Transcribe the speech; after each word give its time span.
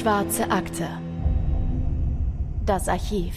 Schwarze 0.00 0.50
Akte. 0.50 0.88
Das 2.64 2.88
Archiv. 2.88 3.34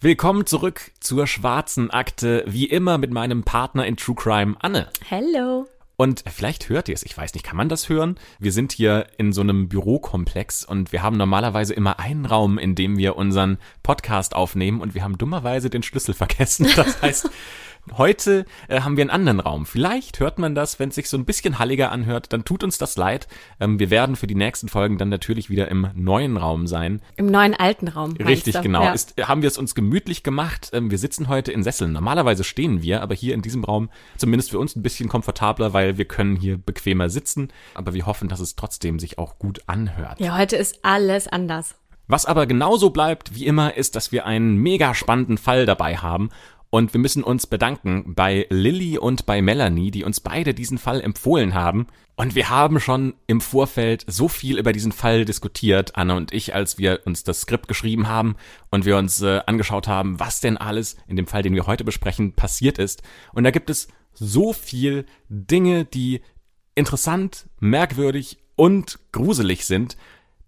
Willkommen 0.00 0.46
zurück 0.46 0.90
zur 0.98 1.28
schwarzen 1.28 1.92
Akte, 1.92 2.42
wie 2.48 2.64
immer 2.64 2.98
mit 2.98 3.12
meinem 3.12 3.44
Partner 3.44 3.86
in 3.86 3.96
True 3.96 4.16
Crime, 4.16 4.56
Anne. 4.58 4.88
Hello. 5.08 5.68
Und 5.94 6.24
vielleicht 6.26 6.68
hört 6.68 6.88
ihr 6.88 6.96
es, 6.96 7.04
ich 7.04 7.16
weiß 7.16 7.34
nicht, 7.34 7.44
kann 7.44 7.56
man 7.56 7.68
das 7.68 7.88
hören? 7.88 8.18
Wir 8.40 8.50
sind 8.50 8.72
hier 8.72 9.06
in 9.16 9.32
so 9.32 9.42
einem 9.42 9.68
Bürokomplex 9.68 10.64
und 10.64 10.90
wir 10.90 11.04
haben 11.04 11.16
normalerweise 11.16 11.74
immer 11.74 12.00
einen 12.00 12.26
Raum, 12.26 12.58
in 12.58 12.74
dem 12.74 12.98
wir 12.98 13.14
unseren 13.14 13.58
Podcast 13.84 14.34
aufnehmen 14.34 14.80
und 14.80 14.96
wir 14.96 15.04
haben 15.04 15.18
dummerweise 15.18 15.70
den 15.70 15.84
Schlüssel 15.84 16.14
vergessen. 16.14 16.66
Das 16.74 17.00
heißt, 17.00 17.30
Heute 17.96 18.46
äh, 18.68 18.80
haben 18.80 18.96
wir 18.96 19.02
einen 19.02 19.10
anderen 19.10 19.40
Raum. 19.40 19.66
Vielleicht 19.66 20.20
hört 20.20 20.38
man 20.38 20.54
das, 20.54 20.78
wenn 20.78 20.90
es 20.90 20.94
sich 20.94 21.08
so 21.08 21.16
ein 21.16 21.24
bisschen 21.24 21.58
halliger 21.58 21.90
anhört, 21.90 22.32
dann 22.32 22.44
tut 22.44 22.62
uns 22.62 22.78
das 22.78 22.96
leid. 22.96 23.26
Ähm, 23.58 23.80
wir 23.80 23.90
werden 23.90 24.14
für 24.14 24.28
die 24.28 24.36
nächsten 24.36 24.68
Folgen 24.68 24.98
dann 24.98 25.08
natürlich 25.08 25.50
wieder 25.50 25.68
im 25.68 25.88
neuen 25.94 26.36
Raum 26.36 26.68
sein. 26.68 27.02
Im 27.16 27.26
neuen 27.26 27.54
alten 27.54 27.88
Raum. 27.88 28.12
Richtig, 28.12 28.60
genau. 28.62 28.84
Ja. 28.84 28.92
Ist, 28.92 29.14
haben 29.20 29.42
wir 29.42 29.48
es 29.48 29.58
uns 29.58 29.74
gemütlich 29.74 30.22
gemacht. 30.22 30.70
Ähm, 30.72 30.92
wir 30.92 30.98
sitzen 30.98 31.28
heute 31.28 31.50
in 31.50 31.64
Sesseln. 31.64 31.92
Normalerweise 31.92 32.44
stehen 32.44 32.82
wir, 32.82 33.02
aber 33.02 33.16
hier 33.16 33.34
in 33.34 33.42
diesem 33.42 33.64
Raum 33.64 33.90
zumindest 34.16 34.52
für 34.52 34.60
uns 34.60 34.76
ein 34.76 34.82
bisschen 34.82 35.08
komfortabler, 35.08 35.72
weil 35.72 35.98
wir 35.98 36.04
können 36.04 36.36
hier 36.36 36.58
bequemer 36.58 37.10
sitzen. 37.10 37.48
Aber 37.74 37.94
wir 37.94 38.06
hoffen, 38.06 38.28
dass 38.28 38.38
es 38.38 38.54
trotzdem 38.54 39.00
sich 39.00 39.18
auch 39.18 39.40
gut 39.40 39.60
anhört. 39.66 40.20
Ja, 40.20 40.38
heute 40.38 40.54
ist 40.54 40.78
alles 40.84 41.26
anders. 41.26 41.74
Was 42.06 42.26
aber 42.26 42.46
genauso 42.46 42.90
bleibt 42.90 43.34
wie 43.34 43.46
immer, 43.46 43.76
ist, 43.76 43.96
dass 43.96 44.12
wir 44.12 44.26
einen 44.26 44.56
mega 44.56 44.94
spannenden 44.94 45.38
Fall 45.38 45.66
dabei 45.66 45.96
haben 45.96 46.30
und 46.74 46.94
wir 46.94 47.00
müssen 47.00 47.22
uns 47.22 47.46
bedanken 47.46 48.14
bei 48.14 48.46
Lilly 48.48 48.96
und 48.96 49.26
bei 49.26 49.42
Melanie, 49.42 49.90
die 49.90 50.04
uns 50.04 50.20
beide 50.20 50.54
diesen 50.54 50.78
Fall 50.78 51.02
empfohlen 51.02 51.52
haben. 51.52 51.86
Und 52.16 52.34
wir 52.34 52.48
haben 52.48 52.80
schon 52.80 53.12
im 53.26 53.42
Vorfeld 53.42 54.06
so 54.06 54.26
viel 54.26 54.56
über 54.56 54.72
diesen 54.72 54.90
Fall 54.90 55.26
diskutiert, 55.26 55.96
Anne 55.96 56.16
und 56.16 56.32
ich, 56.32 56.54
als 56.54 56.78
wir 56.78 57.02
uns 57.04 57.24
das 57.24 57.42
Skript 57.42 57.68
geschrieben 57.68 58.08
haben 58.08 58.36
und 58.70 58.86
wir 58.86 58.96
uns 58.96 59.20
äh, 59.20 59.40
angeschaut 59.44 59.86
haben, 59.86 60.18
was 60.18 60.40
denn 60.40 60.56
alles 60.56 60.96
in 61.06 61.16
dem 61.16 61.26
Fall, 61.26 61.42
den 61.42 61.54
wir 61.54 61.66
heute 61.66 61.84
besprechen, 61.84 62.32
passiert 62.32 62.78
ist. 62.78 63.02
Und 63.34 63.44
da 63.44 63.50
gibt 63.50 63.68
es 63.68 63.88
so 64.14 64.54
viel 64.54 65.04
Dinge, 65.28 65.84
die 65.84 66.22
interessant, 66.74 67.50
merkwürdig 67.60 68.38
und 68.56 68.98
gruselig 69.12 69.66
sind, 69.66 69.98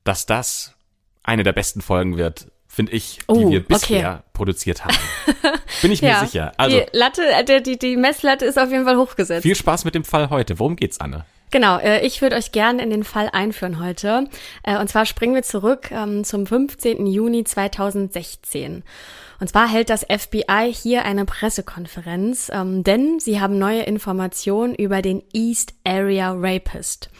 dass 0.04 0.24
das 0.24 0.74
eine 1.22 1.42
der 1.42 1.52
besten 1.52 1.82
Folgen 1.82 2.16
wird, 2.16 2.50
finde 2.66 2.92
ich, 2.92 3.18
die 3.18 3.24
oh, 3.26 3.50
wir 3.50 3.62
bisher 3.62 4.10
okay. 4.10 4.22
produziert 4.32 4.86
haben. 4.86 4.96
Bin 5.84 5.92
ich 5.92 6.02
mir 6.02 6.08
ja, 6.08 6.24
sicher. 6.24 6.52
Also, 6.56 6.78
die 6.78 6.96
Latte, 6.96 7.22
äh, 7.22 7.60
die, 7.60 7.78
die 7.78 7.96
Messlatte 7.96 8.46
ist 8.46 8.58
auf 8.58 8.70
jeden 8.70 8.84
Fall 8.84 8.96
hochgesetzt. 8.96 9.42
Viel 9.42 9.54
Spaß 9.54 9.84
mit 9.84 9.94
dem 9.94 10.04
Fall 10.04 10.30
heute. 10.30 10.58
Worum 10.58 10.76
geht's, 10.76 10.98
Anne? 10.98 11.26
Genau, 11.50 11.78
äh, 11.78 12.04
ich 12.04 12.22
würde 12.22 12.36
euch 12.36 12.52
gerne 12.52 12.82
in 12.82 12.90
den 12.90 13.04
Fall 13.04 13.28
einführen 13.32 13.84
heute. 13.84 14.28
Äh, 14.62 14.78
und 14.78 14.88
zwar 14.88 15.06
springen 15.06 15.34
wir 15.34 15.42
zurück 15.42 15.90
ähm, 15.92 16.24
zum 16.24 16.46
15. 16.46 17.06
Juni 17.06 17.44
2016. 17.44 18.82
Und 19.40 19.48
zwar 19.48 19.68
hält 19.68 19.90
das 19.90 20.04
FBI 20.04 20.72
hier 20.72 21.04
eine 21.04 21.26
Pressekonferenz, 21.26 22.50
ähm, 22.52 22.82
denn 22.82 23.20
sie 23.20 23.40
haben 23.40 23.58
neue 23.58 23.82
Informationen 23.82 24.74
über 24.74 25.02
den 25.02 25.22
East 25.32 25.74
Area 25.84 26.32
Rapist. 26.34 27.10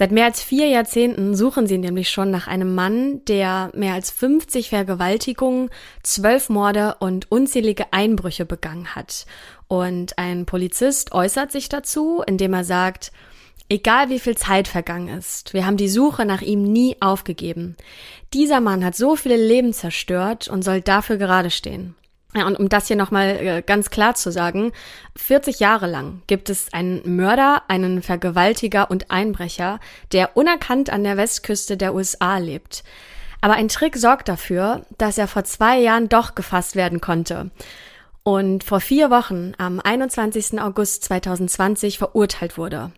Seit 0.00 0.12
mehr 0.12 0.24
als 0.24 0.42
vier 0.42 0.66
Jahrzehnten 0.66 1.34
suchen 1.34 1.66
sie 1.66 1.76
nämlich 1.76 2.08
schon 2.08 2.30
nach 2.30 2.46
einem 2.46 2.74
Mann, 2.74 3.22
der 3.26 3.70
mehr 3.74 3.92
als 3.92 4.10
50 4.10 4.70
Vergewaltigungen, 4.70 5.68
zwölf 6.02 6.48
Morde 6.48 6.96
und 7.00 7.30
unzählige 7.30 7.92
Einbrüche 7.92 8.46
begangen 8.46 8.94
hat. 8.94 9.26
Und 9.68 10.18
ein 10.18 10.46
Polizist 10.46 11.12
äußert 11.12 11.52
sich 11.52 11.68
dazu, 11.68 12.22
indem 12.26 12.54
er 12.54 12.64
sagt, 12.64 13.12
Egal 13.68 14.08
wie 14.08 14.18
viel 14.18 14.38
Zeit 14.38 14.68
vergangen 14.68 15.18
ist, 15.18 15.52
wir 15.52 15.66
haben 15.66 15.76
die 15.76 15.90
Suche 15.90 16.24
nach 16.24 16.40
ihm 16.40 16.62
nie 16.62 16.96
aufgegeben. 17.00 17.76
Dieser 18.32 18.60
Mann 18.60 18.82
hat 18.82 18.96
so 18.96 19.16
viele 19.16 19.36
Leben 19.36 19.74
zerstört 19.74 20.48
und 20.48 20.62
soll 20.62 20.80
dafür 20.80 21.18
gerade 21.18 21.50
stehen. 21.50 21.94
Ja, 22.34 22.46
und 22.46 22.58
um 22.58 22.68
das 22.68 22.86
hier 22.86 22.96
nochmal 22.96 23.28
äh, 23.40 23.62
ganz 23.62 23.90
klar 23.90 24.14
zu 24.14 24.30
sagen, 24.30 24.72
40 25.16 25.58
Jahre 25.58 25.88
lang 25.88 26.22
gibt 26.28 26.48
es 26.48 26.72
einen 26.72 27.16
Mörder, 27.16 27.64
einen 27.66 28.02
Vergewaltiger 28.02 28.90
und 28.90 29.10
Einbrecher, 29.10 29.80
der 30.12 30.36
unerkannt 30.36 30.90
an 30.90 31.02
der 31.02 31.16
Westküste 31.16 31.76
der 31.76 31.94
USA 31.94 32.38
lebt. 32.38 32.84
Aber 33.40 33.54
ein 33.54 33.68
Trick 33.68 33.96
sorgt 33.96 34.28
dafür, 34.28 34.86
dass 34.98 35.18
er 35.18 35.26
vor 35.26 35.44
zwei 35.44 35.78
Jahren 35.80 36.08
doch 36.08 36.34
gefasst 36.34 36.76
werden 36.76 37.00
konnte 37.00 37.50
und 38.22 38.64
vor 38.64 38.80
vier 38.80 39.10
Wochen 39.10 39.52
am 39.56 39.80
21. 39.80 40.60
August 40.60 41.04
2020 41.04 41.98
verurteilt 41.98 42.58
wurde. 42.58 42.92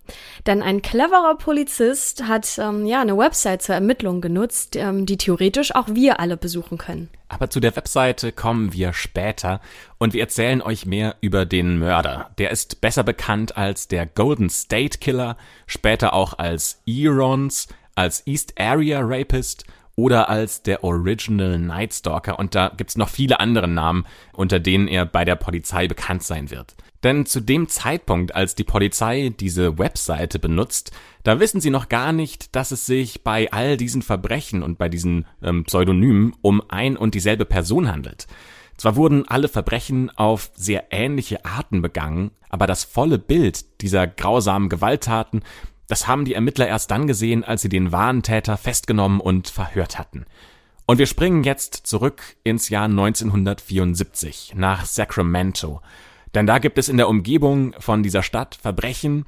Denn 0.46 0.62
ein 0.62 0.82
cleverer 0.82 1.36
Polizist 1.36 2.24
hat 2.24 2.58
ähm, 2.58 2.86
ja 2.86 3.00
eine 3.00 3.16
Website 3.16 3.62
zur 3.62 3.76
Ermittlung 3.76 4.20
genutzt, 4.20 4.74
ähm, 4.74 5.06
die 5.06 5.16
theoretisch 5.16 5.74
auch 5.74 5.86
wir 5.88 6.18
alle 6.18 6.36
besuchen 6.36 6.76
können. 6.76 7.08
Aber 7.28 7.48
zu 7.48 7.60
der 7.60 7.74
Webseite 7.76 8.32
kommen 8.32 8.72
wir 8.72 8.92
später 8.92 9.60
und 9.98 10.12
wir 10.12 10.20
erzählen 10.20 10.60
euch 10.60 10.86
mehr 10.86 11.16
über 11.20 11.46
den 11.46 11.78
Mörder. 11.78 12.30
Der 12.38 12.50
ist 12.50 12.80
besser 12.80 13.04
bekannt 13.04 13.56
als 13.56 13.88
der 13.88 14.06
Golden 14.06 14.50
State 14.50 14.98
Killer, 14.98 15.36
später 15.66 16.12
auch 16.14 16.38
als 16.38 16.82
Erons, 16.86 17.68
als 17.94 18.26
East 18.26 18.58
Area 18.58 19.00
Rapist 19.02 19.64
oder 19.96 20.28
als 20.28 20.62
der 20.62 20.84
Original 20.84 21.58
Night 21.58 21.94
Stalker 21.94 22.38
und 22.38 22.54
da 22.54 22.72
gibt's 22.76 22.96
noch 22.96 23.08
viele 23.08 23.40
andere 23.40 23.68
Namen, 23.68 24.06
unter 24.32 24.60
denen 24.60 24.88
er 24.88 25.06
bei 25.06 25.24
der 25.24 25.36
Polizei 25.36 25.86
bekannt 25.88 26.22
sein 26.22 26.50
wird. 26.50 26.74
Denn 27.02 27.26
zu 27.26 27.40
dem 27.40 27.68
Zeitpunkt, 27.68 28.34
als 28.34 28.54
die 28.54 28.64
Polizei 28.64 29.32
diese 29.38 29.78
Webseite 29.78 30.38
benutzt, 30.38 30.92
da 31.24 31.40
wissen 31.40 31.60
sie 31.60 31.70
noch 31.70 31.88
gar 31.88 32.12
nicht, 32.12 32.54
dass 32.54 32.70
es 32.70 32.86
sich 32.86 33.24
bei 33.24 33.50
all 33.50 33.76
diesen 33.76 34.02
Verbrechen 34.02 34.62
und 34.62 34.78
bei 34.78 34.88
diesen 34.88 35.26
ähm, 35.42 35.64
Pseudonymen 35.64 36.34
um 36.42 36.62
ein 36.68 36.96
und 36.96 37.14
dieselbe 37.14 37.44
Person 37.44 37.90
handelt. 37.90 38.28
Zwar 38.76 38.96
wurden 38.96 39.28
alle 39.28 39.48
Verbrechen 39.48 40.10
auf 40.16 40.50
sehr 40.54 40.86
ähnliche 40.90 41.44
Arten 41.44 41.82
begangen, 41.82 42.30
aber 42.48 42.66
das 42.66 42.84
volle 42.84 43.18
Bild 43.18 43.80
dieser 43.80 44.06
grausamen 44.06 44.68
Gewalttaten, 44.68 45.42
das 45.92 46.08
haben 46.08 46.24
die 46.24 46.32
Ermittler 46.32 46.66
erst 46.66 46.90
dann 46.90 47.06
gesehen, 47.06 47.44
als 47.44 47.60
sie 47.60 47.68
den 47.68 47.92
wahren 47.92 48.22
Täter 48.22 48.56
festgenommen 48.56 49.20
und 49.20 49.48
verhört 49.48 49.98
hatten. 49.98 50.24
Und 50.86 50.96
wir 50.96 51.04
springen 51.04 51.44
jetzt 51.44 51.74
zurück 51.74 52.22
ins 52.44 52.70
Jahr 52.70 52.86
1974 52.86 54.54
nach 54.56 54.86
Sacramento. 54.86 55.82
Denn 56.34 56.46
da 56.46 56.60
gibt 56.60 56.78
es 56.78 56.88
in 56.88 56.96
der 56.96 57.10
Umgebung 57.10 57.74
von 57.78 58.02
dieser 58.02 58.22
Stadt 58.22 58.54
Verbrechen, 58.54 59.26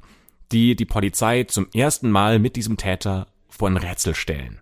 die 0.51 0.75
die 0.75 0.85
Polizei 0.85 1.43
zum 1.43 1.67
ersten 1.71 2.09
Mal 2.09 2.39
mit 2.39 2.55
diesem 2.55 2.77
Täter 2.77 3.27
vor 3.47 3.69
ein 3.69 3.77
Rätsel 3.77 4.15
stellen. 4.15 4.59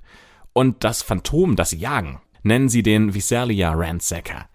Und 0.51 0.83
das 0.83 1.03
Phantom, 1.03 1.55
das 1.55 1.69
sie 1.69 1.77
jagen, 1.77 2.19
nennen 2.41 2.67
sie 2.67 2.83
den 2.83 3.13
Visalia 3.13 3.71
Ransacker. 3.71 4.49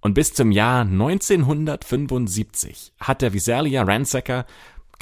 Und 0.00 0.14
bis 0.14 0.34
zum 0.34 0.52
Jahr 0.52 0.82
1975 0.82 2.92
hat 3.00 3.22
der 3.22 3.32
Visalia 3.32 3.82
Ransacker 3.82 4.46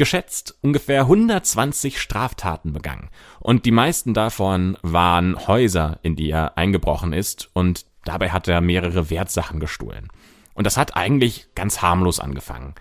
geschätzt 0.00 0.56
ungefähr 0.62 1.03
120 1.03 2.00
Straftaten 2.00 2.72
begangen. 2.72 3.11
Und 3.38 3.66
die 3.66 3.71
meisten 3.71 4.15
davon 4.15 4.78
waren 4.81 5.47
Häuser, 5.47 5.99
in 6.03 6.16
die 6.16 6.31
er 6.31 6.56
eingebrochen 6.56 7.12
ist 7.12 7.50
und 7.53 7.84
dabei 8.06 8.31
hat 8.31 8.49
er 8.49 8.62
mehrere 8.62 9.10
Wertsachen 9.10 9.60
gestohlen. 9.60 10.09
Und 10.55 10.65
das 10.65 10.78
hat 10.78 10.97
eigentlich 10.97 11.49
ganz 11.55 11.83
harmlos 11.83 12.19
angefangen. 12.19 12.77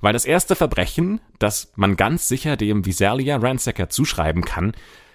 Weil 0.00 0.14
das 0.14 0.24
erste 0.24 0.56
Verbrechen, 0.56 1.20
das 1.38 1.72
man 1.76 1.96
ganz 1.96 2.26
sicher 2.26 2.56
dem 2.56 2.86
Visalia 2.86 3.36
Ransacker 3.36 3.90
zuschreiben 3.90 4.42
kann, 4.42 4.72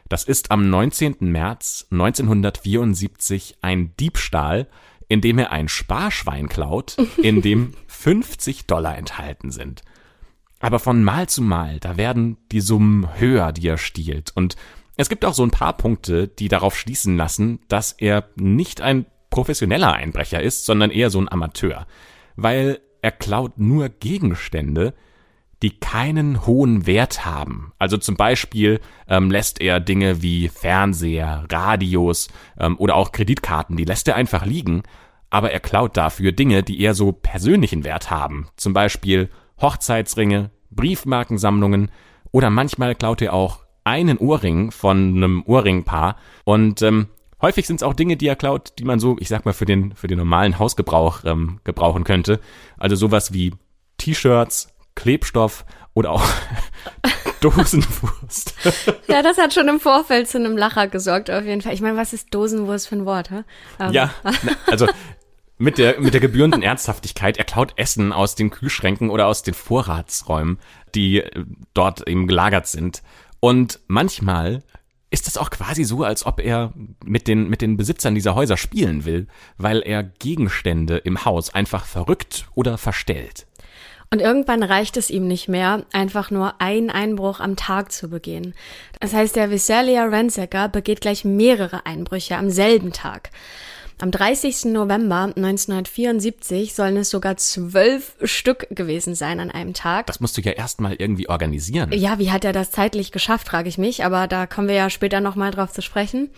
das 0.09 0.25
ist 0.25 0.51
am 0.51 0.69
19. 0.69 1.15
März 1.21 1.87
1974 1.89 3.57
ein 3.63 3.95
Diebstahl, 3.99 4.67
in 5.07 5.21
dem 5.21 5.39
er 5.39 5.51
ein 5.51 5.69
Sparschwein 5.69 6.49
klaut, 6.49 6.97
in 7.17 7.41
dem 7.41 7.73
50 7.87 8.67
Dollar 8.67 8.95
enthalten 8.95 9.49
sind. 9.49 9.81
Aber 10.59 10.79
von 10.79 11.03
Mal 11.03 11.29
zu 11.29 11.41
Mal, 11.41 11.79
da 11.79 11.97
werden 11.97 12.37
die 12.51 12.61
Summen 12.61 13.19
höher, 13.19 13.51
die 13.51 13.67
er 13.67 13.77
stiehlt. 13.77 14.31
Und 14.35 14.55
es 14.95 15.09
gibt 15.09 15.23
auch 15.25 15.33
so 15.33 15.43
ein 15.43 15.51
paar 15.51 15.77
Punkte, 15.77 16.27
die 16.27 16.47
darauf 16.47 16.77
schließen 16.77 17.15
lassen, 17.15 17.59
dass 17.67 17.91
er 17.91 18.29
nicht 18.35 18.81
ein 18.81 19.05
professioneller 19.29 19.93
Einbrecher 19.93 20.41
ist, 20.41 20.65
sondern 20.65 20.89
eher 20.89 21.09
so 21.09 21.19
ein 21.19 21.31
Amateur. 21.31 21.85
Weil 22.35 22.79
er 23.01 23.11
klaut 23.11 23.59
nur 23.59 23.89
Gegenstände, 23.89 24.93
die 25.61 25.79
keinen 25.79 26.45
hohen 26.45 26.85
Wert 26.85 27.25
haben. 27.25 27.73
Also 27.79 27.97
zum 27.97 28.15
Beispiel 28.15 28.79
ähm, 29.07 29.31
lässt 29.31 29.59
er 29.61 29.79
Dinge 29.79 30.21
wie 30.21 30.49
Fernseher, 30.49 31.45
Radios 31.51 32.29
ähm, 32.59 32.77
oder 32.77 32.95
auch 32.95 33.11
Kreditkarten, 33.11 33.75
die 33.75 33.85
lässt 33.85 34.07
er 34.07 34.15
einfach 34.15 34.45
liegen, 34.45 34.83
aber 35.29 35.51
er 35.51 35.59
klaut 35.59 35.97
dafür 35.97 36.31
Dinge, 36.31 36.63
die 36.63 36.79
eher 36.79 36.93
so 36.93 37.11
persönlichen 37.11 37.83
Wert 37.83 38.11
haben. 38.11 38.47
Zum 38.55 38.73
Beispiel 38.73 39.29
Hochzeitsringe, 39.61 40.51
Briefmarkensammlungen 40.71 41.91
oder 42.31 42.49
manchmal 42.49 42.95
klaut 42.95 43.21
er 43.21 43.33
auch 43.33 43.61
einen 43.83 44.17
Ohrring 44.17 44.71
von 44.71 45.15
einem 45.15 45.43
Ohrringpaar 45.45 46.17
und 46.43 46.81
ähm, 46.81 47.07
häufig 47.41 47.67
sind 47.67 47.77
es 47.77 47.83
auch 47.83 47.93
Dinge, 47.93 48.17
die 48.17 48.27
er 48.27 48.35
klaut, 48.35 48.73
die 48.79 48.83
man 48.83 48.99
so, 48.99 49.15
ich 49.19 49.29
sag 49.29 49.45
mal, 49.45 49.53
für 49.53 49.65
den, 49.65 49.95
für 49.95 50.07
den 50.07 50.17
normalen 50.17 50.59
Hausgebrauch 50.59 51.23
ähm, 51.23 51.59
gebrauchen 51.63 52.03
könnte. 52.03 52.39
Also 52.77 52.95
sowas 52.95 53.33
wie 53.33 53.53
T-Shirts, 53.97 54.73
Klebstoff 54.95 55.65
oder 55.93 56.11
auch 56.11 56.23
Dosenwurst. 57.41 58.55
ja, 59.07 59.21
das 59.21 59.37
hat 59.37 59.53
schon 59.53 59.67
im 59.67 59.79
Vorfeld 59.79 60.27
zu 60.27 60.37
einem 60.37 60.57
Lacher 60.57 60.87
gesorgt, 60.87 61.29
auf 61.29 61.43
jeden 61.43 61.61
Fall. 61.61 61.73
Ich 61.73 61.81
meine, 61.81 61.97
was 61.97 62.13
ist 62.13 62.33
Dosenwurst 62.33 62.87
für 62.87 62.95
ein 62.95 63.05
Wort, 63.05 63.31
hä? 63.31 63.43
Ähm. 63.79 63.91
Ja, 63.93 64.13
also 64.67 64.87
mit 65.57 65.77
der, 65.77 65.99
mit 65.99 66.13
der 66.13 66.21
gebührenden 66.21 66.61
Ernsthaftigkeit, 66.61 67.37
er 67.37 67.43
klaut 67.43 67.73
Essen 67.77 68.13
aus 68.13 68.35
den 68.35 68.49
Kühlschränken 68.49 69.09
oder 69.09 69.27
aus 69.27 69.43
den 69.43 69.53
Vorratsräumen, 69.53 70.59
die 70.93 71.21
äh, 71.21 71.45
dort 71.73 72.07
eben 72.07 72.27
gelagert 72.27 72.67
sind. 72.67 73.01
Und 73.39 73.79
manchmal 73.87 74.63
ist 75.09 75.27
es 75.27 75.37
auch 75.37 75.49
quasi 75.49 75.83
so, 75.83 76.03
als 76.03 76.25
ob 76.25 76.39
er 76.39 76.73
mit 77.03 77.27
den, 77.27 77.49
mit 77.49 77.61
den 77.61 77.77
Besitzern 77.77 78.15
dieser 78.15 78.35
Häuser 78.35 78.57
spielen 78.57 79.05
will, 79.05 79.27
weil 79.57 79.81
er 79.81 80.03
Gegenstände 80.03 80.97
im 80.97 81.23
Haus 81.23 81.53
einfach 81.53 81.85
verrückt 81.85 82.47
oder 82.55 82.77
verstellt. 82.77 83.47
Und 84.09 84.21
irgendwann 84.21 84.63
reicht 84.63 84.95
es 84.95 85.09
ihm 85.09 85.27
nicht 85.27 85.49
mehr, 85.49 85.85
einfach 85.91 86.31
nur 86.31 86.61
einen 86.61 86.89
Einbruch 86.89 87.39
am 87.39 87.57
Tag 87.57 87.91
zu 87.91 88.09
begehen. 88.09 88.53
Das 88.99 89.13
heißt, 89.13 89.35
der 89.35 89.49
Visalia 89.51 90.05
Rensecker 90.05 90.69
begeht 90.69 91.01
gleich 91.01 91.25
mehrere 91.25 91.85
Einbrüche 91.85 92.37
am 92.37 92.49
selben 92.49 92.93
Tag. 92.93 93.31
Am 93.99 94.11
30. 94.11 94.65
November 94.65 95.33
1974 95.35 96.75
sollen 96.75 96.97
es 96.97 97.09
sogar 97.09 97.35
zwölf 97.37 98.15
Stück 98.21 98.67
gewesen 98.69 99.15
sein 99.15 99.39
an 99.39 99.49
einem 99.49 99.73
Tag. 99.73 100.05
Das 100.05 100.19
musst 100.19 100.37
du 100.37 100.41
ja 100.41 100.51
erstmal 100.51 100.93
irgendwie 100.93 101.27
organisieren. 101.27 101.91
Ja, 101.91 102.19
wie 102.19 102.29
hat 102.29 102.45
er 102.45 102.53
das 102.53 102.69
zeitlich 102.69 103.11
geschafft, 103.11 103.47
frage 103.47 103.69
ich 103.69 103.79
mich, 103.79 104.05
aber 104.05 104.27
da 104.27 104.45
kommen 104.45 104.67
wir 104.67 104.75
ja 104.75 104.91
später 104.91 105.19
nochmal 105.19 105.49
drauf 105.49 105.71
zu 105.71 105.81
sprechen. 105.81 106.29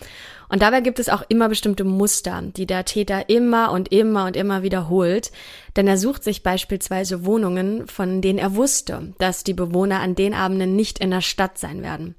Und 0.48 0.62
dabei 0.62 0.80
gibt 0.80 1.00
es 1.00 1.10
auch 1.10 1.22
immer 1.28 1.50
bestimmte 1.50 1.84
Muster, 1.84 2.42
die 2.44 2.66
der 2.66 2.86
Täter 2.86 3.28
immer 3.28 3.74
und 3.74 3.92
immer 3.92 4.26
und 4.26 4.38
immer 4.38 4.64
wiederholt. 4.64 5.34
Denn 5.76 5.86
er 5.86 5.98
sucht 5.98 6.24
sich 6.24 6.44
beispielsweise 6.44 7.26
Wohnungen, 7.26 7.88
von 7.88 8.22
denen 8.22 8.40
er 8.40 8.56
wusste, 8.56 9.14
dass 9.18 9.44
die 9.44 9.54
Bewohner 9.54 10.00
an 10.00 10.16
den 10.16 10.34
Abenden 10.34 10.78
nicht 10.78 11.00
in 11.00 11.12
der 11.12 11.22
Stadt 11.22 11.58
sein 11.58 11.84
werden. 11.84 12.16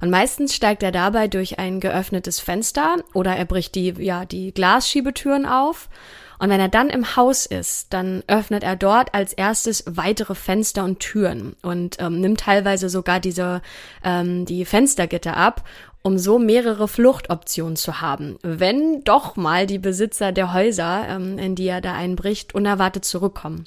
Und 0.00 0.10
meistens 0.10 0.54
steigt 0.54 0.82
er 0.82 0.92
dabei 0.92 1.28
durch 1.28 1.58
ein 1.58 1.80
geöffnetes 1.80 2.40
Fenster 2.40 2.96
oder 3.12 3.36
er 3.36 3.44
bricht 3.44 3.74
die, 3.74 3.94
ja, 3.98 4.24
die 4.24 4.52
Glasschiebetüren 4.52 5.46
auf. 5.46 5.88
Und 6.38 6.48
wenn 6.48 6.60
er 6.60 6.68
dann 6.68 6.88
im 6.88 7.16
Haus 7.16 7.44
ist, 7.44 7.92
dann 7.92 8.22
öffnet 8.26 8.64
er 8.64 8.74
dort 8.74 9.14
als 9.14 9.34
erstes 9.34 9.84
weitere 9.86 10.34
Fenster 10.34 10.84
und 10.84 10.98
Türen 10.98 11.54
und 11.60 12.00
ähm, 12.00 12.22
nimmt 12.22 12.40
teilweise 12.40 12.88
sogar 12.88 13.20
diese 13.20 13.60
ähm, 14.02 14.46
die 14.46 14.64
Fenstergitter 14.64 15.36
ab, 15.36 15.64
um 16.02 16.16
so 16.16 16.38
mehrere 16.38 16.88
Fluchtoptionen 16.88 17.76
zu 17.76 18.00
haben, 18.00 18.38
wenn 18.42 19.04
doch 19.04 19.36
mal 19.36 19.66
die 19.66 19.78
Besitzer 19.78 20.32
der 20.32 20.54
Häuser, 20.54 21.06
ähm, 21.08 21.36
in 21.36 21.56
die 21.56 21.68
er 21.68 21.82
da 21.82 21.92
einbricht, 21.92 22.54
unerwartet 22.54 23.04
zurückkommen. 23.04 23.66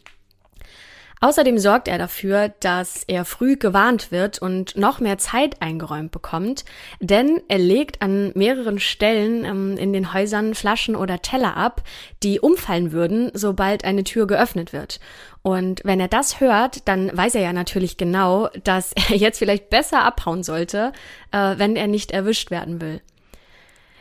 Außerdem 1.24 1.58
sorgt 1.58 1.88
er 1.88 1.98
dafür, 1.98 2.50
dass 2.60 3.06
er 3.08 3.24
früh 3.24 3.56
gewarnt 3.56 4.12
wird 4.12 4.40
und 4.40 4.76
noch 4.76 5.00
mehr 5.00 5.18
Zeit 5.18 5.62
eingeräumt 5.62 6.12
bekommt, 6.12 6.66
denn 7.00 7.42
er 7.48 7.60
legt 7.60 8.02
an 8.02 8.34
mehreren 8.36 8.78
Stellen 8.78 9.46
ähm, 9.46 9.78
in 9.78 9.94
den 9.94 10.14
Häusern 10.14 10.54
Flaschen 10.54 10.98
oder 10.98 11.22
Teller 11.22 11.56
ab, 11.56 11.82
die 12.24 12.42
umfallen 12.42 12.92
würden, 12.92 13.32
sobald 13.34 13.86
eine 13.86 14.04
Tür 14.04 14.28
geöffnet 14.28 14.74
wird. 14.74 15.00
Und 15.44 15.80
wenn 15.86 16.02
er 16.02 16.10
das 16.10 16.42
hört, 16.42 16.90
dann 16.90 17.16
weiß 17.16 17.36
er 17.36 17.42
ja 17.42 17.54
natürlich 17.54 17.96
genau, 17.96 18.50
dass 18.66 18.92
er 19.10 19.16
jetzt 19.16 19.40
vielleicht 19.40 19.70
besser 19.70 20.04
abhauen 20.04 20.44
sollte, 20.44 20.92
äh, 21.32 21.54
wenn 21.56 21.78
er 21.78 21.88
nicht 21.88 22.12
erwischt 22.12 22.52
werden 22.52 22.82
will. 22.82 23.00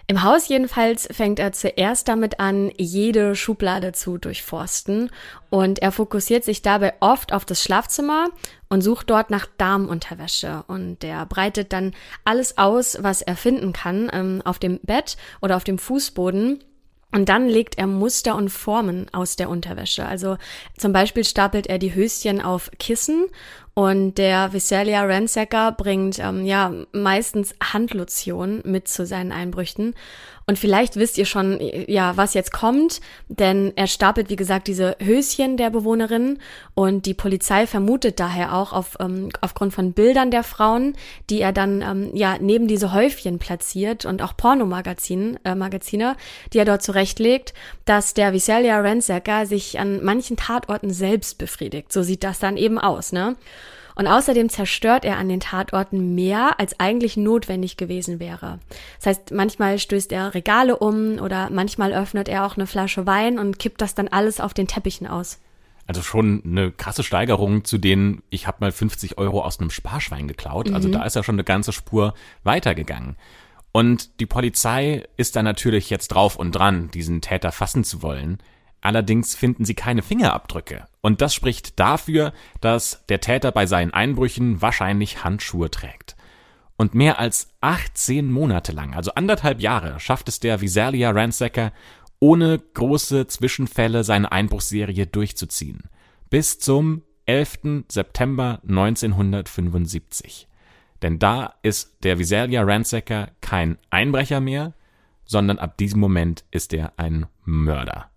Im 0.07 0.23
Haus 0.23 0.49
jedenfalls 0.49 1.09
fängt 1.11 1.39
er 1.39 1.53
zuerst 1.53 2.09
damit 2.09 2.41
an, 2.41 2.71
jede 2.77 3.37
Schublade 3.37 3.93
zu 3.93 4.19
durchforsten. 4.19 5.11
Und 5.49 5.81
er 5.81 5.93
fokussiert 5.93 6.45
sich 6.45 6.63
dabei 6.63 6.95
oft 7.01 7.33
auf 7.33 7.45
das 7.45 7.63
Schlafzimmer 7.63 8.29
und 8.69 8.83
sucht 8.83 9.11
dort 9.11 9.31
nach 9.31 9.47
Damenunterwäsche 9.59 10.65
und 10.67 11.05
er 11.05 11.27
breitet 11.27 11.73
dann 11.73 11.93
alles 12.25 12.59
aus, 12.59 12.99
was 13.01 13.23
er 13.23 13.37
finden 13.37 13.73
kann, 13.73 14.11
ähm, 14.13 14.43
auf 14.45 14.59
dem 14.59 14.81
Bett 14.83 15.17
oder 15.41 15.57
auf 15.57 15.65
dem 15.65 15.79
Fußboden. 15.79 16.65
Und 17.15 17.29
dann 17.29 17.47
legt 17.47 17.77
er 17.77 17.87
Muster 17.87 18.35
und 18.35 18.49
Formen 18.49 19.07
aus 19.13 19.37
der 19.37 19.51
Unterwäsche. 19.51 20.07
Also 20.07 20.39
zum 20.79 20.95
Beispiel 20.95 21.25
stapelt 21.25 21.67
er 21.67 21.79
die 21.79 21.95
Höschen 21.95 22.41
auf 22.41 22.71
Kissen 22.79 23.27
und 23.75 24.19
der 24.19 24.53
Visalia 24.53 25.03
Ransacker 25.05 25.73
bringt 25.73 26.19
ähm, 26.19 26.45
ja 26.45 26.73
meistens 26.93 27.55
Handlotion 27.63 28.61
mit 28.65 28.87
zu 28.87 29.07
seinen 29.07 29.33
Einbrüchen. 29.33 29.95
Und 30.47 30.59
vielleicht 30.59 30.97
wisst 30.97 31.19
ihr 31.19 31.25
schon, 31.25 31.59
ja, 31.87 32.17
was 32.17 32.35
jetzt 32.35 32.53
kommt, 32.53 33.01
denn 33.29 33.73
er 33.77 33.87
stapelt, 33.87 34.29
wie 34.31 34.37
gesagt, 34.37 34.67
diese 34.67 34.97
Höschen 35.01 35.57
der 35.57 35.71
Bewohnerin 35.71 36.39
und 36.75 37.07
die 37.07 37.15
Polizei 37.15 37.67
vermutet 37.67 38.19
daher 38.19 38.55
auch 38.55 38.73
auf, 38.73 38.97
ähm, 39.01 39.29
aufgrund 39.41 39.73
von 39.73 39.93
Bildern 39.93 40.31
der 40.31 40.43
Frauen, 40.43 40.95
die 41.31 41.41
er 41.41 41.53
dann 41.53 41.83
ähm, 41.83 42.11
ja 42.15 42.37
neben 42.41 42.67
diese 42.67 42.93
Häufchen 42.93 43.39
platziert 43.39 44.05
und 44.05 44.23
auch 44.23 44.37
Pornomagazine, 44.37 45.39
äh, 45.45 45.55
Magazine, 45.55 46.17
die 46.53 46.59
er 46.59 46.65
dort 46.65 46.83
zurechtlegt, 46.83 47.55
dass 47.85 48.15
der 48.15 48.33
Visalia 48.33 48.81
Ransacker 48.81 49.47
sich 49.47 49.79
an 49.79 50.05
manchen 50.05 50.37
Tatorten 50.37 50.91
selbst 50.91 51.39
befriedigt. 51.39 51.93
So 51.93 52.03
sieht 52.03 52.25
das 52.25 52.39
dann 52.39 52.57
eben 52.57 52.79
aus, 52.79 53.13
ne? 53.13 53.37
Und 53.95 54.07
außerdem 54.07 54.49
zerstört 54.49 55.05
er 55.05 55.19
an 55.19 55.29
den 55.29 55.41
Tatorten 55.41 56.15
mehr, 56.15 56.59
als 56.59 56.79
eigentlich 56.81 57.17
notwendig 57.17 57.77
gewesen 57.77 58.21
wäre. 58.21 58.59
Das 58.99 59.07
heißt, 59.07 59.33
manchmal 59.33 59.79
stößt 59.79 60.13
er 60.13 60.35
Regale 60.35 60.77
um 60.79 61.19
oder 61.19 61.51
manchmal 61.51 61.93
öffnet 61.93 62.29
er 62.29 62.47
auch 62.47 62.57
eine 62.57 62.67
Flasche 62.67 63.07
Wein 63.07 63.39
und 63.39 63.59
kippt 63.59 63.81
das 63.81 63.95
dann 63.95 64.09
alles 64.09 64.41
auf 64.41 64.55
den 64.55 64.67
Teppichen 64.67 65.07
aus. 65.07 65.39
Also 65.87 66.03
schon 66.03 66.43
eine 66.45 66.71
krasse 66.71 67.03
Steigerung 67.03 67.65
zu 67.65 67.77
denen, 67.77 68.23
ich 68.31 68.47
habe 68.47 68.59
mal 68.61 68.73
50 68.73 69.19
Euro 69.19 69.43
aus 69.43 69.59
einem 69.59 69.71
Sparschwein 69.71 70.29
geklaut. 70.29 70.73
Also 70.73 70.89
mhm. 70.89 70.93
da 70.93 71.05
ist 71.05 71.17
er 71.17 71.25
schon 71.25 71.35
eine 71.35 71.45
ganze 71.45 71.73
Spur 71.73 72.15
weitergegangen. 72.45 73.17
Und 73.73 74.21
die 74.21 74.27
Polizei 74.27 75.05
ist 75.17 75.35
da 75.35 75.43
natürlich 75.43 75.91
jetzt 75.91 76.09
drauf 76.09 76.37
und 76.37 76.53
dran, 76.53 76.91
diesen 76.91 77.21
Täter 77.21 77.53
fassen 77.53 77.85
zu 77.85 78.03
wollen. 78.03 78.39
Allerdings 78.83 79.35
finden 79.37 79.65
sie 79.65 79.75
keine 79.75 80.03
Fingerabdrücke. 80.03 80.87
Und 81.01 81.23
das 81.23 81.35
spricht 81.35 81.79
dafür, 81.79 82.33
dass 82.61 83.07
der 83.09 83.21
Täter 83.21 83.53
bei 83.53 83.65
seinen 83.65 83.95
Einbrüchen 83.95 84.61
wahrscheinlich 84.61 85.25
Handschuhe 85.25 85.71
trägt. 85.71 86.17
Und 86.77 86.95
mehr 86.95 87.21
als 87.21 87.49
18 87.61 88.31
Monate 88.31 88.73
lang, 88.73 88.95
also 88.95 89.13
anderthalb 89.15 89.61
Jahre, 89.61 90.01
schafft 90.01 90.29
es 90.29 90.41
der 90.41 90.61
Visalia 90.61 91.11
Ransacker, 91.11 91.73
ohne 92.19 92.59
große 92.59 93.29
Zwischenfälle 93.29 94.03
seine 94.03 94.33
Einbruchsserie 94.33 95.07
durchzuziehen. 95.07 95.85
Bis 96.29 96.59
zum 96.59 97.03
11. 97.27 97.85
September 97.89 98.61
1975. 98.69 100.49
Denn 101.03 101.21
da 101.21 101.55
ist 101.63 102.03
der 102.03 102.19
Visalia 102.19 102.63
Ransacker 102.63 103.31
kein 103.41 103.79
Einbrecher 103.91 104.41
mehr, 104.41 104.75
sondern 105.25 105.59
ab 105.59 105.77
diesem 105.79 106.01
Moment 106.01 106.45
ist 106.51 106.73
er 106.73 106.95
ein 106.97 107.27
Mörder. 107.45 108.12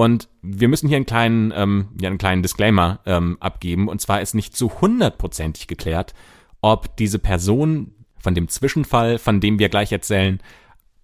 Und 0.00 0.30
wir 0.40 0.68
müssen 0.68 0.88
hier 0.88 0.96
einen 0.96 1.04
kleinen, 1.04 1.52
ähm, 1.54 1.88
ja, 2.00 2.08
einen 2.08 2.16
kleinen 2.16 2.42
Disclaimer 2.42 3.00
ähm, 3.04 3.36
abgeben. 3.38 3.86
Und 3.86 4.00
zwar 4.00 4.22
ist 4.22 4.32
nicht 4.32 4.56
zu 4.56 4.80
hundertprozentig 4.80 5.66
geklärt, 5.66 6.14
ob 6.62 6.96
diese 6.96 7.18
Person 7.18 7.92
von 8.18 8.34
dem 8.34 8.48
Zwischenfall, 8.48 9.18
von 9.18 9.42
dem 9.42 9.58
wir 9.58 9.68
gleich 9.68 9.92
erzählen, 9.92 10.40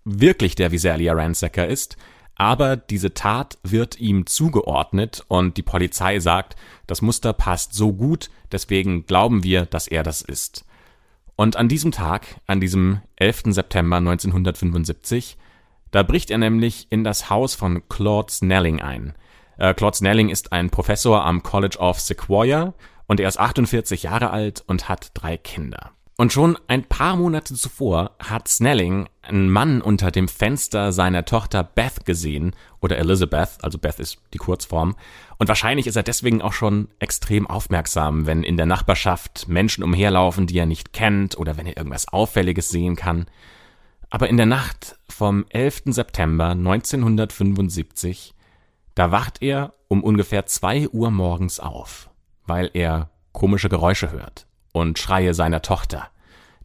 wirklich 0.06 0.54
der 0.54 0.72
Visalia 0.72 1.12
Ransacker 1.12 1.68
ist. 1.68 1.98
Aber 2.36 2.78
diese 2.78 3.12
Tat 3.12 3.58
wird 3.62 4.00
ihm 4.00 4.24
zugeordnet 4.24 5.26
und 5.28 5.58
die 5.58 5.62
Polizei 5.62 6.18
sagt, 6.18 6.56
das 6.86 7.02
Muster 7.02 7.34
passt 7.34 7.74
so 7.74 7.92
gut, 7.92 8.30
deswegen 8.50 9.04
glauben 9.04 9.44
wir, 9.44 9.66
dass 9.66 9.88
er 9.88 10.04
das 10.04 10.22
ist. 10.22 10.64
Und 11.36 11.56
an 11.56 11.68
diesem 11.68 11.92
Tag, 11.92 12.40
an 12.46 12.62
diesem 12.62 13.02
11. 13.16 13.42
September 13.48 13.98
1975, 13.98 15.36
da 15.96 16.02
bricht 16.02 16.30
er 16.30 16.36
nämlich 16.36 16.88
in 16.90 17.04
das 17.04 17.30
Haus 17.30 17.54
von 17.54 17.88
Claude 17.88 18.30
Snelling 18.30 18.82
ein. 18.82 19.14
Äh, 19.56 19.72
Claude 19.72 19.96
Snelling 19.96 20.28
ist 20.28 20.52
ein 20.52 20.68
Professor 20.68 21.24
am 21.24 21.42
College 21.42 21.78
of 21.78 22.00
Sequoia 22.00 22.74
und 23.06 23.18
er 23.18 23.28
ist 23.28 23.40
48 23.40 24.02
Jahre 24.02 24.28
alt 24.28 24.62
und 24.66 24.90
hat 24.90 25.12
drei 25.14 25.38
Kinder. 25.38 25.92
Und 26.18 26.34
schon 26.34 26.58
ein 26.66 26.84
paar 26.84 27.16
Monate 27.16 27.54
zuvor 27.54 28.12
hat 28.18 28.46
Snelling 28.46 29.08
einen 29.22 29.50
Mann 29.50 29.80
unter 29.80 30.10
dem 30.10 30.28
Fenster 30.28 30.92
seiner 30.92 31.24
Tochter 31.24 31.62
Beth 31.62 32.04
gesehen, 32.04 32.54
oder 32.80 32.98
Elizabeth, 32.98 33.58
also 33.62 33.78
Beth 33.78 33.98
ist 33.98 34.18
die 34.34 34.38
Kurzform, 34.38 34.96
und 35.38 35.48
wahrscheinlich 35.48 35.86
ist 35.86 35.96
er 35.96 36.02
deswegen 36.02 36.42
auch 36.42 36.52
schon 36.52 36.88
extrem 36.98 37.46
aufmerksam, 37.46 38.26
wenn 38.26 38.42
in 38.42 38.58
der 38.58 38.66
Nachbarschaft 38.66 39.48
Menschen 39.48 39.82
umherlaufen, 39.82 40.46
die 40.46 40.58
er 40.58 40.66
nicht 40.66 40.92
kennt, 40.92 41.38
oder 41.38 41.56
wenn 41.56 41.66
er 41.66 41.76
irgendwas 41.78 42.08
Auffälliges 42.08 42.68
sehen 42.68 42.96
kann. 42.96 43.26
Aber 44.10 44.28
in 44.28 44.36
der 44.36 44.46
Nacht 44.46 44.96
vom 45.08 45.46
11. 45.48 45.82
September 45.86 46.50
1975, 46.50 48.34
da 48.94 49.10
wacht 49.10 49.42
er 49.42 49.74
um 49.88 50.02
ungefähr 50.02 50.46
zwei 50.46 50.88
Uhr 50.88 51.10
morgens 51.10 51.60
auf, 51.60 52.10
weil 52.44 52.70
er 52.74 53.10
komische 53.32 53.68
Geräusche 53.68 54.10
hört 54.10 54.46
und 54.72 54.98
Schreie 54.98 55.34
seiner 55.34 55.62
Tochter. 55.62 56.08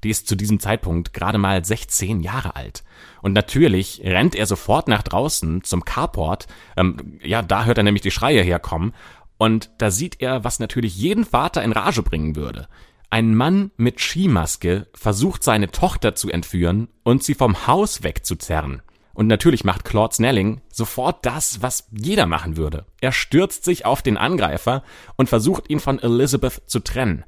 Die 0.03 0.09
ist 0.09 0.27
zu 0.27 0.35
diesem 0.35 0.59
Zeitpunkt 0.59 1.13
gerade 1.13 1.37
mal 1.37 1.63
16 1.63 2.21
Jahre 2.21 2.55
alt. 2.55 2.83
Und 3.21 3.33
natürlich 3.33 4.01
rennt 4.03 4.35
er 4.35 4.47
sofort 4.47 4.87
nach 4.87 5.03
draußen 5.03 5.63
zum 5.63 5.85
Carport. 5.85 6.47
Ähm, 6.75 7.19
ja, 7.23 7.41
da 7.41 7.65
hört 7.65 7.77
er 7.77 7.83
nämlich 7.83 8.01
die 8.01 8.11
Schreie 8.11 8.41
herkommen. 8.41 8.93
Und 9.37 9.69
da 9.77 9.91
sieht 9.91 10.21
er, 10.21 10.43
was 10.43 10.59
natürlich 10.59 10.95
jeden 10.95 11.25
Vater 11.25 11.63
in 11.63 11.71
Rage 11.71 12.01
bringen 12.03 12.35
würde. 12.35 12.67
Ein 13.13 13.35
Mann 13.35 13.71
mit 13.75 13.99
Skimaske 13.99 14.87
versucht 14.93 15.43
seine 15.43 15.69
Tochter 15.69 16.15
zu 16.15 16.29
entführen 16.29 16.87
und 17.03 17.23
sie 17.23 17.33
vom 17.33 17.67
Haus 17.67 18.03
wegzuzerren. 18.03 18.81
Und 19.13 19.27
natürlich 19.27 19.65
macht 19.65 19.83
Claude 19.83 20.15
Snelling 20.15 20.61
sofort 20.71 21.25
das, 21.25 21.61
was 21.61 21.89
jeder 21.91 22.25
machen 22.25 22.55
würde. 22.55 22.85
Er 23.01 23.11
stürzt 23.11 23.65
sich 23.65 23.85
auf 23.85 24.01
den 24.01 24.15
Angreifer 24.15 24.81
und 25.17 25.27
versucht 25.27 25.69
ihn 25.69 25.81
von 25.81 25.99
Elizabeth 25.99 26.61
zu 26.67 26.79
trennen. 26.79 27.25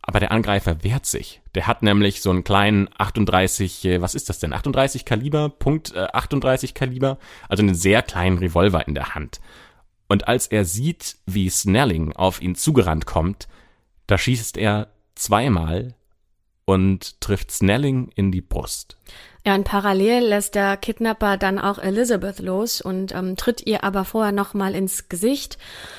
Aber 0.00 0.20
der 0.20 0.30
Angreifer 0.30 0.84
wehrt 0.84 1.06
sich. 1.06 1.42
Der 1.56 1.66
hat 1.66 1.82
nämlich 1.82 2.22
so 2.22 2.30
einen 2.30 2.44
kleinen 2.44 2.88
38, 2.96 3.84
äh, 3.86 4.00
was 4.00 4.14
ist 4.14 4.28
das 4.28 4.38
denn? 4.38 4.52
38 4.52 5.04
Kaliber, 5.04 5.48
Punkt 5.48 5.94
38 5.96 6.70
äh, 6.70 6.72
Kaliber, 6.72 7.18
also 7.48 7.64
einen 7.64 7.74
sehr 7.74 8.02
kleinen 8.02 8.38
Revolver 8.38 8.86
in 8.86 8.94
der 8.94 9.16
Hand. 9.16 9.40
Und 10.06 10.28
als 10.28 10.46
er 10.46 10.64
sieht, 10.64 11.16
wie 11.26 11.50
Snelling 11.50 12.12
auf 12.12 12.40
ihn 12.40 12.54
zugerannt 12.54 13.06
kommt, 13.06 13.48
da 14.06 14.16
schießt 14.16 14.56
er 14.56 14.88
zweimal 15.20 15.94
und 16.64 17.20
trifft 17.20 17.50
Snelling 17.50 18.10
in 18.14 18.30
die 18.30 18.40
Brust. 18.40 18.96
Ja, 19.44 19.54
und 19.54 19.64
parallel 19.64 20.24
lässt 20.28 20.54
der 20.54 20.76
Kidnapper 20.76 21.36
dann 21.36 21.58
auch 21.58 21.78
Elizabeth 21.78 22.40
los 22.40 22.80
und 22.80 23.14
ähm, 23.14 23.36
tritt 23.36 23.66
ihr 23.66 23.84
aber 23.84 24.04
vorher 24.04 24.32
nochmal 24.32 24.74
ins 24.74 25.08
Gesicht, 25.08 25.58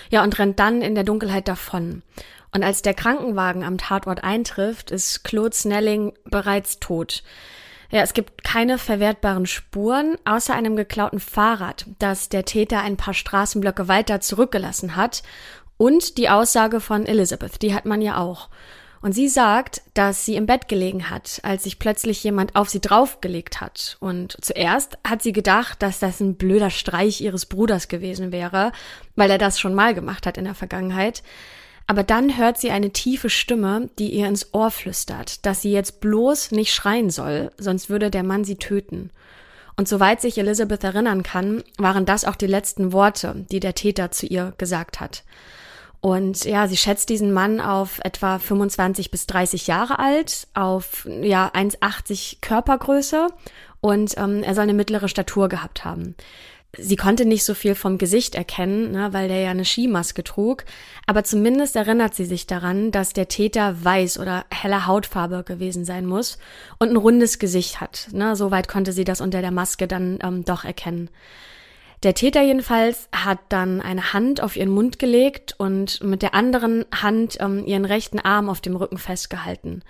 ja, 0.09 0.23
und 0.23 0.37
rennt 0.37 0.59
dann 0.59 0.81
in 0.81 0.95
der 0.95 1.03
Dunkelheit 1.03 1.47
davon. 1.47 2.03
Und 2.53 2.63
als 2.63 2.81
der 2.81 2.93
Krankenwagen 2.93 3.63
am 3.63 3.77
Tatort 3.77 4.23
eintrifft, 4.23 4.91
ist 4.91 5.23
Claude 5.23 5.55
Snelling 5.55 6.13
bereits 6.25 6.79
tot. 6.79 7.23
Ja, 7.89 8.01
es 8.01 8.13
gibt 8.13 8.43
keine 8.43 8.77
verwertbaren 8.77 9.45
Spuren, 9.45 10.15
außer 10.23 10.53
einem 10.53 10.75
geklauten 10.75 11.19
Fahrrad, 11.19 11.85
das 11.99 12.29
der 12.29 12.45
Täter 12.45 12.81
ein 12.81 12.95
paar 12.95 13.13
Straßenblöcke 13.13 13.87
weiter 13.87 14.21
zurückgelassen 14.21 14.95
hat. 14.95 15.23
Und 15.77 16.17
die 16.17 16.29
Aussage 16.29 16.79
von 16.79 17.05
Elizabeth, 17.05 17.61
die 17.61 17.73
hat 17.73 17.85
man 17.85 18.01
ja 18.01 18.17
auch. 18.17 18.49
Und 19.01 19.13
sie 19.13 19.29
sagt, 19.29 19.81
dass 19.95 20.25
sie 20.25 20.35
im 20.35 20.45
Bett 20.45 20.67
gelegen 20.67 21.09
hat, 21.09 21.39
als 21.43 21.63
sich 21.63 21.79
plötzlich 21.79 22.23
jemand 22.23 22.55
auf 22.55 22.69
sie 22.69 22.81
draufgelegt 22.81 23.59
hat. 23.59 23.97
Und 23.99 24.37
zuerst 24.41 24.97
hat 25.05 25.23
sie 25.23 25.33
gedacht, 25.33 25.81
dass 25.81 25.99
das 25.99 26.19
ein 26.19 26.35
blöder 26.35 26.69
Streich 26.69 27.19
ihres 27.19 27.47
Bruders 27.47 27.87
gewesen 27.87 28.31
wäre, 28.31 28.71
weil 29.15 29.31
er 29.31 29.39
das 29.39 29.59
schon 29.59 29.73
mal 29.73 29.95
gemacht 29.95 30.27
hat 30.27 30.37
in 30.37 30.45
der 30.45 30.53
Vergangenheit. 30.53 31.23
Aber 31.87 32.03
dann 32.03 32.37
hört 32.37 32.59
sie 32.59 32.69
eine 32.69 32.91
tiefe 32.91 33.31
Stimme, 33.31 33.89
die 33.97 34.11
ihr 34.11 34.27
ins 34.27 34.53
Ohr 34.53 34.69
flüstert, 34.69 35.45
dass 35.47 35.63
sie 35.63 35.71
jetzt 35.71 35.99
bloß 35.99 36.51
nicht 36.51 36.73
schreien 36.73 37.09
soll, 37.09 37.51
sonst 37.57 37.89
würde 37.89 38.11
der 38.11 38.23
Mann 38.23 38.43
sie 38.43 38.55
töten. 38.55 39.09
Und 39.77 39.87
soweit 39.87 40.21
sich 40.21 40.37
Elizabeth 40.37 40.83
erinnern 40.83 41.23
kann, 41.23 41.63
waren 41.77 42.05
das 42.05 42.23
auch 42.23 42.35
die 42.35 42.47
letzten 42.47 42.93
Worte, 42.93 43.45
die 43.51 43.59
der 43.59 43.73
Täter 43.73 44.11
zu 44.11 44.27
ihr 44.27 44.53
gesagt 44.59 44.99
hat. 44.99 45.23
Und 46.01 46.45
ja, 46.45 46.67
sie 46.67 46.77
schätzt 46.77 47.09
diesen 47.09 47.31
Mann 47.31 47.61
auf 47.61 47.99
etwa 48.03 48.39
25 48.39 49.11
bis 49.11 49.27
30 49.27 49.67
Jahre 49.67 49.99
alt, 49.99 50.47
auf 50.55 51.07
ja 51.21 51.51
1,80 51.53 52.37
Körpergröße 52.41 53.27
und 53.81 54.15
ähm, 54.17 54.41
er 54.41 54.55
soll 54.55 54.63
eine 54.63 54.73
mittlere 54.73 55.07
Statur 55.07 55.47
gehabt 55.47 55.85
haben. 55.85 56.15
Sie 56.77 56.95
konnte 56.95 57.25
nicht 57.25 57.43
so 57.43 57.53
viel 57.53 57.75
vom 57.75 57.97
Gesicht 57.97 58.33
erkennen, 58.33 58.91
ne, 58.93 59.11
weil 59.11 59.27
der 59.27 59.41
ja 59.41 59.51
eine 59.51 59.65
Skimaske 59.65 60.23
trug, 60.23 60.63
aber 61.05 61.23
zumindest 61.23 61.75
erinnert 61.75 62.15
sie 62.15 62.25
sich 62.25 62.47
daran, 62.47 62.91
dass 62.91 63.11
der 63.11 63.27
Täter 63.27 63.83
weiß 63.83 64.17
oder 64.17 64.45
heller 64.49 64.87
Hautfarbe 64.87 65.43
gewesen 65.43 65.83
sein 65.83 66.05
muss 66.05 66.37
und 66.79 66.89
ein 66.89 66.97
rundes 66.97 67.39
Gesicht 67.39 67.81
hat. 67.81 68.07
Ne, 68.11 68.35
Soweit 68.35 68.69
konnte 68.69 68.93
sie 68.93 69.03
das 69.03 69.21
unter 69.21 69.41
der 69.41 69.51
Maske 69.51 69.87
dann 69.87 70.17
ähm, 70.23 70.45
doch 70.45 70.63
erkennen. 70.63 71.09
Der 72.03 72.15
Täter 72.15 72.41
jedenfalls 72.41 73.07
hat 73.11 73.39
dann 73.49 73.79
eine 73.79 74.13
Hand 74.13 74.41
auf 74.41 74.55
ihren 74.55 74.71
Mund 74.71 74.97
gelegt 74.97 75.53
und 75.59 76.03
mit 76.03 76.23
der 76.23 76.33
anderen 76.33 76.85
Hand 76.91 77.37
ähm, 77.39 77.63
ihren 77.65 77.85
rechten 77.85 78.19
Arm 78.19 78.49
auf 78.49 78.59
dem 78.59 78.75
Rücken 78.75 78.97
festgehalten. 78.97 79.83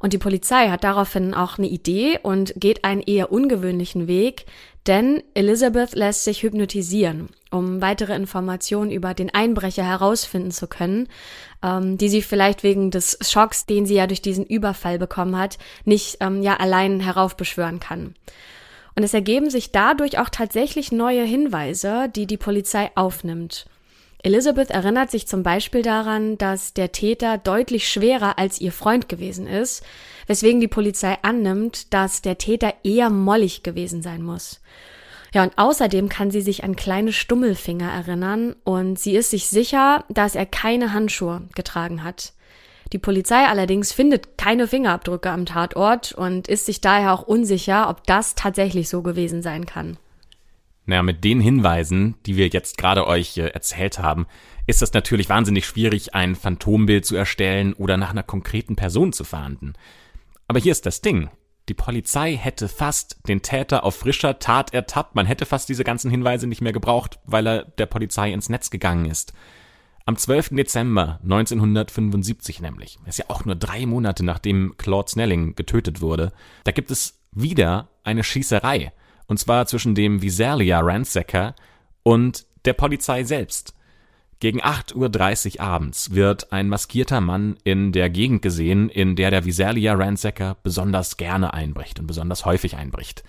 Und 0.00 0.12
die 0.12 0.18
Polizei 0.18 0.68
hat 0.68 0.82
daraufhin 0.82 1.32
auch 1.32 1.58
eine 1.58 1.68
Idee 1.68 2.18
und 2.20 2.52
geht 2.56 2.82
einen 2.82 3.02
eher 3.02 3.30
ungewöhnlichen 3.30 4.08
Weg, 4.08 4.46
denn 4.88 5.22
Elizabeth 5.34 5.94
lässt 5.94 6.24
sich 6.24 6.42
hypnotisieren, 6.42 7.28
um 7.52 7.80
weitere 7.80 8.16
Informationen 8.16 8.90
über 8.90 9.14
den 9.14 9.32
Einbrecher 9.32 9.84
herausfinden 9.84 10.50
zu 10.50 10.66
können, 10.66 11.08
ähm, 11.62 11.96
die 11.96 12.08
sie 12.08 12.22
vielleicht 12.22 12.64
wegen 12.64 12.90
des 12.90 13.16
Schocks, 13.22 13.66
den 13.66 13.86
sie 13.86 13.94
ja 13.94 14.08
durch 14.08 14.20
diesen 14.20 14.44
Überfall 14.44 14.98
bekommen 14.98 15.38
hat, 15.38 15.58
nicht 15.84 16.16
ähm, 16.18 16.42
ja 16.42 16.56
allein 16.56 16.98
heraufbeschwören 16.98 17.78
kann. 17.78 18.16
Und 18.94 19.02
es 19.02 19.14
ergeben 19.14 19.50
sich 19.50 19.72
dadurch 19.72 20.18
auch 20.18 20.28
tatsächlich 20.28 20.92
neue 20.92 21.24
Hinweise, 21.24 22.08
die 22.14 22.26
die 22.26 22.36
Polizei 22.36 22.90
aufnimmt. 22.94 23.66
Elizabeth 24.24 24.70
erinnert 24.70 25.10
sich 25.10 25.26
zum 25.26 25.42
Beispiel 25.42 25.82
daran, 25.82 26.38
dass 26.38 26.74
der 26.74 26.92
Täter 26.92 27.38
deutlich 27.38 27.88
schwerer 27.88 28.38
als 28.38 28.60
ihr 28.60 28.70
Freund 28.70 29.08
gewesen 29.08 29.48
ist, 29.48 29.84
weswegen 30.28 30.60
die 30.60 30.68
Polizei 30.68 31.18
annimmt, 31.22 31.92
dass 31.92 32.22
der 32.22 32.38
Täter 32.38 32.72
eher 32.84 33.10
mollig 33.10 33.64
gewesen 33.64 34.00
sein 34.02 34.22
muss. 34.22 34.60
Ja, 35.34 35.42
und 35.42 35.56
außerdem 35.56 36.08
kann 36.08 36.30
sie 36.30 36.42
sich 36.42 36.62
an 36.62 36.76
kleine 36.76 37.12
Stummelfinger 37.12 37.90
erinnern 37.90 38.54
und 38.64 38.98
sie 38.98 39.16
ist 39.16 39.30
sich 39.30 39.48
sicher, 39.48 40.04
dass 40.08 40.34
er 40.34 40.46
keine 40.46 40.92
Handschuhe 40.92 41.42
getragen 41.54 42.04
hat. 42.04 42.34
Die 42.92 42.98
Polizei 42.98 43.46
allerdings 43.46 43.92
findet 43.92 44.36
keine 44.36 44.68
Fingerabdrücke 44.68 45.30
am 45.30 45.46
Tatort 45.46 46.12
und 46.12 46.46
ist 46.46 46.66
sich 46.66 46.82
daher 46.82 47.14
auch 47.14 47.22
unsicher, 47.22 47.88
ob 47.88 48.06
das 48.06 48.34
tatsächlich 48.34 48.90
so 48.90 49.02
gewesen 49.02 49.42
sein 49.42 49.64
kann. 49.64 49.96
Naja, 50.84 51.02
mit 51.02 51.24
den 51.24 51.40
Hinweisen, 51.40 52.16
die 52.26 52.36
wir 52.36 52.48
jetzt 52.48 52.76
gerade 52.76 53.06
euch 53.06 53.38
äh, 53.38 53.46
erzählt 53.46 53.98
haben, 54.00 54.26
ist 54.66 54.82
es 54.82 54.92
natürlich 54.92 55.28
wahnsinnig 55.28 55.64
schwierig, 55.64 56.14
ein 56.14 56.34
Phantombild 56.34 57.06
zu 57.06 57.16
erstellen 57.16 57.72
oder 57.72 57.96
nach 57.96 58.10
einer 58.10 58.22
konkreten 58.22 58.76
Person 58.76 59.12
zu 59.12 59.24
fahnden. 59.24 59.74
Aber 60.48 60.60
hier 60.60 60.72
ist 60.72 60.84
das 60.84 61.00
Ding. 61.00 61.30
Die 61.68 61.74
Polizei 61.74 62.36
hätte 62.36 62.68
fast 62.68 63.16
den 63.28 63.42
Täter 63.42 63.84
auf 63.84 63.94
frischer 63.94 64.40
Tat 64.40 64.74
ertappt. 64.74 65.14
Man 65.14 65.26
hätte 65.26 65.46
fast 65.46 65.68
diese 65.68 65.84
ganzen 65.84 66.10
Hinweise 66.10 66.48
nicht 66.48 66.60
mehr 66.60 66.72
gebraucht, 66.72 67.20
weil 67.24 67.46
er 67.46 67.64
der 67.64 67.86
Polizei 67.86 68.32
ins 68.32 68.48
Netz 68.48 68.68
gegangen 68.68 69.06
ist. 69.06 69.32
Am 70.04 70.16
12. 70.16 70.50
Dezember 70.50 71.20
1975 71.22 72.60
nämlich, 72.60 72.98
ist 73.06 73.18
ja 73.18 73.26
auch 73.28 73.44
nur 73.44 73.54
drei 73.54 73.86
Monate 73.86 74.24
nachdem 74.24 74.76
Claude 74.76 75.08
Snelling 75.08 75.54
getötet 75.54 76.00
wurde, 76.00 76.32
da 76.64 76.72
gibt 76.72 76.90
es 76.90 77.20
wieder 77.30 77.88
eine 78.02 78.24
Schießerei. 78.24 78.92
Und 79.26 79.38
zwar 79.38 79.66
zwischen 79.66 79.94
dem 79.94 80.20
Visalia 80.20 80.80
Ransacker 80.80 81.54
und 82.02 82.46
der 82.64 82.72
Polizei 82.72 83.24
selbst. 83.24 83.74
Gegen 84.40 84.60
8.30 84.60 85.54
Uhr 85.54 85.60
abends 85.60 86.10
wird 86.10 86.52
ein 86.52 86.68
maskierter 86.68 87.20
Mann 87.20 87.56
in 87.62 87.92
der 87.92 88.10
Gegend 88.10 88.42
gesehen, 88.42 88.88
in 88.88 89.14
der 89.14 89.30
der 89.30 89.44
Visalia 89.44 89.94
Ransacker 89.94 90.56
besonders 90.64 91.16
gerne 91.16 91.54
einbricht 91.54 92.00
und 92.00 92.08
besonders 92.08 92.44
häufig 92.44 92.76
einbricht. 92.76 93.22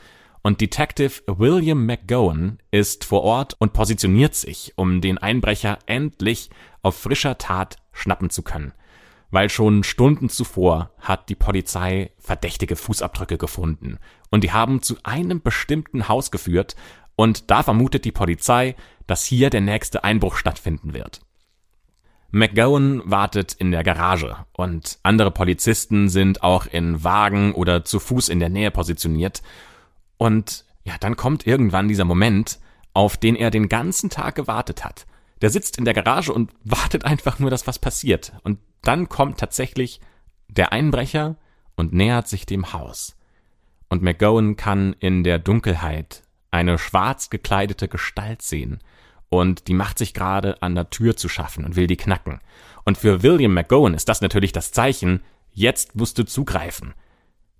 Und 0.45 0.59
Detective 0.59 1.21
William 1.25 1.85
McGowan 1.85 2.59
ist 2.69 3.05
vor 3.05 3.23
Ort 3.23 3.55
und 3.59 3.71
positioniert 3.71 4.35
sich, 4.35 4.73
um 4.75 4.99
den 4.99 5.17
Einbrecher 5.17 5.79
endlich 5.85 6.49
auf 6.81 6.97
frischer 6.97 7.37
Tat 7.37 7.77
schnappen 7.93 8.29
zu 8.29 8.43
können. 8.43 8.73
Weil 9.31 9.49
schon 9.49 9.83
Stunden 9.83 10.27
zuvor 10.27 10.91
hat 10.99 11.29
die 11.29 11.35
Polizei 11.35 12.11
verdächtige 12.19 12.75
Fußabdrücke 12.75 13.37
gefunden. 13.37 13.99
Und 14.31 14.43
die 14.43 14.51
haben 14.51 14.81
zu 14.81 14.97
einem 15.03 15.41
bestimmten 15.41 16.09
Haus 16.09 16.29
geführt. 16.29 16.75
Und 17.15 17.49
da 17.49 17.63
vermutet 17.63 18.03
die 18.03 18.11
Polizei, 18.11 18.75
dass 19.07 19.23
hier 19.23 19.49
der 19.49 19.61
nächste 19.61 20.03
Einbruch 20.03 20.35
stattfinden 20.35 20.93
wird. 20.93 21.21
McGowan 22.31 23.01
wartet 23.05 23.53
in 23.53 23.71
der 23.71 23.83
Garage 23.83 24.35
und 24.53 24.99
andere 25.03 25.31
Polizisten 25.31 26.09
sind 26.09 26.43
auch 26.43 26.65
in 26.65 27.03
Wagen 27.03 27.53
oder 27.53 27.85
zu 27.85 27.99
Fuß 27.99 28.27
in 28.27 28.39
der 28.39 28.49
Nähe 28.49 28.71
positioniert 28.71 29.41
und 30.17 30.65
ja, 30.83 30.95
dann 30.99 31.15
kommt 31.15 31.47
irgendwann 31.47 31.87
dieser 31.87 32.05
Moment, 32.05 32.59
auf 32.93 33.17
den 33.17 33.35
er 33.35 33.51
den 33.51 33.69
ganzen 33.69 34.09
Tag 34.09 34.35
gewartet 34.35 34.83
hat. 34.83 35.05
Der 35.41 35.49
sitzt 35.49 35.77
in 35.77 35.85
der 35.85 35.93
Garage 35.93 36.31
und 36.31 36.51
wartet 36.63 37.05
einfach 37.05 37.39
nur, 37.39 37.49
dass 37.49 37.67
was 37.67 37.79
passiert. 37.79 38.33
Und 38.43 38.59
dann 38.81 39.09
kommt 39.09 39.39
tatsächlich 39.39 39.99
der 40.47 40.71
Einbrecher 40.71 41.37
und 41.75 41.93
nähert 41.93 42.27
sich 42.27 42.45
dem 42.45 42.73
Haus. 42.73 43.17
Und 43.89 44.01
McGowan 44.01 44.55
kann 44.55 44.93
in 44.99 45.23
der 45.23 45.39
Dunkelheit 45.39 46.23
eine 46.51 46.77
schwarz 46.77 47.29
gekleidete 47.29 47.87
Gestalt 47.87 48.41
sehen. 48.41 48.79
Und 49.29 49.67
die 49.67 49.73
macht 49.73 49.97
sich 49.97 50.13
gerade 50.13 50.61
an 50.61 50.75
der 50.75 50.89
Tür 50.91 51.15
zu 51.15 51.27
schaffen 51.27 51.65
und 51.65 51.75
will 51.75 51.87
die 51.87 51.97
knacken. 51.97 52.39
Und 52.85 52.97
für 52.97 53.23
William 53.23 53.53
McGowan 53.53 53.95
ist 53.95 54.09
das 54.09 54.21
natürlich 54.21 54.51
das 54.51 54.71
Zeichen, 54.71 55.23
jetzt 55.51 55.95
musst 55.95 56.17
du 56.19 56.23
zugreifen. 56.23 56.93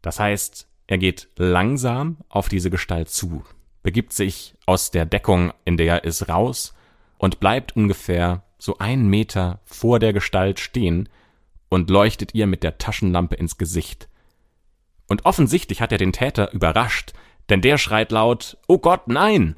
Das 0.01 0.19
heißt, 0.19 0.67
er 0.87 0.97
geht 0.97 1.29
langsam 1.37 2.17
auf 2.29 2.49
diese 2.49 2.69
Gestalt 2.69 3.09
zu, 3.09 3.43
begibt 3.81 4.13
sich 4.13 4.55
aus 4.65 4.91
der 4.91 5.05
Deckung, 5.05 5.53
in 5.65 5.77
der 5.77 5.87
er 5.87 6.03
ist, 6.03 6.29
raus 6.29 6.73
und 7.17 7.39
bleibt 7.39 7.75
ungefähr 7.75 8.43
so 8.57 8.77
einen 8.77 9.07
Meter 9.07 9.61
vor 9.65 9.99
der 9.99 10.13
Gestalt 10.13 10.59
stehen 10.59 11.09
und 11.69 11.89
leuchtet 11.89 12.33
ihr 12.33 12.47
mit 12.47 12.63
der 12.63 12.77
Taschenlampe 12.77 13.35
ins 13.35 13.57
Gesicht. 13.57 14.07
Und 15.07 15.25
offensichtlich 15.25 15.81
hat 15.81 15.91
er 15.91 15.97
den 15.97 16.13
Täter 16.13 16.53
überrascht, 16.53 17.13
denn 17.49 17.61
der 17.61 17.77
schreit 17.77 18.11
laut, 18.11 18.57
Oh 18.67 18.77
Gott, 18.77 19.07
nein! 19.07 19.55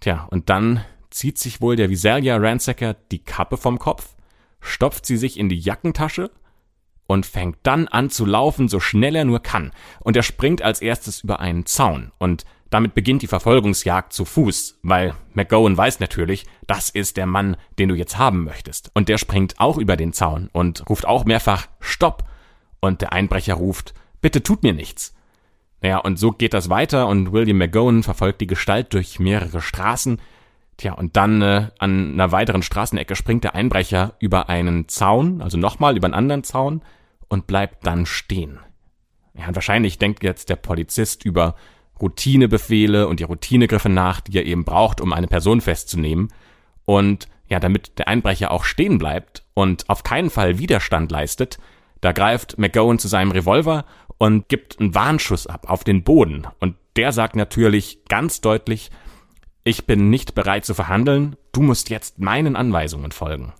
Tja, 0.00 0.26
und 0.30 0.50
dann 0.50 0.84
zieht 1.10 1.38
sich 1.38 1.60
wohl 1.60 1.76
der 1.76 1.90
Visalia 1.90 2.36
Ransacker 2.36 2.94
die 2.94 3.22
Kappe 3.22 3.56
vom 3.56 3.78
Kopf, 3.78 4.16
stopft 4.60 5.06
sie 5.06 5.16
sich 5.16 5.38
in 5.38 5.48
die 5.48 5.58
Jackentasche 5.58 6.30
und 7.06 7.26
fängt 7.26 7.58
dann 7.62 7.88
an 7.88 8.10
zu 8.10 8.24
laufen, 8.24 8.68
so 8.68 8.80
schnell 8.80 9.16
er 9.16 9.24
nur 9.24 9.40
kann. 9.40 9.72
Und 10.00 10.16
er 10.16 10.22
springt 10.22 10.62
als 10.62 10.80
erstes 10.80 11.22
über 11.22 11.40
einen 11.40 11.66
Zaun 11.66 12.12
und 12.18 12.44
damit 12.74 12.94
beginnt 12.94 13.22
die 13.22 13.28
Verfolgungsjagd 13.28 14.12
zu 14.12 14.24
Fuß, 14.24 14.80
weil 14.82 15.14
McGowan 15.32 15.76
weiß 15.76 16.00
natürlich, 16.00 16.44
das 16.66 16.88
ist 16.90 17.16
der 17.16 17.26
Mann, 17.26 17.56
den 17.78 17.88
du 17.88 17.94
jetzt 17.94 18.18
haben 18.18 18.42
möchtest. 18.42 18.90
Und 18.94 19.08
der 19.08 19.18
springt 19.18 19.60
auch 19.60 19.78
über 19.78 19.96
den 19.96 20.12
Zaun 20.12 20.50
und 20.52 20.88
ruft 20.88 21.06
auch 21.06 21.24
mehrfach 21.24 21.68
Stopp. 21.78 22.24
Und 22.80 23.00
der 23.00 23.12
Einbrecher 23.12 23.54
ruft, 23.54 23.94
bitte 24.20 24.42
tut 24.42 24.64
mir 24.64 24.72
nichts. 24.72 25.14
Naja, 25.82 25.98
und 25.98 26.18
so 26.18 26.32
geht 26.32 26.52
das 26.52 26.68
weiter 26.68 27.06
und 27.06 27.30
William 27.30 27.58
McGowan 27.58 28.02
verfolgt 28.02 28.40
die 28.40 28.48
Gestalt 28.48 28.92
durch 28.92 29.20
mehrere 29.20 29.60
Straßen. 29.60 30.20
Tja, 30.76 30.94
und 30.94 31.16
dann 31.16 31.40
äh, 31.42 31.68
an 31.78 32.14
einer 32.14 32.32
weiteren 32.32 32.62
Straßenecke 32.62 33.14
springt 33.14 33.44
der 33.44 33.54
Einbrecher 33.54 34.14
über 34.18 34.48
einen 34.48 34.88
Zaun, 34.88 35.40
also 35.40 35.56
nochmal 35.56 35.96
über 35.96 36.06
einen 36.06 36.14
anderen 36.14 36.44
Zaun 36.44 36.82
und 37.28 37.46
bleibt 37.46 37.86
dann 37.86 38.06
stehen. 38.06 38.58
Ja, 39.34 39.48
und 39.48 39.54
wahrscheinlich 39.54 39.98
denkt 39.98 40.22
jetzt 40.22 40.48
der 40.48 40.56
Polizist 40.56 41.24
über 41.24 41.54
Routinebefehle 42.00 43.06
und 43.06 43.20
die 43.20 43.24
Routinegriffe 43.24 43.88
nach, 43.88 44.20
die 44.20 44.36
er 44.36 44.46
eben 44.46 44.64
braucht, 44.64 45.00
um 45.00 45.12
eine 45.12 45.28
Person 45.28 45.60
festzunehmen. 45.60 46.32
Und 46.84 47.28
ja, 47.48 47.60
damit 47.60 47.98
der 47.98 48.08
Einbrecher 48.08 48.50
auch 48.50 48.64
stehen 48.64 48.98
bleibt 48.98 49.44
und 49.54 49.88
auf 49.88 50.02
keinen 50.02 50.30
Fall 50.30 50.58
Widerstand 50.58 51.10
leistet, 51.12 51.58
da 52.00 52.12
greift 52.12 52.58
McGowan 52.58 52.98
zu 52.98 53.08
seinem 53.08 53.30
Revolver 53.30 53.84
und 54.18 54.48
gibt 54.48 54.80
einen 54.80 54.94
Warnschuss 54.94 55.46
ab 55.46 55.70
auf 55.70 55.84
den 55.84 56.04
Boden. 56.04 56.46
Und 56.60 56.76
der 56.96 57.12
sagt 57.12 57.36
natürlich 57.36 58.04
ganz 58.08 58.40
deutlich, 58.40 58.90
ich 59.64 59.86
bin 59.86 60.10
nicht 60.10 60.34
bereit 60.34 60.64
zu 60.64 60.74
verhandeln, 60.74 61.36
du 61.52 61.62
musst 61.62 61.90
jetzt 61.90 62.18
meinen 62.18 62.54
Anweisungen 62.54 63.12
folgen. 63.12 63.54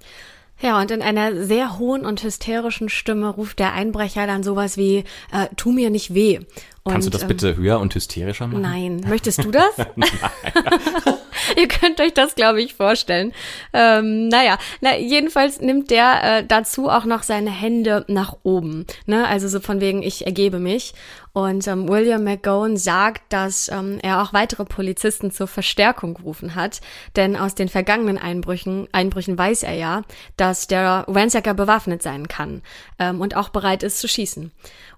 Ja, 0.60 0.80
und 0.80 0.90
in 0.90 1.02
einer 1.02 1.44
sehr 1.44 1.78
hohen 1.78 2.06
und 2.06 2.22
hysterischen 2.22 2.88
Stimme 2.88 3.28
ruft 3.28 3.58
der 3.58 3.72
Einbrecher 3.72 4.26
dann 4.26 4.42
sowas 4.42 4.76
wie, 4.76 4.98
äh, 5.32 5.48
tu 5.56 5.72
mir 5.72 5.90
nicht 5.90 6.14
weh. 6.14 6.40
Und, 6.84 6.92
Kannst 6.92 7.06
du 7.06 7.10
das 7.10 7.22
ähm, 7.22 7.28
bitte 7.28 7.56
höher 7.56 7.80
und 7.80 7.94
hysterischer 7.94 8.46
machen? 8.46 8.62
Nein. 8.62 9.04
Möchtest 9.08 9.42
du 9.42 9.50
das? 9.50 9.72
Ihr 11.56 11.68
könnt 11.68 12.00
euch 12.00 12.14
das, 12.14 12.34
glaube 12.34 12.62
ich, 12.62 12.74
vorstellen. 12.74 13.32
Ähm, 13.72 14.28
naja, 14.28 14.58
na, 14.80 14.96
jedenfalls 14.96 15.60
nimmt 15.60 15.90
der 15.90 16.38
äh, 16.38 16.46
dazu 16.46 16.88
auch 16.88 17.04
noch 17.04 17.22
seine 17.22 17.50
Hände 17.50 18.04
nach 18.08 18.36
oben. 18.42 18.86
Ne? 19.06 19.26
Also 19.26 19.48
so 19.48 19.60
von 19.60 19.80
wegen, 19.80 20.02
ich 20.02 20.26
ergebe 20.26 20.58
mich. 20.58 20.94
Und 21.34 21.66
ähm, 21.66 21.88
William 21.88 22.22
McGowan 22.22 22.76
sagt, 22.76 23.32
dass 23.32 23.68
ähm, 23.68 23.98
er 24.02 24.22
auch 24.22 24.32
weitere 24.32 24.64
Polizisten 24.64 25.32
zur 25.32 25.48
Verstärkung 25.48 26.14
gerufen 26.14 26.54
hat. 26.54 26.80
Denn 27.16 27.36
aus 27.36 27.56
den 27.56 27.68
vergangenen 27.68 28.18
Einbrüchen, 28.18 28.86
Einbrüchen 28.92 29.36
weiß 29.36 29.64
er 29.64 29.74
ja, 29.74 30.02
dass 30.36 30.68
der 30.68 31.04
Ransacker 31.08 31.52
bewaffnet 31.52 32.04
sein 32.04 32.28
kann 32.28 32.62
ähm, 33.00 33.20
und 33.20 33.34
auch 33.34 33.48
bereit 33.48 33.82
ist 33.82 33.98
zu 33.98 34.06
schießen. 34.06 34.52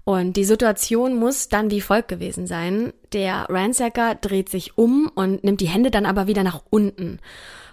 Und 0.05 0.35
die 0.35 0.45
Situation 0.45 1.19
muss 1.19 1.49
dann 1.49 1.71
wie 1.71 1.81
folgt 1.81 2.09
gewesen 2.09 2.47
sein. 2.47 2.93
Der 3.15 3.47
Ransacker 3.49 4.15
dreht 4.15 4.51
sich 4.51 4.77
um 4.77 5.11
und 5.15 5.43
nimmt 5.43 5.63
die 5.63 5.69
Hände 5.69 5.91
dann 5.91 6.05
aber 6.05 6.27
wieder 6.27 6.43
nach 6.43 6.61
unten. 6.69 7.19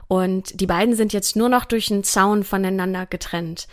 Und 0.08 0.62
die 0.62 0.67
beiden 0.67 0.96
sind 0.96 1.12
jetzt 1.12 1.36
nur 1.36 1.50
noch 1.50 1.65
durch 1.65 1.91
einen 1.91 2.05
Zaun 2.05 2.46
voneinander 2.46 3.08
getrennt. 3.08 3.67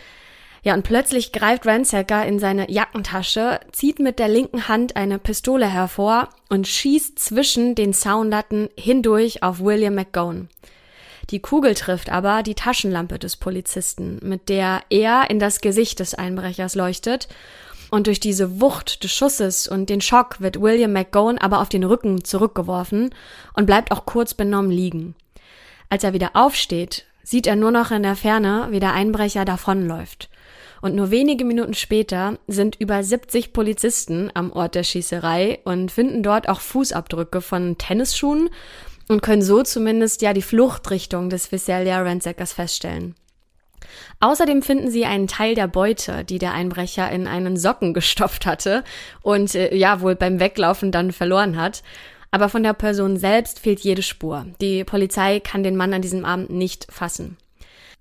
Ja, 0.63 0.75
und 0.75 0.83
plötzlich 0.83 1.31
greift 1.31 1.65
Ransacker 1.65 2.25
in 2.25 2.37
seine 2.37 2.69
Jackentasche, 2.69 3.59
zieht 3.71 3.99
mit 3.99 4.19
der 4.19 4.27
linken 4.27 4.67
Hand 4.67 4.95
eine 4.95 5.17
Pistole 5.17 5.65
hervor 5.65 6.29
und 6.49 6.67
schießt 6.67 7.17
zwischen 7.17 7.73
den 7.73 7.93
Zaunlatten 7.93 8.69
hindurch 8.77 9.41
auf 9.41 9.59
William 9.59 9.95
McGowan. 9.95 10.49
Die 11.31 11.39
Kugel 11.39 11.73
trifft 11.73 12.11
aber 12.11 12.43
die 12.43 12.55
Taschenlampe 12.55 13.17
des 13.17 13.37
Polizisten, 13.37 14.19
mit 14.21 14.49
der 14.49 14.81
er 14.89 15.29
in 15.29 15.39
das 15.39 15.61
Gesicht 15.61 15.99
des 15.99 16.13
Einbrechers 16.13 16.75
leuchtet 16.75 17.27
und 17.89 18.07
durch 18.07 18.19
diese 18.19 18.61
Wucht 18.61 19.03
des 19.03 19.11
Schusses 19.11 19.67
und 19.67 19.89
den 19.89 20.01
Schock 20.01 20.41
wird 20.41 20.61
William 20.61 20.93
McGowan 20.93 21.37
aber 21.37 21.59
auf 21.59 21.69
den 21.69 21.83
Rücken 21.83 22.23
zurückgeworfen 22.23 23.13
und 23.53 23.65
bleibt 23.65 23.91
auch 23.91 24.05
kurz 24.05 24.33
benommen 24.33 24.71
liegen. 24.71 25.15
Als 25.89 26.03
er 26.03 26.13
wieder 26.13 26.31
aufsteht, 26.33 27.05
sieht 27.23 27.47
er 27.47 27.55
nur 27.55 27.71
noch 27.71 27.91
in 27.91 28.03
der 28.03 28.15
Ferne, 28.15 28.67
wie 28.71 28.79
der 28.79 28.93
Einbrecher 28.93 29.45
davonläuft. 29.45 30.30
Und 30.81 30.95
nur 30.95 31.11
wenige 31.11 31.45
Minuten 31.45 31.75
später 31.75 32.39
sind 32.47 32.75
über 32.79 33.03
70 33.03 33.53
Polizisten 33.53 34.31
am 34.33 34.51
Ort 34.51 34.75
der 34.75 34.83
Schießerei 34.83 35.59
und 35.63 35.91
finden 35.91 36.23
dort 36.23 36.49
auch 36.49 36.59
Fußabdrücke 36.59 37.41
von 37.41 37.77
Tennisschuhen 37.77 38.49
und 39.07 39.21
können 39.21 39.43
so 39.43 39.61
zumindest 39.61 40.21
ja 40.21 40.33
die 40.33 40.41
Fluchtrichtung 40.41 41.29
des 41.29 41.51
Visalia 41.51 42.01
Ransackers 42.01 42.53
feststellen. 42.53 43.15
Außerdem 44.19 44.61
finden 44.61 44.89
sie 44.89 45.05
einen 45.05 45.27
Teil 45.27 45.55
der 45.55 45.67
Beute, 45.67 46.23
die 46.23 46.37
der 46.37 46.53
Einbrecher 46.53 47.09
in 47.11 47.27
einen 47.27 47.57
Socken 47.57 47.93
gestopft 47.93 48.45
hatte 48.45 48.83
und 49.21 49.53
äh, 49.55 49.75
ja 49.75 50.01
wohl 50.01 50.15
beim 50.15 50.39
Weglaufen 50.39 50.91
dann 50.91 51.11
verloren 51.11 51.57
hat. 51.57 51.83
Aber 52.31 52.47
von 52.47 52.63
der 52.63 52.73
Person 52.73 53.17
selbst 53.17 53.59
fehlt 53.59 53.81
jede 53.81 54.03
Spur. 54.03 54.45
Die 54.61 54.83
Polizei 54.85 55.41
kann 55.41 55.63
den 55.63 55.75
Mann 55.75 55.93
an 55.93 56.01
diesem 56.01 56.23
Abend 56.23 56.49
nicht 56.49 56.87
fassen. 56.89 57.37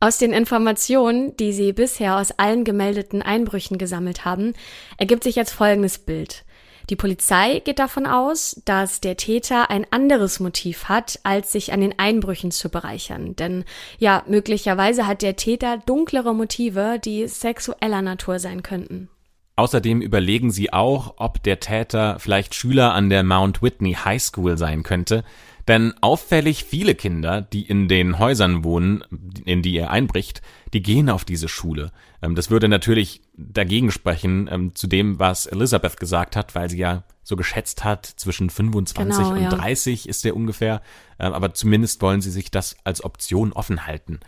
Aus 0.02 0.16
den 0.16 0.32
Informationen, 0.32 1.36
die 1.36 1.52
sie 1.52 1.74
bisher 1.74 2.16
aus 2.16 2.32
allen 2.32 2.64
gemeldeten 2.64 3.20
Einbrüchen 3.20 3.76
gesammelt 3.76 4.24
haben, 4.24 4.54
ergibt 4.96 5.24
sich 5.24 5.36
jetzt 5.36 5.52
folgendes 5.52 5.98
Bild. 5.98 6.46
Die 6.88 6.96
Polizei 6.96 7.60
geht 7.60 7.78
davon 7.78 8.06
aus, 8.06 8.62
dass 8.64 9.02
der 9.02 9.18
Täter 9.18 9.68
ein 9.70 9.84
anderes 9.90 10.40
Motiv 10.40 10.84
hat, 10.84 11.20
als 11.22 11.52
sich 11.52 11.74
an 11.74 11.82
den 11.82 11.98
Einbrüchen 11.98 12.50
zu 12.50 12.70
bereichern. 12.70 13.36
Denn 13.36 13.64
ja, 13.98 14.24
möglicherweise 14.26 15.06
hat 15.06 15.20
der 15.20 15.36
Täter 15.36 15.76
dunklere 15.84 16.34
Motive, 16.34 16.98
die 16.98 17.28
sexueller 17.28 18.00
Natur 18.00 18.38
sein 18.38 18.62
könnten. 18.62 19.10
Außerdem 19.56 20.00
überlegen 20.00 20.50
sie 20.50 20.72
auch, 20.72 21.16
ob 21.18 21.42
der 21.42 21.60
Täter 21.60 22.18
vielleicht 22.18 22.54
Schüler 22.54 22.94
an 22.94 23.10
der 23.10 23.22
Mount 23.22 23.60
Whitney 23.60 23.92
High 23.92 24.22
School 24.22 24.56
sein 24.56 24.82
könnte, 24.82 25.24
denn 25.70 25.94
auffällig 26.00 26.64
viele 26.64 26.96
Kinder, 26.96 27.42
die 27.42 27.62
in 27.62 27.86
den 27.86 28.18
Häusern 28.18 28.64
wohnen, 28.64 29.04
in 29.44 29.62
die 29.62 29.76
er 29.76 29.92
einbricht, 29.92 30.42
die 30.72 30.82
gehen 30.82 31.08
auf 31.08 31.24
diese 31.24 31.46
Schule. 31.46 31.92
Ähm, 32.22 32.34
das 32.34 32.50
würde 32.50 32.68
natürlich 32.68 33.22
dagegen 33.36 33.92
sprechen 33.92 34.48
ähm, 34.50 34.74
zu 34.74 34.88
dem, 34.88 35.20
was 35.20 35.46
Elizabeth 35.46 35.96
gesagt 35.96 36.34
hat, 36.34 36.56
weil 36.56 36.68
sie 36.68 36.78
ja 36.78 37.04
so 37.22 37.36
geschätzt 37.36 37.84
hat, 37.84 38.04
zwischen 38.04 38.50
25 38.50 39.16
genau, 39.16 39.30
und 39.30 39.42
ja. 39.42 39.48
30 39.48 40.08
ist 40.08 40.26
er 40.26 40.34
ungefähr. 40.34 40.82
Ähm, 41.20 41.32
aber 41.34 41.54
zumindest 41.54 42.02
wollen 42.02 42.20
sie 42.20 42.32
sich 42.32 42.50
das 42.50 42.76
als 42.82 43.04
Option 43.04 43.52
offen 43.52 43.86
halten. 43.86 44.18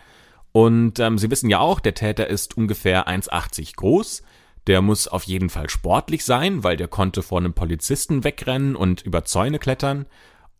Und 0.52 1.00
ähm, 1.00 1.18
sie 1.18 1.28
wissen 1.28 1.50
ja 1.50 1.58
auch, 1.58 1.80
der 1.80 1.94
Täter 1.94 2.28
ist 2.28 2.56
ungefähr 2.56 3.08
1,80 3.08 3.74
groß. 3.74 4.22
Der 4.68 4.80
muss 4.80 5.08
auf 5.08 5.24
jeden 5.24 5.50
Fall 5.50 5.68
sportlich 5.68 6.24
sein, 6.24 6.62
weil 6.62 6.76
der 6.76 6.86
konnte 6.86 7.22
vor 7.22 7.40
einem 7.40 7.52
Polizisten 7.52 8.22
wegrennen 8.22 8.76
und 8.76 9.02
über 9.02 9.24
Zäune 9.24 9.58
klettern 9.58 10.06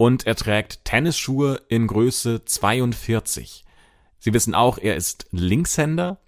und 0.03 0.27
er 0.27 0.35
trägt 0.35 0.85
Tennisschuhe 0.85 1.61
in 1.69 1.87
Größe 1.87 2.45
42. 2.45 3.65
Sie 4.19 4.35
wissen 4.35 4.53
auch, 4.53 4.79
er 4.79 4.97
ist 4.97 5.29
Linkshänder 5.31 6.19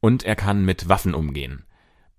und 0.00 0.24
er 0.24 0.34
kann 0.34 0.64
mit 0.64 0.88
Waffen 0.88 1.14
umgehen. 1.14 1.64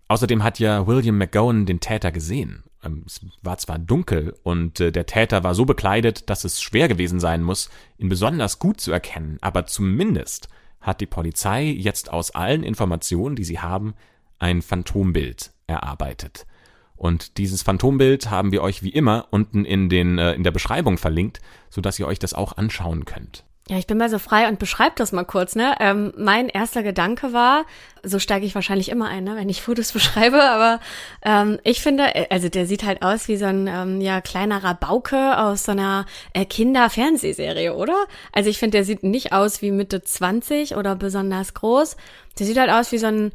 Außerdem 0.07 0.41
hat 0.41 0.57
ja 0.57 0.87
William 0.87 1.17
McGowan 1.17 1.65
den 1.65 1.81
Täter 1.81 2.13
gesehen. 2.13 2.63
Ähm, 2.81 3.03
es 3.05 3.19
war 3.41 3.57
zwar 3.57 3.77
dunkel 3.77 4.37
und 4.43 4.79
äh, 4.79 4.93
der 4.93 5.05
Täter 5.05 5.43
war 5.43 5.53
so 5.53 5.65
bekleidet, 5.65 6.29
dass 6.29 6.45
es 6.45 6.61
schwer 6.61 6.87
gewesen 6.87 7.19
sein 7.19 7.43
muss, 7.43 7.69
ihn 7.97 8.07
besonders 8.07 8.59
gut 8.59 8.79
zu 8.79 8.93
erkennen, 8.93 9.37
aber 9.41 9.65
zumindest 9.65 10.47
hat 10.79 11.01
die 11.01 11.07
Polizei 11.07 11.65
jetzt 11.65 12.09
aus 12.09 12.31
allen 12.31 12.63
Informationen, 12.63 13.35
die 13.35 13.43
sie 13.43 13.59
haben, 13.59 13.95
ein 14.39 14.61
Phantombild 14.61 15.51
erarbeitet. 15.67 16.45
Und 16.95 17.37
dieses 17.37 17.61
Phantombild 17.61 18.29
haben 18.29 18.51
wir 18.51 18.61
euch 18.61 18.83
wie 18.83 18.89
immer 18.89 19.27
unten 19.31 19.65
in, 19.65 19.89
den, 19.89 20.17
äh, 20.17 20.33
in 20.33 20.43
der 20.43 20.51
Beschreibung 20.51 20.97
verlinkt, 20.97 21.41
sodass 21.69 21.99
ihr 21.99 22.07
euch 22.07 22.19
das 22.19 22.33
auch 22.33 22.57
anschauen 22.57 23.05
könnt. 23.05 23.43
Ja, 23.67 23.79
ich 23.79 23.87
bin 23.87 23.97
mal 23.97 24.11
so 24.11 24.19
frei 24.19 24.47
und 24.47 24.59
beschreib 24.59 24.95
das 24.97 25.11
mal 25.11 25.23
kurz, 25.23 25.55
ne? 25.55 25.75
Ähm, 25.79 26.13
mein 26.15 26.49
erster 26.49 26.83
Gedanke 26.83 27.33
war, 27.33 27.65
so 28.03 28.19
steige 28.19 28.45
ich 28.45 28.53
wahrscheinlich 28.53 28.89
immer 28.89 29.07
ein, 29.07 29.23
ne, 29.23 29.35
wenn 29.37 29.49
ich 29.49 29.63
Fotos 29.63 29.91
beschreibe, 29.93 30.43
aber 30.43 30.79
ähm, 31.23 31.57
ich 31.63 31.81
finde, 31.81 32.13
äh, 32.13 32.27
also 32.29 32.47
der 32.47 32.67
sieht 32.67 32.83
halt 32.83 33.01
aus 33.01 33.27
wie 33.27 33.37
so 33.37 33.45
ein 33.45 33.65
ähm, 33.65 34.01
ja 34.01 34.21
kleinerer 34.21 34.75
Bauke 34.75 35.39
aus 35.39 35.63
so 35.63 35.71
einer 35.71 36.05
äh, 36.33 36.45
Kinderfernsehserie, 36.45 37.73
oder? 37.73 38.05
Also 38.31 38.51
ich 38.51 38.59
finde, 38.59 38.77
der 38.77 38.85
sieht 38.85 39.01
nicht 39.01 39.33
aus 39.33 39.63
wie 39.63 39.71
Mitte 39.71 40.03
20 40.03 40.75
oder 40.75 40.95
besonders 40.95 41.55
groß. 41.55 41.97
Der 42.37 42.45
sieht 42.45 42.59
halt 42.59 42.69
aus 42.69 42.91
wie 42.91 42.99
so 42.99 43.07
ein 43.07 43.31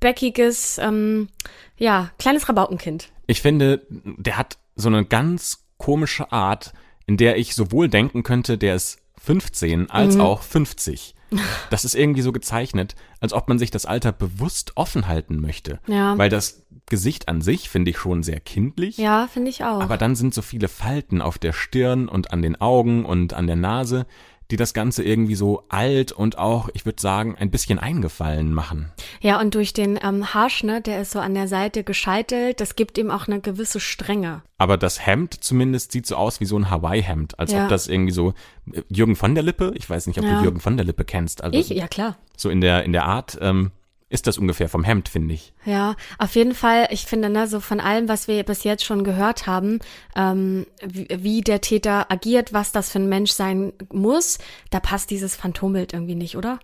pausbäckiges, 0.00 0.78
ähm, 0.78 1.28
ja, 1.76 2.10
kleines 2.18 2.48
Rabaukenkind. 2.48 3.10
Ich 3.26 3.42
finde, 3.42 3.86
der 3.90 4.36
hat 4.36 4.58
so 4.74 4.88
eine 4.88 5.04
ganz 5.04 5.64
komische 5.76 6.32
Art, 6.32 6.72
in 7.06 7.16
der 7.16 7.36
ich 7.36 7.54
sowohl 7.54 7.88
denken 7.88 8.22
könnte, 8.22 8.58
der 8.58 8.74
ist 8.74 8.98
15 9.22 9.90
als 9.90 10.16
mhm. 10.16 10.22
auch 10.22 10.42
50. 10.42 11.14
Das 11.70 11.84
ist 11.84 11.94
irgendwie 11.94 12.22
so 12.22 12.32
gezeichnet, 12.32 12.96
als 13.20 13.32
ob 13.32 13.48
man 13.48 13.56
sich 13.56 13.70
das 13.70 13.86
Alter 13.86 14.10
bewusst 14.10 14.72
offen 14.74 15.06
halten 15.06 15.40
möchte. 15.40 15.78
Ja. 15.86 16.18
Weil 16.18 16.28
das 16.28 16.66
Gesicht 16.86 17.28
an 17.28 17.40
sich 17.40 17.68
finde 17.68 17.92
ich 17.92 17.98
schon 17.98 18.24
sehr 18.24 18.40
kindlich. 18.40 18.96
Ja, 18.96 19.28
finde 19.32 19.50
ich 19.50 19.62
auch. 19.62 19.80
Aber 19.80 19.96
dann 19.96 20.16
sind 20.16 20.34
so 20.34 20.42
viele 20.42 20.66
Falten 20.66 21.22
auf 21.22 21.38
der 21.38 21.52
Stirn 21.52 22.08
und 22.08 22.32
an 22.32 22.42
den 22.42 22.60
Augen 22.60 23.04
und 23.04 23.32
an 23.32 23.46
der 23.46 23.54
Nase, 23.54 24.06
die 24.50 24.56
das 24.56 24.74
Ganze 24.74 25.02
irgendwie 25.02 25.34
so 25.34 25.64
alt 25.68 26.12
und 26.12 26.38
auch, 26.38 26.68
ich 26.74 26.84
würde 26.84 27.00
sagen, 27.00 27.36
ein 27.38 27.50
bisschen 27.50 27.78
eingefallen 27.78 28.52
machen. 28.52 28.90
Ja, 29.20 29.40
und 29.40 29.54
durch 29.54 29.72
den 29.72 29.98
ähm, 30.02 30.34
Haarschnitt, 30.34 30.86
der 30.86 31.00
ist 31.00 31.12
so 31.12 31.20
an 31.20 31.34
der 31.34 31.48
Seite 31.48 31.84
gescheitelt, 31.84 32.60
das 32.60 32.76
gibt 32.76 32.98
ihm 32.98 33.10
auch 33.10 33.28
eine 33.28 33.40
gewisse 33.40 33.80
Strenge. 33.80 34.42
Aber 34.58 34.76
das 34.76 35.06
Hemd 35.06 35.42
zumindest 35.42 35.92
sieht 35.92 36.06
so 36.06 36.16
aus 36.16 36.40
wie 36.40 36.44
so 36.44 36.56
ein 36.58 36.70
Hawaii-Hemd, 36.70 37.38
als 37.38 37.52
ja. 37.52 37.62
ob 37.62 37.68
das 37.68 37.86
irgendwie 37.86 38.12
so 38.12 38.34
äh, 38.72 38.82
Jürgen 38.88 39.16
von 39.16 39.34
der 39.34 39.44
Lippe, 39.44 39.72
ich 39.76 39.88
weiß 39.88 40.06
nicht, 40.06 40.18
ob 40.18 40.24
ja. 40.24 40.38
du 40.38 40.44
Jürgen 40.44 40.60
von 40.60 40.76
der 40.76 40.84
Lippe 40.84 41.04
kennst. 41.04 41.42
Also 41.42 41.58
ich? 41.58 41.70
Ja, 41.70 41.88
klar. 41.88 42.16
So 42.36 42.50
in 42.50 42.60
der, 42.60 42.84
in 42.84 42.92
der 42.92 43.04
Art, 43.04 43.38
ähm, 43.40 43.70
ist 44.10 44.26
das 44.26 44.38
ungefähr 44.38 44.68
vom 44.68 44.84
Hemd, 44.84 45.08
finde 45.08 45.34
ich. 45.34 45.54
Ja, 45.64 45.94
auf 46.18 46.34
jeden 46.34 46.54
Fall. 46.54 46.88
Ich 46.90 47.06
finde, 47.06 47.30
ne, 47.30 47.46
so 47.46 47.60
von 47.60 47.80
allem, 47.80 48.08
was 48.08 48.28
wir 48.28 48.42
bis 48.42 48.64
jetzt 48.64 48.84
schon 48.84 49.04
gehört 49.04 49.46
haben, 49.46 49.78
ähm, 50.16 50.66
wie, 50.84 51.06
wie 51.10 51.40
der 51.40 51.60
Täter 51.60 52.10
agiert, 52.10 52.52
was 52.52 52.72
das 52.72 52.90
für 52.90 52.98
ein 52.98 53.08
Mensch 53.08 53.30
sein 53.30 53.72
muss, 53.92 54.38
da 54.70 54.80
passt 54.80 55.10
dieses 55.10 55.36
Phantombild 55.36 55.92
irgendwie 55.92 56.16
nicht, 56.16 56.36
oder? 56.36 56.58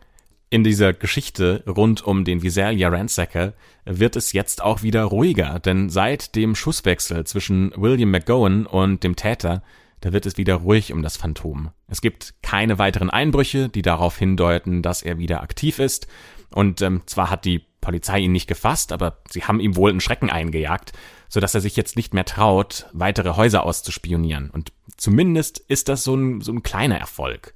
In 0.51 0.65
dieser 0.65 0.93
Geschichte 0.93 1.63
rund 1.67 2.05
um 2.05 2.25
den 2.25 2.43
Visalia 2.43 2.89
Ransacker 2.89 3.55
wird 3.85 4.17
es 4.17 4.33
jetzt 4.33 4.61
auch 4.63 4.83
wieder 4.83 5.05
ruhiger, 5.05 5.61
denn 5.61 5.89
seit 5.89 6.35
dem 6.35 6.55
Schusswechsel 6.55 7.25
zwischen 7.25 7.73
William 7.77 8.11
McGowan 8.11 8.67
und 8.67 9.03
dem 9.05 9.17
Täter 9.17 9.63
da 10.01 10.13
wird 10.13 10.27
es 10.27 10.37
wieder 10.37 10.57
ruhig 10.57 10.93
um 10.93 11.03
das 11.03 11.17
Phantom. 11.17 11.71
Es 11.89 12.01
gibt 12.01 12.35
keine 12.43 12.79
weiteren 12.79 13.11
Einbrüche, 13.11 13.69
die 13.69 13.83
darauf 13.83 14.19
hindeuten, 14.19 14.83
dass 14.83 15.03
er 15.03 15.19
wieder 15.19 15.43
aktiv 15.43 15.79
ist. 15.79 16.07
Und 16.51 16.83
ähm, 16.83 17.03
zwar 17.07 17.31
hat 17.31 17.45
die 17.45 17.65
Polizei 17.81 18.21
ihn 18.21 18.33
nicht 18.33 18.49
gefasst, 18.49 18.93
aber 18.93 19.19
sie 19.31 19.45
haben 19.45 19.61
ihm 19.61 19.77
wohl 19.77 19.91
einen 19.91 20.01
Schrecken 20.01 20.31
eingejagt, 20.31 20.93
sodass 21.29 21.55
er 21.55 21.61
sich 21.61 21.77
jetzt 21.77 21.97
nicht 21.97 22.15
mehr 22.15 22.25
traut, 22.25 22.87
weitere 22.93 23.37
Häuser 23.37 23.65
auszuspionieren. 23.65 24.51
Und 24.51 24.73
zumindest 24.97 25.59
ist 25.59 25.89
das 25.89 26.03
so 26.03 26.15
ein, 26.15 26.41
so 26.41 26.53
ein 26.53 26.63
kleiner 26.63 26.99
Erfolg. 26.99 27.55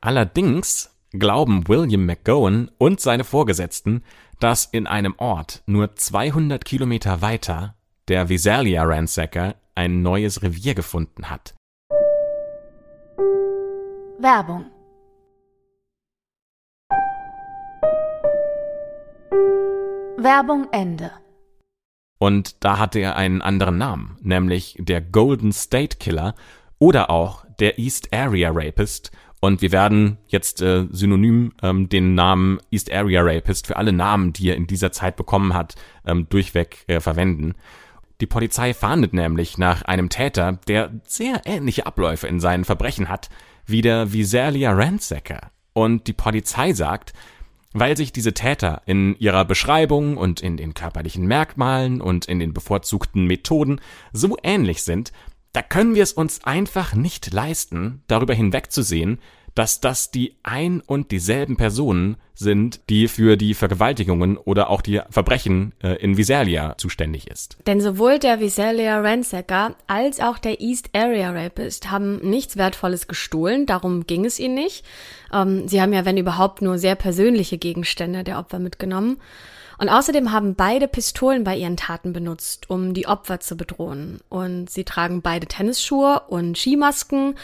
Allerdings 0.00 0.96
glauben 1.12 1.68
William 1.68 2.06
McGowan 2.06 2.70
und 2.78 3.00
seine 3.00 3.24
Vorgesetzten, 3.24 4.02
dass 4.38 4.64
in 4.64 4.86
einem 4.86 5.14
Ort 5.18 5.62
nur 5.66 5.94
200 5.94 6.64
Kilometer 6.64 7.20
weiter 7.20 7.74
der 8.08 8.28
Visalia 8.28 8.82
Ransacker 8.84 9.56
ein 9.74 10.02
neues 10.02 10.42
Revier 10.42 10.74
gefunden 10.74 11.28
hat. 11.28 11.54
Werbung 14.18 14.66
Werbung 19.30 20.68
Ende. 20.72 21.12
Und 22.18 22.62
da 22.64 22.78
hatte 22.78 22.98
er 22.98 23.16
einen 23.16 23.42
anderen 23.42 23.78
Namen, 23.78 24.16
nämlich 24.20 24.76
der 24.78 25.00
Golden 25.00 25.52
State 25.52 25.96
Killer 25.98 26.34
oder 26.78 27.10
auch 27.10 27.44
der 27.58 27.78
East 27.78 28.12
Area 28.12 28.50
Rapist. 28.52 29.10
Und 29.40 29.62
wir 29.62 29.72
werden 29.72 30.18
jetzt 30.26 30.60
äh, 30.60 30.86
synonym 30.90 31.52
ähm, 31.62 31.88
den 31.88 32.14
Namen 32.14 32.58
East 32.70 32.92
Area 32.92 33.22
Rapist 33.22 33.66
für 33.66 33.76
alle 33.76 33.92
Namen, 33.92 34.32
die 34.32 34.50
er 34.50 34.56
in 34.56 34.66
dieser 34.66 34.92
Zeit 34.92 35.16
bekommen 35.16 35.54
hat, 35.54 35.76
ähm, 36.04 36.26
durchweg 36.28 36.84
äh, 36.88 37.00
verwenden. 37.00 37.54
Die 38.20 38.26
Polizei 38.26 38.74
fahndet 38.74 39.14
nämlich 39.14 39.56
nach 39.56 39.82
einem 39.82 40.10
Täter, 40.10 40.58
der 40.68 40.90
sehr 41.04 41.40
ähnliche 41.46 41.86
Abläufe 41.86 42.26
in 42.26 42.38
seinen 42.38 42.64
Verbrechen 42.64 43.08
hat, 43.08 43.30
wie 43.64 43.80
der 43.80 44.12
Visalia 44.12 44.72
Ransacker. 44.72 45.50
Und 45.72 46.06
die 46.06 46.12
Polizei 46.12 46.74
sagt, 46.74 47.14
weil 47.72 47.96
sich 47.96 48.12
diese 48.12 48.34
Täter 48.34 48.82
in 48.86 49.14
ihrer 49.18 49.44
Beschreibung 49.44 50.16
und 50.16 50.40
in 50.40 50.56
den 50.56 50.74
körperlichen 50.74 51.26
Merkmalen 51.26 52.00
und 52.00 52.26
in 52.26 52.38
den 52.38 52.52
bevorzugten 52.52 53.26
Methoden 53.26 53.80
so 54.12 54.36
ähnlich 54.42 54.82
sind, 54.82 55.12
da 55.52 55.62
können 55.62 55.94
wir 55.94 56.02
es 56.02 56.12
uns 56.12 56.44
einfach 56.44 56.94
nicht 56.94 57.32
leisten, 57.32 58.02
darüber 58.06 58.34
hinwegzusehen, 58.34 59.18
dass 59.54 59.80
das 59.80 60.10
die 60.10 60.36
ein 60.42 60.80
und 60.80 61.10
dieselben 61.10 61.56
Personen 61.56 62.16
sind, 62.34 62.80
die 62.88 63.06
für 63.06 63.36
die 63.36 63.54
Vergewaltigungen 63.54 64.36
oder 64.38 64.70
auch 64.70 64.80
die 64.80 65.00
Verbrechen 65.10 65.72
äh, 65.82 65.96
in 65.96 66.16
Visalia 66.16 66.76
zuständig 66.78 67.30
ist. 67.30 67.58
Denn 67.66 67.80
sowohl 67.80 68.18
der 68.18 68.40
Visalia 68.40 69.00
Ransacker 69.00 69.76
als 69.86 70.20
auch 70.20 70.38
der 70.38 70.60
East 70.60 70.90
Area 70.94 71.30
Rapist 71.30 71.90
haben 71.90 72.16
nichts 72.28 72.56
Wertvolles 72.56 73.08
gestohlen, 73.08 73.66
darum 73.66 74.06
ging 74.06 74.24
es 74.24 74.38
ihnen 74.38 74.54
nicht. 74.54 74.84
Ähm, 75.32 75.68
sie 75.68 75.82
haben 75.82 75.92
ja, 75.92 76.04
wenn 76.04 76.16
überhaupt, 76.16 76.62
nur 76.62 76.78
sehr 76.78 76.94
persönliche 76.94 77.58
Gegenstände 77.58 78.24
der 78.24 78.38
Opfer 78.38 78.58
mitgenommen. 78.58 79.18
Und 79.80 79.88
außerdem 79.88 80.30
haben 80.30 80.56
beide 80.56 80.88
Pistolen 80.88 81.42
bei 81.42 81.56
ihren 81.56 81.78
Taten 81.78 82.12
benutzt, 82.12 82.68
um 82.68 82.92
die 82.92 83.06
Opfer 83.06 83.40
zu 83.40 83.56
bedrohen. 83.56 84.20
Und 84.28 84.68
sie 84.68 84.84
tragen 84.84 85.22
beide 85.22 85.46
Tennisschuhe 85.46 86.20
und 86.28 86.58
Skimasken 86.58 87.34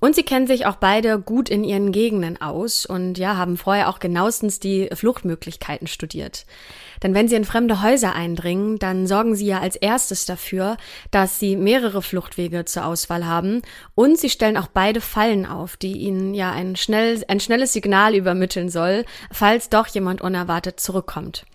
und 0.00 0.16
sie 0.16 0.24
kennen 0.24 0.48
sich 0.48 0.66
auch 0.66 0.74
beide 0.74 1.20
gut 1.20 1.48
in 1.48 1.62
ihren 1.62 1.92
Gegenden 1.92 2.40
aus 2.42 2.84
und 2.84 3.16
ja, 3.16 3.36
haben 3.36 3.56
vorher 3.56 3.88
auch 3.88 4.00
genauestens 4.00 4.58
die 4.58 4.90
Fluchtmöglichkeiten 4.92 5.86
studiert. 5.86 6.46
Denn 7.04 7.14
wenn 7.14 7.28
sie 7.28 7.36
in 7.36 7.44
fremde 7.44 7.80
Häuser 7.80 8.12
eindringen, 8.12 8.80
dann 8.80 9.06
sorgen 9.06 9.36
sie 9.36 9.46
ja 9.46 9.60
als 9.60 9.76
erstes 9.76 10.26
dafür, 10.26 10.76
dass 11.12 11.38
sie 11.38 11.54
mehrere 11.54 12.02
Fluchtwege 12.02 12.64
zur 12.64 12.86
Auswahl 12.86 13.24
haben 13.24 13.62
und 13.94 14.18
sie 14.18 14.30
stellen 14.30 14.56
auch 14.56 14.66
beide 14.66 15.00
Fallen 15.00 15.46
auf, 15.46 15.76
die 15.76 15.92
ihnen 15.92 16.34
ja 16.34 16.50
ein, 16.50 16.74
schnell, 16.74 17.22
ein 17.28 17.38
schnelles 17.38 17.72
Signal 17.72 18.16
übermitteln 18.16 18.68
soll, 18.68 19.04
falls 19.30 19.68
doch 19.68 19.86
jemand 19.86 20.22
unerwartet 20.22 20.80
zurückkommt. 20.80 21.46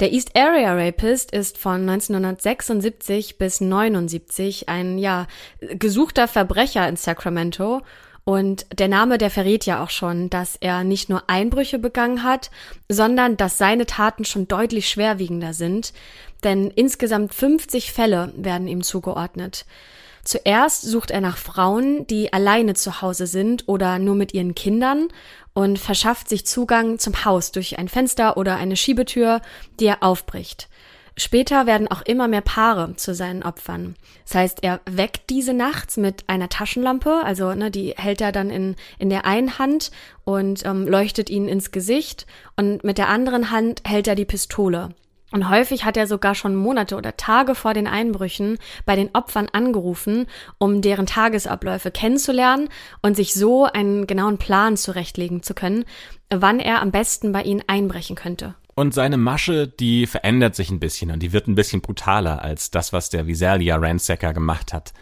Der 0.00 0.12
East 0.12 0.36
Area 0.36 0.74
Rapist 0.74 1.32
ist 1.32 1.58
von 1.58 1.88
1976 1.88 3.36
bis 3.36 3.60
79 3.60 4.68
ein, 4.68 4.96
ja, 4.96 5.26
gesuchter 5.60 6.28
Verbrecher 6.28 6.88
in 6.88 6.94
Sacramento. 6.94 7.82
Und 8.22 8.66
der 8.78 8.88
Name, 8.88 9.18
der 9.18 9.30
verrät 9.30 9.66
ja 9.66 9.82
auch 9.82 9.90
schon, 9.90 10.30
dass 10.30 10.54
er 10.54 10.84
nicht 10.84 11.08
nur 11.08 11.28
Einbrüche 11.28 11.80
begangen 11.80 12.22
hat, 12.22 12.50
sondern 12.88 13.36
dass 13.36 13.58
seine 13.58 13.86
Taten 13.86 14.24
schon 14.24 14.46
deutlich 14.46 14.88
schwerwiegender 14.88 15.52
sind, 15.52 15.92
denn 16.44 16.70
insgesamt 16.70 17.34
50 17.34 17.90
Fälle 17.90 18.32
werden 18.36 18.68
ihm 18.68 18.82
zugeordnet. 18.82 19.64
Zuerst 20.24 20.82
sucht 20.82 21.10
er 21.10 21.22
nach 21.22 21.38
Frauen, 21.38 22.06
die 22.06 22.30
alleine 22.32 22.74
zu 22.74 23.00
Hause 23.00 23.26
sind 23.26 23.66
oder 23.66 23.98
nur 23.98 24.14
mit 24.14 24.34
ihren 24.34 24.54
Kindern 24.54 25.08
und 25.58 25.76
verschafft 25.76 26.28
sich 26.28 26.46
Zugang 26.46 27.00
zum 27.00 27.24
Haus 27.24 27.50
durch 27.50 27.80
ein 27.80 27.88
Fenster 27.88 28.36
oder 28.36 28.54
eine 28.54 28.76
Schiebetür, 28.76 29.40
die 29.80 29.86
er 29.86 30.04
aufbricht. 30.04 30.68
Später 31.16 31.66
werden 31.66 31.88
auch 31.88 32.02
immer 32.02 32.28
mehr 32.28 32.42
Paare 32.42 32.94
zu 32.94 33.12
seinen 33.12 33.42
Opfern. 33.42 33.96
Das 34.24 34.36
heißt, 34.36 34.58
er 34.62 34.78
weckt 34.88 35.30
diese 35.30 35.54
nachts 35.54 35.96
mit 35.96 36.28
einer 36.28 36.48
Taschenlampe, 36.48 37.22
also 37.24 37.54
ne, 37.54 37.72
die 37.72 37.92
hält 37.96 38.20
er 38.20 38.30
dann 38.30 38.50
in, 38.50 38.76
in 39.00 39.10
der 39.10 39.24
einen 39.24 39.58
Hand 39.58 39.90
und 40.22 40.64
ähm, 40.64 40.86
leuchtet 40.86 41.28
ihnen 41.28 41.48
ins 41.48 41.72
Gesicht 41.72 42.28
und 42.56 42.84
mit 42.84 42.96
der 42.96 43.08
anderen 43.08 43.50
Hand 43.50 43.82
hält 43.84 44.06
er 44.06 44.14
die 44.14 44.26
Pistole. 44.26 44.90
Und 45.30 45.50
häufig 45.50 45.84
hat 45.84 45.96
er 45.96 46.06
sogar 46.06 46.34
schon 46.34 46.54
Monate 46.54 46.96
oder 46.96 47.16
Tage 47.16 47.54
vor 47.54 47.74
den 47.74 47.86
Einbrüchen 47.86 48.58
bei 48.86 48.96
den 48.96 49.10
Opfern 49.12 49.48
angerufen, 49.52 50.26
um 50.56 50.80
deren 50.80 51.04
Tagesabläufe 51.04 51.90
kennenzulernen 51.90 52.68
und 53.02 53.14
sich 53.14 53.34
so 53.34 53.64
einen 53.64 54.06
genauen 54.06 54.38
Plan 54.38 54.76
zurechtlegen 54.78 55.42
zu 55.42 55.52
können, 55.54 55.84
wann 56.30 56.60
er 56.60 56.80
am 56.80 56.90
besten 56.90 57.32
bei 57.32 57.42
ihnen 57.42 57.62
einbrechen 57.66 58.16
könnte. 58.16 58.54
Und 58.74 58.94
seine 58.94 59.16
Masche, 59.16 59.68
die 59.68 60.06
verändert 60.06 60.54
sich 60.54 60.70
ein 60.70 60.80
bisschen 60.80 61.10
und 61.10 61.20
die 61.20 61.32
wird 61.32 61.46
ein 61.46 61.56
bisschen 61.56 61.82
brutaler 61.82 62.42
als 62.42 62.70
das, 62.70 62.92
was 62.92 63.10
der 63.10 63.26
Visalia 63.26 63.76
Ransacker 63.76 64.32
gemacht 64.32 64.72
hat. 64.72 64.94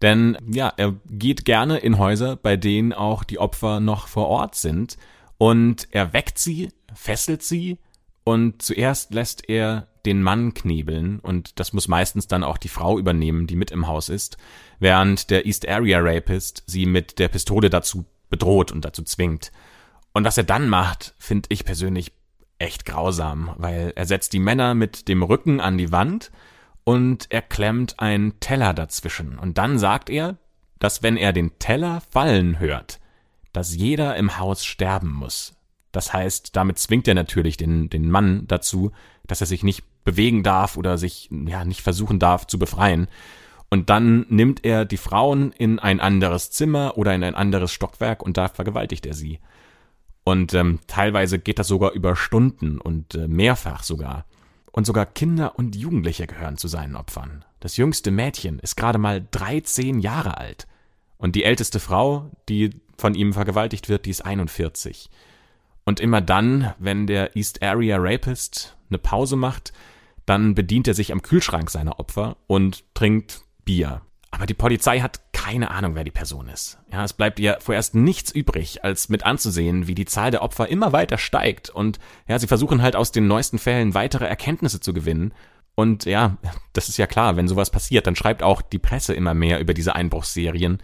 Denn 0.00 0.38
ja, 0.50 0.72
er 0.76 0.94
geht 1.10 1.44
gerne 1.44 1.78
in 1.78 1.98
Häuser, 1.98 2.36
bei 2.36 2.56
denen 2.56 2.92
auch 2.92 3.24
die 3.24 3.38
Opfer 3.38 3.80
noch 3.80 4.06
vor 4.06 4.28
Ort 4.28 4.54
sind 4.54 4.96
und 5.36 5.88
er 5.90 6.12
weckt 6.12 6.38
sie, 6.38 6.70
fesselt 6.94 7.42
sie 7.42 7.78
und 8.24 8.62
zuerst 8.62 9.12
lässt 9.12 9.48
er 9.48 9.88
den 10.06 10.22
Mann 10.22 10.54
knebeln 10.54 11.18
und 11.20 11.58
das 11.60 11.72
muss 11.72 11.88
meistens 11.88 12.26
dann 12.26 12.44
auch 12.44 12.58
die 12.58 12.68
Frau 12.68 12.98
übernehmen, 12.98 13.46
die 13.46 13.56
mit 13.56 13.70
im 13.70 13.86
Haus 13.86 14.08
ist, 14.08 14.36
während 14.78 15.30
der 15.30 15.46
East 15.46 15.68
Area 15.68 16.00
Rapist 16.00 16.62
sie 16.66 16.86
mit 16.86 17.18
der 17.18 17.28
Pistole 17.28 17.70
dazu 17.70 18.04
bedroht 18.28 18.72
und 18.72 18.84
dazu 18.84 19.02
zwingt. 19.02 19.52
Und 20.12 20.24
was 20.24 20.38
er 20.38 20.44
dann 20.44 20.68
macht, 20.68 21.14
finde 21.18 21.48
ich 21.50 21.64
persönlich 21.64 22.12
echt 22.58 22.84
grausam, 22.84 23.54
weil 23.56 23.92
er 23.94 24.06
setzt 24.06 24.32
die 24.32 24.38
Männer 24.38 24.74
mit 24.74 25.08
dem 25.08 25.22
Rücken 25.22 25.60
an 25.60 25.78
die 25.78 25.92
Wand 25.92 26.30
und 26.84 27.26
er 27.30 27.42
klemmt 27.42 27.98
einen 27.98 28.40
Teller 28.40 28.74
dazwischen. 28.74 29.38
Und 29.38 29.58
dann 29.58 29.78
sagt 29.78 30.10
er, 30.10 30.36
dass 30.78 31.02
wenn 31.02 31.16
er 31.16 31.32
den 31.32 31.58
Teller 31.58 32.02
fallen 32.10 32.58
hört, 32.58 33.00
dass 33.52 33.74
jeder 33.74 34.16
im 34.16 34.38
Haus 34.38 34.64
sterben 34.64 35.12
muss. 35.12 35.53
Das 35.94 36.12
heißt, 36.12 36.56
damit 36.56 36.78
zwingt 36.78 37.06
er 37.06 37.14
natürlich 37.14 37.56
den, 37.56 37.88
den 37.88 38.10
Mann 38.10 38.46
dazu, 38.48 38.90
dass 39.26 39.40
er 39.40 39.46
sich 39.46 39.62
nicht 39.62 39.84
bewegen 40.04 40.42
darf 40.42 40.76
oder 40.76 40.98
sich 40.98 41.30
ja 41.30 41.64
nicht 41.64 41.82
versuchen 41.82 42.18
darf 42.18 42.48
zu 42.48 42.58
befreien. 42.58 43.06
Und 43.70 43.90
dann 43.90 44.26
nimmt 44.28 44.64
er 44.64 44.84
die 44.84 44.96
Frauen 44.96 45.52
in 45.52 45.78
ein 45.78 46.00
anderes 46.00 46.50
Zimmer 46.50 46.98
oder 46.98 47.14
in 47.14 47.22
ein 47.22 47.36
anderes 47.36 47.72
Stockwerk 47.72 48.22
und 48.22 48.36
da 48.36 48.48
vergewaltigt 48.48 49.06
er 49.06 49.14
sie. 49.14 49.38
Und 50.24 50.52
ähm, 50.52 50.80
teilweise 50.88 51.38
geht 51.38 51.60
das 51.60 51.68
sogar 51.68 51.92
über 51.92 52.16
Stunden 52.16 52.80
und 52.80 53.14
äh, 53.14 53.28
mehrfach 53.28 53.84
sogar. 53.84 54.24
Und 54.72 54.86
sogar 54.86 55.06
Kinder 55.06 55.56
und 55.58 55.76
Jugendliche 55.76 56.26
gehören 56.26 56.56
zu 56.56 56.66
seinen 56.66 56.96
Opfern. 56.96 57.44
Das 57.60 57.76
jüngste 57.76 58.10
Mädchen 58.10 58.58
ist 58.58 58.74
gerade 58.74 58.98
mal 58.98 59.24
13 59.30 60.00
Jahre 60.00 60.38
alt. 60.38 60.66
Und 61.18 61.36
die 61.36 61.44
älteste 61.44 61.78
Frau, 61.78 62.30
die 62.48 62.70
von 62.98 63.14
ihm 63.14 63.32
vergewaltigt 63.32 63.88
wird, 63.88 64.06
die 64.06 64.10
ist 64.10 64.22
41. 64.22 65.08
Und 65.84 66.00
immer 66.00 66.20
dann, 66.20 66.72
wenn 66.78 67.06
der 67.06 67.36
East 67.36 67.62
Area 67.62 67.98
Rapist 68.00 68.76
eine 68.88 68.98
Pause 68.98 69.36
macht, 69.36 69.72
dann 70.26 70.54
bedient 70.54 70.88
er 70.88 70.94
sich 70.94 71.12
am 71.12 71.22
Kühlschrank 71.22 71.70
seiner 71.70 72.00
Opfer 72.00 72.36
und 72.46 72.84
trinkt 72.94 73.42
Bier. 73.64 74.00
Aber 74.30 74.46
die 74.46 74.54
Polizei 74.54 75.00
hat 75.00 75.20
keine 75.32 75.70
Ahnung, 75.70 75.94
wer 75.94 76.04
die 76.04 76.10
Person 76.10 76.48
ist. 76.48 76.78
Ja, 76.90 77.04
es 77.04 77.12
bleibt 77.12 77.38
ihr 77.38 77.58
vorerst 77.60 77.94
nichts 77.94 78.32
übrig, 78.32 78.82
als 78.82 79.08
mit 79.08 79.24
anzusehen, 79.24 79.86
wie 79.86 79.94
die 79.94 80.06
Zahl 80.06 80.30
der 80.30 80.42
Opfer 80.42 80.68
immer 80.68 80.92
weiter 80.92 81.18
steigt 81.18 81.70
und 81.70 81.98
ja, 82.26 82.38
sie 82.38 82.46
versuchen 82.46 82.82
halt 82.82 82.96
aus 82.96 83.12
den 83.12 83.28
neuesten 83.28 83.58
Fällen 83.58 83.94
weitere 83.94 84.24
Erkenntnisse 84.24 84.80
zu 84.80 84.92
gewinnen. 84.92 85.34
Und 85.76 86.04
ja, 86.04 86.38
das 86.72 86.88
ist 86.88 86.96
ja 86.96 87.06
klar, 87.06 87.36
wenn 87.36 87.46
sowas 87.46 87.70
passiert, 87.70 88.06
dann 88.06 88.16
schreibt 88.16 88.42
auch 88.42 88.62
die 88.62 88.78
Presse 88.78 89.14
immer 89.14 89.34
mehr 89.34 89.60
über 89.60 89.74
diese 89.74 89.94
Einbruchsserien. 89.94 90.78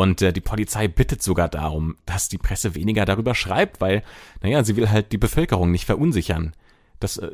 Und 0.00 0.22
äh, 0.22 0.32
die 0.32 0.40
Polizei 0.40 0.88
bittet 0.88 1.22
sogar 1.22 1.50
darum, 1.50 1.94
dass 2.06 2.30
die 2.30 2.38
Presse 2.38 2.74
weniger 2.74 3.04
darüber 3.04 3.34
schreibt, 3.34 3.82
weil, 3.82 4.02
naja, 4.40 4.64
sie 4.64 4.76
will 4.76 4.88
halt 4.88 5.12
die 5.12 5.18
Bevölkerung 5.18 5.70
nicht 5.70 5.84
verunsichern. 5.84 6.54
Das 7.00 7.18
äh, 7.18 7.28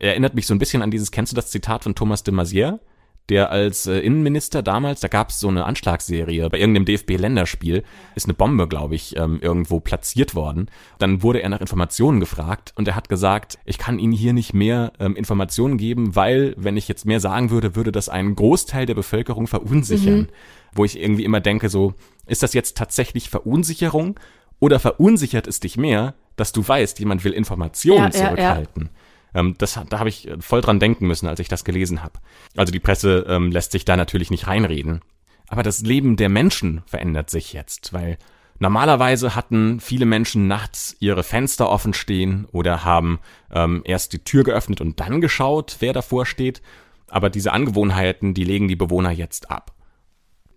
erinnert 0.00 0.34
mich 0.34 0.48
so 0.48 0.52
ein 0.52 0.58
bisschen 0.58 0.82
an 0.82 0.90
dieses, 0.90 1.12
kennst 1.12 1.30
du 1.30 1.36
das 1.36 1.52
Zitat 1.52 1.84
von 1.84 1.94
Thomas 1.94 2.24
de 2.24 2.34
Maizière? 2.34 2.80
Der 3.28 3.50
als 3.50 3.86
äh, 3.86 3.98
Innenminister 3.98 4.62
damals, 4.62 5.00
da 5.00 5.08
gab 5.08 5.30
es 5.30 5.40
so 5.40 5.48
eine 5.48 5.66
Anschlagsserie 5.66 6.48
bei 6.48 6.58
irgendeinem 6.58 6.86
DFB-Länderspiel, 6.86 7.84
ist 8.14 8.26
eine 8.26 8.34
Bombe, 8.34 8.68
glaube 8.68 8.94
ich, 8.94 9.16
ähm, 9.16 9.38
irgendwo 9.40 9.80
platziert 9.80 10.34
worden. 10.34 10.70
Dann 10.98 11.22
wurde 11.22 11.42
er 11.42 11.48
nach 11.50 11.60
Informationen 11.60 12.20
gefragt 12.20 12.72
und 12.76 12.88
er 12.88 12.96
hat 12.96 13.08
gesagt, 13.08 13.58
ich 13.64 13.78
kann 13.78 13.98
Ihnen 13.98 14.12
hier 14.12 14.32
nicht 14.32 14.54
mehr 14.54 14.92
ähm, 14.98 15.14
Informationen 15.16 15.76
geben, 15.76 16.16
weil, 16.16 16.54
wenn 16.56 16.76
ich 16.76 16.88
jetzt 16.88 17.04
mehr 17.04 17.20
sagen 17.20 17.50
würde, 17.50 17.76
würde 17.76 17.92
das 17.92 18.08
einen 18.08 18.34
Großteil 18.34 18.86
der 18.86 18.94
Bevölkerung 18.94 19.46
verunsichern. 19.46 20.20
Mhm. 20.20 20.28
Wo 20.74 20.84
ich 20.84 21.00
irgendwie 21.00 21.24
immer 21.24 21.40
denke, 21.40 21.70
so, 21.70 21.94
ist 22.26 22.42
das 22.42 22.52
jetzt 22.52 22.76
tatsächlich 22.76 23.30
Verunsicherung 23.30 24.20
oder 24.60 24.78
verunsichert 24.78 25.46
es 25.46 25.60
dich 25.60 25.76
mehr, 25.76 26.14
dass 26.36 26.52
du 26.52 26.66
weißt, 26.66 26.98
jemand 26.98 27.24
will 27.24 27.32
Informationen 27.32 28.04
ja, 28.04 28.10
zurückhalten? 28.10 28.82
Ja, 28.82 28.88
ja. 28.88 29.07
Ähm, 29.34 29.54
das, 29.58 29.78
da 29.88 29.98
habe 29.98 30.08
ich 30.08 30.28
voll 30.40 30.60
dran 30.60 30.80
denken 30.80 31.06
müssen, 31.06 31.26
als 31.26 31.40
ich 31.40 31.48
das 31.48 31.64
gelesen 31.64 32.02
habe. 32.02 32.20
Also 32.56 32.72
die 32.72 32.80
Presse 32.80 33.26
ähm, 33.28 33.50
lässt 33.50 33.72
sich 33.72 33.84
da 33.84 33.96
natürlich 33.96 34.30
nicht 34.30 34.46
reinreden. 34.46 35.00
Aber 35.48 35.62
das 35.62 35.80
Leben 35.80 36.16
der 36.16 36.28
Menschen 36.28 36.82
verändert 36.86 37.30
sich 37.30 37.52
jetzt, 37.52 37.92
weil 37.92 38.18
normalerweise 38.58 39.34
hatten 39.34 39.80
viele 39.80 40.04
Menschen 40.04 40.46
nachts 40.46 40.96
ihre 41.00 41.22
Fenster 41.22 41.70
offen 41.70 41.94
stehen 41.94 42.46
oder 42.52 42.84
haben 42.84 43.18
ähm, 43.50 43.82
erst 43.84 44.12
die 44.12 44.24
Tür 44.24 44.44
geöffnet 44.44 44.80
und 44.80 45.00
dann 45.00 45.20
geschaut, 45.20 45.76
wer 45.80 45.92
davor 45.92 46.26
steht. 46.26 46.60
Aber 47.08 47.30
diese 47.30 47.52
Angewohnheiten, 47.52 48.34
die 48.34 48.44
legen 48.44 48.68
die 48.68 48.76
Bewohner 48.76 49.10
jetzt 49.10 49.50
ab. 49.50 49.72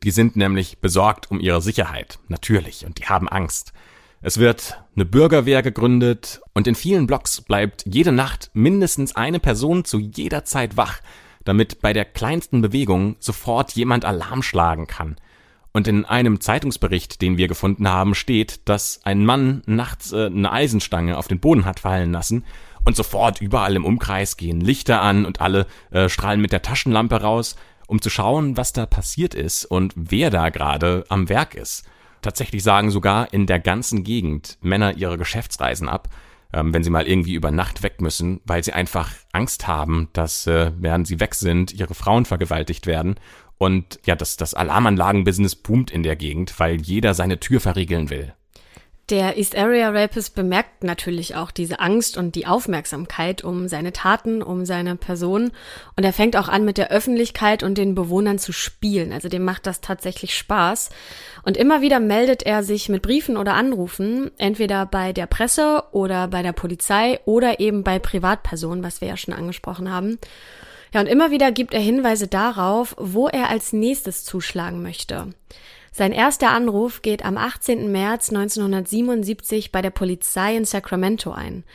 Die 0.04 0.12
sind 0.12 0.36
nämlich 0.36 0.80
besorgt 0.80 1.30
um 1.30 1.40
ihre 1.40 1.62
Sicherheit, 1.62 2.20
natürlich, 2.28 2.86
und 2.86 2.98
die 3.00 3.06
haben 3.06 3.30
Angst. 3.30 3.72
Es 4.24 4.38
wird 4.38 4.80
eine 4.96 5.06
Bürgerwehr 5.06 5.64
gegründet 5.64 6.42
und 6.54 6.68
in 6.68 6.76
vielen 6.76 7.08
Blocks 7.08 7.42
bleibt 7.42 7.84
jede 7.86 8.12
Nacht 8.12 8.52
mindestens 8.54 9.16
eine 9.16 9.40
Person 9.40 9.84
zu 9.84 9.98
jeder 9.98 10.46
Zeit 10.46 10.78
wach, 10.78 11.00
damit 11.44 11.82
bei 11.82 11.92
der 11.92 12.06
kleinsten 12.06 12.62
Bewegung 12.62 13.16
sofort 13.20 13.72
jemand 13.72 14.06
Alarm 14.06 14.44
schlagen 14.44 14.86
kann. 14.86 15.16
Und 15.74 15.88
in 15.88 16.06
einem 16.06 16.40
Zeitungsbericht, 16.40 17.20
den 17.22 17.38
wir 17.38 17.48
gefunden 17.48 17.88
haben, 17.88 18.14
steht, 18.14 18.70
dass 18.70 19.00
ein 19.06 19.26
Mann 19.26 19.64
nachts 19.66 20.12
äh, 20.12 20.28
eine 20.28 20.52
Eisenstange 20.52 21.18
auf 21.18 21.28
den 21.28 21.40
Boden 21.40 21.66
hat 21.66 21.80
fallen 21.80 22.12
lassen 22.12 22.46
und 22.86 22.96
sofort 22.96 23.42
überall 23.42 23.76
im 23.76 23.86
Umkreis 23.86 24.38
gehen 24.38 24.62
Lichter 24.62 25.02
an 25.02 25.26
und 25.26 25.42
alle 25.42 25.66
äh, 25.90 26.10
strahlen 26.10 26.42
mit 26.42 26.52
der 26.52 26.62
Taschenlampe 26.62 27.22
raus, 27.22 27.56
um 27.88 28.02
zu 28.02 28.12
schauen, 28.12 28.56
was 28.56 28.72
da 28.72 28.86
passiert 28.86 29.34
ist 29.34 29.66
und 29.66 29.94
wer 29.96 30.30
da 30.30 30.50
gerade 30.50 31.06
am 31.10 31.28
Werk 31.28 31.56
ist. 31.56 31.86
Tatsächlich 32.22 32.64
sagen 32.64 32.92
sogar 32.92 33.34
in 33.34 33.48
der 33.48 33.60
ganzen 33.60 34.04
Gegend 34.04 34.58
Männer 34.62 34.98
ihre 34.98 35.18
Geschäftsreisen 35.18 35.90
ab, 35.90 36.10
ähm, 36.54 36.74
wenn 36.74 36.84
sie 36.84 36.90
mal 36.90 37.08
irgendwie 37.08 37.34
über 37.34 37.52
Nacht 37.52 37.84
weg 37.84 38.02
müssen, 38.02 38.42
weil 38.46 38.64
sie 38.64 38.74
einfach 38.74 39.12
Angst 39.32 39.68
haben, 39.68 40.10
dass, 40.14 40.48
äh, 40.48 40.72
während 40.78 41.08
sie 41.08 41.20
weg 41.20 41.36
sind, 41.36 41.74
ihre 41.74 41.94
Frauen 41.94 42.26
vergewaltigt 42.26 42.88
werden. 42.88 43.16
Und 43.58 44.00
ja, 44.06 44.16
das, 44.16 44.38
das 44.38 44.54
Alarmanlagenbusiness 44.54 45.56
boomt 45.56 45.92
in 45.92 46.04
der 46.04 46.16
Gegend, 46.16 46.60
weil 46.60 46.82
jeder 46.82 47.14
seine 47.14 47.40
Tür 47.40 47.60
verriegeln 47.60 48.10
will. 48.10 48.34
Der 49.12 49.38
East 49.38 49.58
Area 49.58 49.90
Rapist 49.90 50.36
bemerkt 50.36 50.86
natürlich 50.86 51.36
auch 51.36 51.52
diese 51.52 51.82
Angst 51.82 52.16
und 52.16 52.34
die 52.34 52.48
Aufmerksamkeit 52.48 53.44
um 53.44 53.68
seine 53.68 53.92
Taten, 53.92 54.42
um 54.42 54.66
seine 54.66 54.96
Person. 54.96 55.52
Und 55.98 56.06
er 56.06 56.14
fängt 56.14 56.38
auch 56.38 56.48
an, 56.48 56.64
mit 56.64 56.78
der 56.78 56.92
Öffentlichkeit 56.92 57.62
und 57.62 57.78
den 57.78 57.94
Bewohnern 57.94 58.40
zu 58.40 58.54
spielen. 58.54 59.12
Also 59.12 59.28
dem 59.28 59.44
macht 59.44 59.68
das 59.68 59.82
tatsächlich 59.82 60.38
Spaß. 60.38 60.92
Und 61.44 61.58
immer 61.58 61.82
wieder 61.82 62.00
meldet 62.00 62.44
er 62.44 62.64
sich 62.64 62.88
mit 62.88 63.02
Briefen 63.02 63.36
oder 63.36 63.56
Anrufen, 63.56 64.32
entweder 64.38 64.86
bei 64.86 65.12
der 65.12 65.26
Presse 65.26 65.84
oder 65.92 66.30
bei 66.30 66.42
der 66.42 66.54
Polizei 66.54 67.20
oder 67.26 67.60
eben 67.60 67.84
bei 67.84 68.00
Privatpersonen, 68.00 68.82
was 68.82 69.02
wir 69.02 69.10
ja 69.10 69.18
schon 69.18 69.34
angesprochen 69.34 69.92
haben. 69.92 70.20
Ja, 70.94 71.02
und 71.02 71.08
immer 71.08 71.32
wieder 71.32 71.52
gibt 71.52 71.74
er 71.74 71.82
Hinweise 71.82 72.30
darauf, 72.30 72.96
wo 72.98 73.28
er 73.28 73.50
als 73.50 73.74
nächstes 73.74 74.24
zuschlagen 74.24 74.82
möchte. 74.82 75.34
Sein 75.94 76.14
erster 76.14 76.52
Anruf 76.52 77.02
geht 77.02 77.26
am 77.26 77.38
18. 77.38 77.92
März 77.92 78.30
1977 78.30 79.74
bei 79.74 79.82
der 79.82 79.90
Polizei 79.90 80.56
in 80.56 80.64
Sacramento 80.64 81.32
ein. 81.32 81.66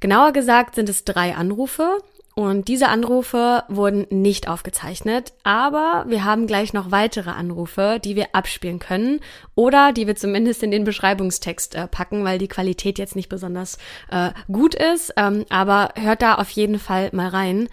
Genauer 0.00 0.32
gesagt 0.32 0.74
sind 0.74 0.90
es 0.90 1.04
drei 1.04 1.34
Anrufe 1.34 1.98
und 2.34 2.68
diese 2.68 2.88
Anrufe 2.88 3.64
wurden 3.68 4.06
nicht 4.10 4.46
aufgezeichnet, 4.46 5.32
aber 5.42 6.04
wir 6.06 6.24
haben 6.24 6.46
gleich 6.46 6.74
noch 6.74 6.90
weitere 6.90 7.30
Anrufe, 7.30 7.98
die 8.02 8.14
wir 8.14 8.34
abspielen 8.34 8.78
können 8.78 9.20
oder 9.54 9.92
die 9.92 10.06
wir 10.06 10.16
zumindest 10.16 10.62
in 10.62 10.70
den 10.70 10.84
Beschreibungstext 10.84 11.74
äh, 11.74 11.88
packen, 11.88 12.24
weil 12.24 12.38
die 12.38 12.48
Qualität 12.48 12.98
jetzt 12.98 13.16
nicht 13.16 13.30
besonders 13.30 13.78
äh, 14.10 14.30
gut 14.50 14.74
ist. 14.74 15.14
Ähm, 15.16 15.46
aber 15.48 15.90
hört 15.94 16.20
da 16.20 16.34
auf 16.34 16.50
jeden 16.50 16.78
Fall 16.78 17.08
mal 17.12 17.28
rein. 17.28 17.68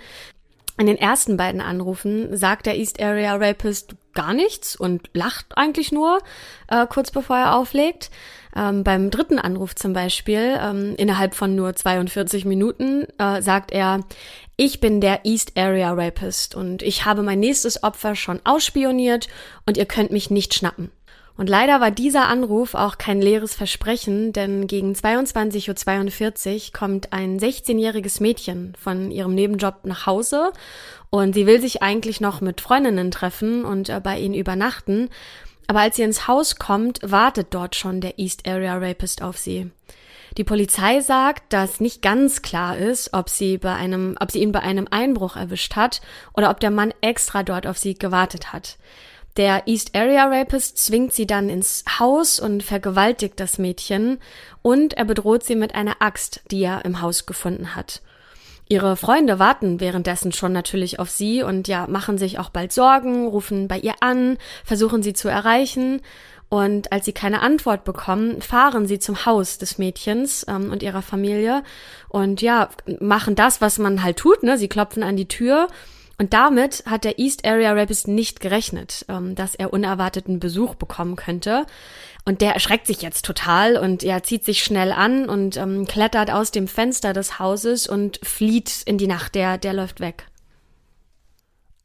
In 0.77 0.87
den 0.87 0.97
ersten 0.97 1.35
beiden 1.35 1.59
Anrufen 1.59 2.37
sagt 2.37 2.65
der 2.65 2.77
East 2.77 3.01
Area 3.01 3.35
Rapist 3.35 3.95
gar 4.19 4.33
nichts 4.33 4.75
und 4.75 5.09
lacht 5.13 5.57
eigentlich 5.57 5.93
nur, 5.93 6.19
äh, 6.67 6.85
kurz 6.87 7.09
bevor 7.09 7.37
er 7.37 7.55
auflegt. 7.55 8.11
Ähm, 8.53 8.83
beim 8.83 9.11
dritten 9.11 9.39
Anruf 9.39 9.75
zum 9.75 9.93
Beispiel, 9.93 10.59
ähm, 10.61 10.93
innerhalb 10.97 11.35
von 11.35 11.55
nur 11.55 11.73
42 11.73 12.43
Minuten, 12.43 13.07
äh, 13.17 13.41
sagt 13.41 13.71
er, 13.71 14.01
ich 14.57 14.81
bin 14.81 14.99
der 14.99 15.25
East 15.25 15.57
Area 15.57 15.93
Rapist 15.93 16.53
und 16.53 16.81
ich 16.81 17.05
habe 17.05 17.23
mein 17.23 17.39
nächstes 17.39 17.81
Opfer 17.81 18.15
schon 18.15 18.41
ausspioniert 18.43 19.29
und 19.65 19.77
ihr 19.77 19.85
könnt 19.85 20.11
mich 20.11 20.29
nicht 20.29 20.53
schnappen. 20.53 20.91
Und 21.39 21.47
leider 21.47 21.79
war 21.79 21.89
dieser 21.89 22.27
Anruf 22.27 22.75
auch 22.75 22.97
kein 22.97 23.21
leeres 23.21 23.55
Versprechen, 23.55 24.33
denn 24.33 24.67
gegen 24.67 24.91
22.42 24.91 26.67
Uhr 26.67 26.73
kommt 26.73 27.13
ein 27.13 27.39
16-jähriges 27.39 28.21
Mädchen 28.21 28.73
von 28.77 29.09
ihrem 29.09 29.35
Nebenjob 29.35 29.85
nach 29.85 30.05
Hause 30.05 30.51
und 31.09 31.33
sie 31.33 31.47
will 31.47 31.61
sich 31.61 31.81
eigentlich 31.81 32.19
noch 32.19 32.41
mit 32.41 32.59
Freundinnen 32.59 33.09
treffen 33.09 33.63
und 33.63 33.87
äh, 33.87 34.01
bei 34.03 34.19
ihnen 34.19 34.33
übernachten. 34.33 35.09
Aber 35.67 35.79
als 35.79 35.95
sie 35.95 36.01
ins 36.01 36.27
Haus 36.27 36.57
kommt, 36.57 36.99
wartet 37.03 37.47
dort 37.51 37.77
schon 37.77 38.01
der 38.01 38.19
East 38.19 38.45
Area 38.45 38.75
Rapist 38.77 39.21
auf 39.21 39.37
sie. 39.37 39.71
Die 40.37 40.43
Polizei 40.43 40.99
sagt, 40.99 41.53
dass 41.53 41.79
nicht 41.79 42.01
ganz 42.01 42.41
klar 42.41 42.77
ist, 42.77 43.13
ob 43.13 43.29
sie 43.29 43.57
bei 43.57 43.73
einem, 43.73 44.17
ob 44.19 44.29
sie 44.29 44.41
ihn 44.41 44.51
bei 44.51 44.59
einem 44.59 44.87
Einbruch 44.91 45.37
erwischt 45.37 45.77
hat 45.77 46.01
oder 46.33 46.49
ob 46.49 46.59
der 46.59 46.71
Mann 46.71 46.93
extra 46.99 47.43
dort 47.43 47.65
auf 47.65 47.77
sie 47.77 47.93
gewartet 47.93 48.51
hat. 48.51 48.77
Der 49.37 49.67
East 49.67 49.95
Area 49.95 50.25
Rapist 50.25 50.77
zwingt 50.77 51.13
sie 51.13 51.27
dann 51.27 51.49
ins 51.49 51.83
Haus 51.99 52.39
und 52.39 52.63
vergewaltigt 52.63 53.39
das 53.39 53.57
Mädchen 53.57 54.19
und 54.61 54.95
er 54.95 55.05
bedroht 55.05 55.43
sie 55.43 55.55
mit 55.55 55.75
einer 55.75 55.97
Axt, 55.99 56.41
die 56.51 56.63
er 56.63 56.83
im 56.83 57.01
Haus 57.01 57.25
gefunden 57.25 57.75
hat. 57.75 58.01
Ihre 58.71 58.95
Freunde 58.95 59.39
warten 59.39 59.79
währenddessen 59.79 60.31
schon 60.31 60.53
natürlich 60.53 60.99
auf 60.99 61.09
sie 61.09 61.41
und 61.41 61.67
ja, 61.67 61.87
machen 61.87 62.19
sich 62.19 62.37
auch 62.37 62.49
bald 62.49 62.71
Sorgen, 62.71 63.27
rufen 63.27 63.67
bei 63.67 63.79
ihr 63.79 63.95
an, 64.01 64.37
versuchen 64.63 65.01
sie 65.01 65.13
zu 65.13 65.27
erreichen. 65.27 66.01
Und 66.49 66.91
als 66.91 67.05
sie 67.05 67.13
keine 67.13 67.41
Antwort 67.41 67.83
bekommen, 67.83 68.41
fahren 68.41 68.87
sie 68.87 68.99
zum 68.99 69.25
Haus 69.25 69.59
des 69.59 69.77
Mädchens 69.77 70.45
ähm, 70.47 70.71
und 70.71 70.83
ihrer 70.83 71.03
Familie 71.03 71.63
und 72.09 72.41
ja, 72.41 72.69
machen 72.99 73.35
das, 73.35 73.61
was 73.61 73.77
man 73.77 74.03
halt 74.03 74.17
tut, 74.17 74.41
ne? 74.41 74.57
Sie 74.57 74.67
klopfen 74.67 75.03
an 75.03 75.15
die 75.15 75.27
Tür 75.27 75.67
und 76.19 76.33
damit 76.33 76.83
hat 76.85 77.05
der 77.05 77.17
East 77.17 77.45
Area 77.45 77.71
Rapist 77.71 78.09
nicht 78.09 78.41
gerechnet, 78.41 79.05
ähm, 79.07 79.35
dass 79.35 79.55
er 79.55 79.71
unerwarteten 79.71 80.41
Besuch 80.41 80.75
bekommen 80.75 81.15
könnte. 81.15 81.65
Und 82.25 82.41
der 82.41 82.53
erschreckt 82.53 82.87
sich 82.87 83.01
jetzt 83.01 83.23
total 83.23 83.77
und 83.77 84.03
er 84.03 84.21
zieht 84.21 84.43
sich 84.43 84.61
schnell 84.61 84.91
an 84.91 85.29
und 85.29 85.55
ähm, 85.55 85.85
klettert 85.85 86.29
aus 86.29 86.51
dem 86.51 86.67
Fenster 86.67 87.13
des 87.13 87.39
Hauses 87.39 87.87
und 87.87 88.19
flieht 88.21 88.83
in 88.85 88.97
die 88.97 89.07
Nacht. 89.07 89.33
Der, 89.33 89.57
der 89.57 89.71
läuft 89.71 90.01
weg. 90.01 90.27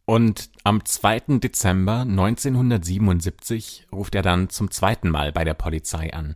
Und 0.04 0.50
am 0.64 0.84
2. 0.84 1.38
Dezember 1.38 2.00
1977 2.00 3.86
ruft 3.92 4.16
er 4.16 4.22
dann 4.22 4.50
zum 4.50 4.68
zweiten 4.72 5.10
Mal 5.10 5.30
bei 5.30 5.44
der 5.44 5.54
Polizei 5.54 6.12
an. 6.12 6.34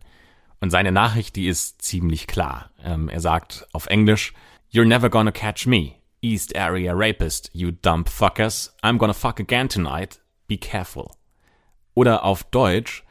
Und 0.61 0.71
seine 0.71 0.93
Nachricht, 0.93 1.35
die 1.35 1.49
ist 1.49 1.81
ziemlich 1.81 2.27
klar. 2.27 2.71
Ähm, 2.81 3.09
er 3.09 3.19
sagt 3.19 3.67
auf 3.73 3.87
Englisch, 3.87 4.33
You're 4.71 4.85
never 4.85 5.09
gonna 5.09 5.31
catch 5.31 5.65
me. 5.65 5.98
East 6.21 6.55
Area 6.55 6.93
Rapist, 6.95 7.49
you 7.53 7.71
dumb 7.71 8.05
fuckers. 8.05 8.73
I'm 8.83 8.97
gonna 8.97 9.13
fuck 9.13 9.39
again 9.39 9.69
tonight. 9.69 10.19
Be 10.47 10.57
careful. 10.57 11.11
Oder 11.93 12.23
auf 12.23 12.43
Deutsch, 12.43 13.03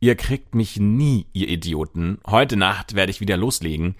Ihr 0.00 0.14
kriegt 0.14 0.54
mich 0.54 0.78
nie, 0.78 1.26
ihr 1.32 1.48
Idioten. 1.48 2.18
Heute 2.26 2.56
Nacht 2.56 2.94
werde 2.94 3.10
ich 3.10 3.20
wieder 3.20 3.36
loslegen. 3.36 3.96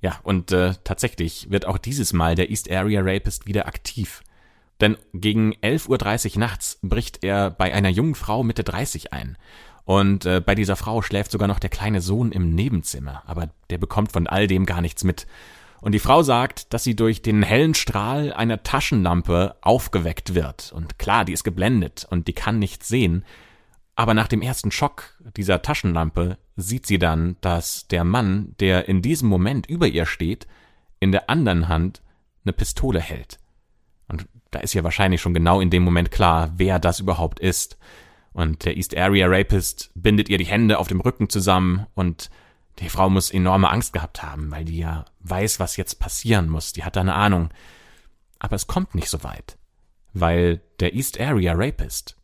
Ja, 0.00 0.18
und 0.24 0.50
äh, 0.52 0.74
tatsächlich 0.82 1.50
wird 1.50 1.66
auch 1.66 1.78
dieses 1.78 2.12
Mal 2.12 2.34
der 2.34 2.50
East 2.50 2.70
Area 2.70 3.00
Rapist 3.02 3.46
wieder 3.46 3.66
aktiv. 3.66 4.22
Denn 4.80 4.96
gegen 5.14 5.54
11.30 5.54 6.34
Uhr 6.34 6.40
nachts 6.40 6.78
bricht 6.82 7.22
er 7.22 7.50
bei 7.50 7.72
einer 7.72 7.88
jungen 7.88 8.16
Frau 8.16 8.42
Mitte 8.42 8.64
30 8.64 9.12
ein. 9.12 9.38
Und 9.84 10.26
äh, 10.26 10.40
bei 10.44 10.56
dieser 10.56 10.74
Frau 10.74 11.00
schläft 11.00 11.30
sogar 11.30 11.46
noch 11.46 11.60
der 11.60 11.70
kleine 11.70 12.00
Sohn 12.00 12.32
im 12.32 12.50
Nebenzimmer, 12.54 13.22
aber 13.26 13.50
der 13.70 13.78
bekommt 13.78 14.10
von 14.10 14.26
all 14.26 14.48
dem 14.48 14.66
gar 14.66 14.80
nichts 14.80 15.04
mit. 15.04 15.28
Und 15.86 15.92
die 15.92 16.00
Frau 16.00 16.24
sagt, 16.24 16.74
dass 16.74 16.82
sie 16.82 16.96
durch 16.96 17.22
den 17.22 17.44
hellen 17.44 17.74
Strahl 17.74 18.32
einer 18.32 18.64
Taschenlampe 18.64 19.54
aufgeweckt 19.60 20.34
wird. 20.34 20.72
Und 20.72 20.98
klar, 20.98 21.24
die 21.24 21.32
ist 21.32 21.44
geblendet 21.44 22.04
und 22.10 22.26
die 22.26 22.32
kann 22.32 22.58
nichts 22.58 22.88
sehen. 22.88 23.24
Aber 23.94 24.12
nach 24.12 24.26
dem 24.26 24.42
ersten 24.42 24.72
Schock 24.72 25.14
dieser 25.36 25.62
Taschenlampe 25.62 26.38
sieht 26.56 26.86
sie 26.86 26.98
dann, 26.98 27.36
dass 27.40 27.86
der 27.86 28.02
Mann, 28.02 28.56
der 28.58 28.88
in 28.88 29.00
diesem 29.00 29.28
Moment 29.28 29.68
über 29.68 29.86
ihr 29.86 30.06
steht, 30.06 30.48
in 30.98 31.12
der 31.12 31.30
anderen 31.30 31.68
Hand 31.68 32.02
eine 32.44 32.52
Pistole 32.52 32.98
hält. 32.98 33.38
Und 34.08 34.26
da 34.50 34.58
ist 34.58 34.74
ja 34.74 34.82
wahrscheinlich 34.82 35.20
schon 35.20 35.34
genau 35.34 35.60
in 35.60 35.70
dem 35.70 35.84
Moment 35.84 36.10
klar, 36.10 36.52
wer 36.56 36.80
das 36.80 36.98
überhaupt 36.98 37.38
ist. 37.38 37.78
Und 38.32 38.64
der 38.64 38.76
East 38.76 38.96
Area 38.96 39.28
Rapist 39.28 39.92
bindet 39.94 40.30
ihr 40.30 40.38
die 40.38 40.46
Hände 40.46 40.80
auf 40.80 40.88
dem 40.88 41.00
Rücken 41.00 41.28
zusammen 41.28 41.86
und 41.94 42.28
die 42.78 42.90
Frau 42.90 43.08
muss 43.08 43.30
enorme 43.30 43.70
Angst 43.70 43.92
gehabt 43.92 44.22
haben, 44.22 44.50
weil 44.50 44.64
die 44.64 44.78
ja 44.78 45.06
weiß, 45.20 45.60
was 45.60 45.76
jetzt 45.76 45.98
passieren 45.98 46.48
muss. 46.48 46.72
Die 46.72 46.84
hat 46.84 46.96
da 46.96 47.00
eine 47.00 47.14
Ahnung. 47.14 47.50
Aber 48.38 48.56
es 48.56 48.66
kommt 48.66 48.94
nicht 48.94 49.08
so 49.08 49.24
weit. 49.24 49.56
Weil 50.12 50.60
der 50.80 50.94
East 50.94 51.18
Area 51.18 51.54
Rapist, 51.56 52.16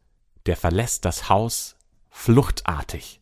der 0.46 0.56
verlässt 0.56 1.04
das 1.04 1.28
Haus 1.28 1.76
fluchtartig. 2.10 3.20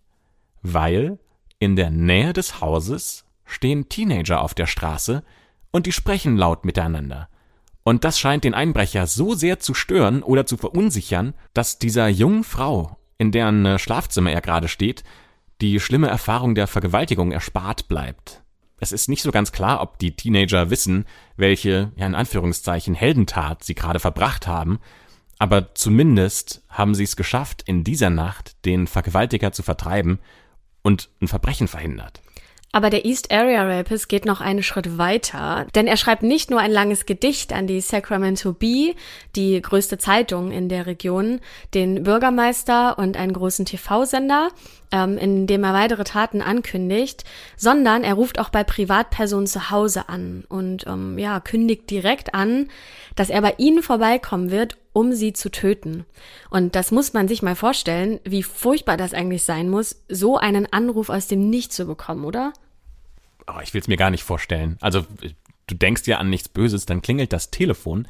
Weil 0.62 1.18
in 1.58 1.76
der 1.76 1.90
Nähe 1.90 2.32
des 2.32 2.60
Hauses 2.60 3.24
stehen 3.44 3.88
Teenager 3.88 4.40
auf 4.40 4.54
der 4.54 4.66
Straße 4.66 5.22
und 5.70 5.86
die 5.86 5.92
sprechen 5.92 6.36
laut 6.36 6.64
miteinander. 6.64 7.28
Und 7.82 8.04
das 8.04 8.18
scheint 8.18 8.44
den 8.44 8.54
Einbrecher 8.54 9.06
so 9.06 9.34
sehr 9.34 9.58
zu 9.58 9.74
stören 9.74 10.22
oder 10.22 10.46
zu 10.46 10.56
verunsichern, 10.56 11.34
dass 11.54 11.78
dieser 11.78 12.08
jungen 12.08 12.44
Frau, 12.44 12.96
in 13.18 13.32
deren 13.32 13.78
Schlafzimmer 13.78 14.32
er 14.32 14.40
gerade 14.40 14.68
steht, 14.68 15.04
die 15.60 15.80
schlimme 15.80 16.08
Erfahrung 16.08 16.54
der 16.54 16.66
Vergewaltigung 16.66 17.32
erspart 17.32 17.88
bleibt. 17.88 18.42
Es 18.78 18.92
ist 18.92 19.08
nicht 19.08 19.22
so 19.22 19.30
ganz 19.30 19.52
klar, 19.52 19.82
ob 19.82 19.98
die 19.98 20.16
Teenager 20.16 20.70
wissen, 20.70 21.04
welche, 21.36 21.92
ja 21.96 22.06
in 22.06 22.14
Anführungszeichen, 22.14 22.94
Heldentat 22.94 23.62
sie 23.62 23.74
gerade 23.74 24.00
verbracht 24.00 24.46
haben, 24.46 24.78
aber 25.38 25.74
zumindest 25.74 26.62
haben 26.68 26.94
sie 26.94 27.04
es 27.04 27.16
geschafft, 27.16 27.62
in 27.66 27.84
dieser 27.84 28.10
Nacht 28.10 28.64
den 28.64 28.86
Vergewaltiger 28.86 29.52
zu 29.52 29.62
vertreiben 29.62 30.18
und 30.82 31.10
ein 31.20 31.28
Verbrechen 31.28 31.68
verhindert. 31.68 32.22
Aber 32.72 32.88
der 32.88 33.04
East 33.04 33.32
Area 33.32 33.64
Rapist 33.64 34.08
geht 34.08 34.24
noch 34.24 34.40
einen 34.40 34.62
Schritt 34.62 34.96
weiter, 34.96 35.66
denn 35.74 35.88
er 35.88 35.96
schreibt 35.96 36.22
nicht 36.22 36.50
nur 36.50 36.60
ein 36.60 36.70
langes 36.70 37.04
Gedicht 37.04 37.52
an 37.52 37.66
die 37.66 37.80
Sacramento 37.80 38.52
Bee, 38.52 38.94
die 39.34 39.60
größte 39.60 39.98
Zeitung 39.98 40.52
in 40.52 40.68
der 40.68 40.86
Region, 40.86 41.40
den 41.74 42.04
Bürgermeister 42.04 42.96
und 42.96 43.16
einen 43.16 43.32
großen 43.32 43.64
TV-Sender, 43.64 44.50
ähm, 44.92 45.18
in 45.18 45.48
dem 45.48 45.64
er 45.64 45.74
weitere 45.74 46.04
Taten 46.04 46.42
ankündigt, 46.42 47.24
sondern 47.56 48.04
er 48.04 48.14
ruft 48.14 48.38
auch 48.38 48.50
bei 48.50 48.62
Privatpersonen 48.62 49.48
zu 49.48 49.70
Hause 49.70 50.08
an 50.08 50.44
und 50.48 50.86
ähm, 50.86 51.18
ja 51.18 51.40
kündigt 51.40 51.90
direkt 51.90 52.34
an, 52.34 52.68
dass 53.16 53.30
er 53.30 53.42
bei 53.42 53.54
ihnen 53.58 53.82
vorbeikommen 53.82 54.52
wird, 54.52 54.76
um 54.92 55.12
sie 55.12 55.32
zu 55.32 55.50
töten. 55.50 56.04
Und 56.50 56.74
das 56.74 56.90
muss 56.90 57.12
man 57.12 57.28
sich 57.28 57.42
mal 57.42 57.56
vorstellen, 57.56 58.20
wie 58.24 58.42
furchtbar 58.42 58.96
das 58.96 59.14
eigentlich 59.14 59.44
sein 59.44 59.68
muss, 59.68 60.02
so 60.08 60.36
einen 60.36 60.72
Anruf 60.72 61.08
aus 61.08 61.28
dem 61.28 61.48
Nichts 61.50 61.76
zu 61.76 61.86
bekommen, 61.86 62.24
oder? 62.24 62.52
Oh, 63.46 63.60
ich 63.62 63.72
will 63.72 63.80
es 63.80 63.88
mir 63.88 63.96
gar 63.96 64.10
nicht 64.10 64.24
vorstellen. 64.24 64.76
Also 64.80 65.06
du 65.66 65.74
denkst 65.74 66.06
ja 66.06 66.18
an 66.18 66.30
nichts 66.30 66.48
Böses, 66.48 66.86
dann 66.86 67.02
klingelt 67.02 67.32
das 67.32 67.50
Telefon 67.50 68.08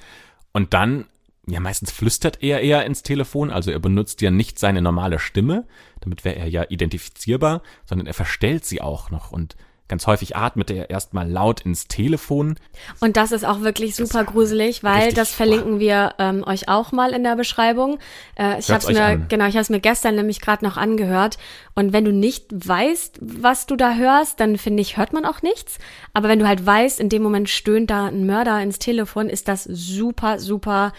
und 0.52 0.74
dann, 0.74 1.06
ja 1.46 1.60
meistens 1.60 1.90
flüstert 1.90 2.42
er 2.42 2.60
eher 2.60 2.84
ins 2.86 3.02
Telefon, 3.02 3.50
also 3.50 3.70
er 3.70 3.78
benutzt 3.78 4.20
ja 4.22 4.30
nicht 4.30 4.58
seine 4.58 4.82
normale 4.82 5.18
Stimme, 5.18 5.66
damit 6.00 6.24
wäre 6.24 6.36
er 6.36 6.48
ja 6.48 6.64
identifizierbar, 6.68 7.62
sondern 7.84 8.06
er 8.06 8.14
verstellt 8.14 8.64
sie 8.64 8.80
auch 8.80 9.10
noch 9.10 9.30
und 9.30 9.56
Ganz 9.90 10.06
häufig 10.06 10.36
atmet 10.36 10.70
er 10.70 10.88
erstmal 10.88 11.28
laut 11.28 11.62
ins 11.62 11.88
Telefon. 11.88 12.54
Und 13.00 13.16
das 13.16 13.32
ist 13.32 13.44
auch 13.44 13.62
wirklich 13.62 13.96
super 13.96 14.22
gruselig, 14.22 14.84
weil 14.84 15.12
das 15.12 15.34
verlinken 15.34 15.80
wir 15.80 16.14
ähm, 16.20 16.44
euch 16.46 16.68
auch 16.68 16.92
mal 16.92 17.10
in 17.10 17.24
der 17.24 17.34
Beschreibung. 17.34 17.98
Äh, 18.38 18.60
ich 18.60 18.70
habe 18.70 18.84
es 18.84 18.88
mir 18.88 19.04
an. 19.04 19.26
genau, 19.28 19.46
ich 19.46 19.56
habe 19.56 19.72
mir 19.72 19.80
gestern 19.80 20.14
nämlich 20.14 20.40
gerade 20.40 20.64
noch 20.64 20.76
angehört. 20.76 21.38
Und 21.74 21.92
wenn 21.92 22.04
du 22.04 22.12
nicht 22.12 22.46
weißt, 22.52 23.18
was 23.20 23.66
du 23.66 23.74
da 23.74 23.94
hörst, 23.94 24.38
dann 24.38 24.58
finde 24.58 24.80
ich 24.80 24.96
hört 24.96 25.12
man 25.12 25.24
auch 25.24 25.42
nichts. 25.42 25.78
Aber 26.14 26.28
wenn 26.28 26.38
du 26.38 26.46
halt 26.46 26.64
weißt, 26.64 27.00
in 27.00 27.08
dem 27.08 27.24
Moment 27.24 27.48
stöhnt 27.48 27.90
da 27.90 28.06
ein 28.06 28.26
Mörder 28.26 28.62
ins 28.62 28.78
Telefon, 28.78 29.28
ist 29.28 29.48
das 29.48 29.64
super 29.64 30.38
super 30.38 30.92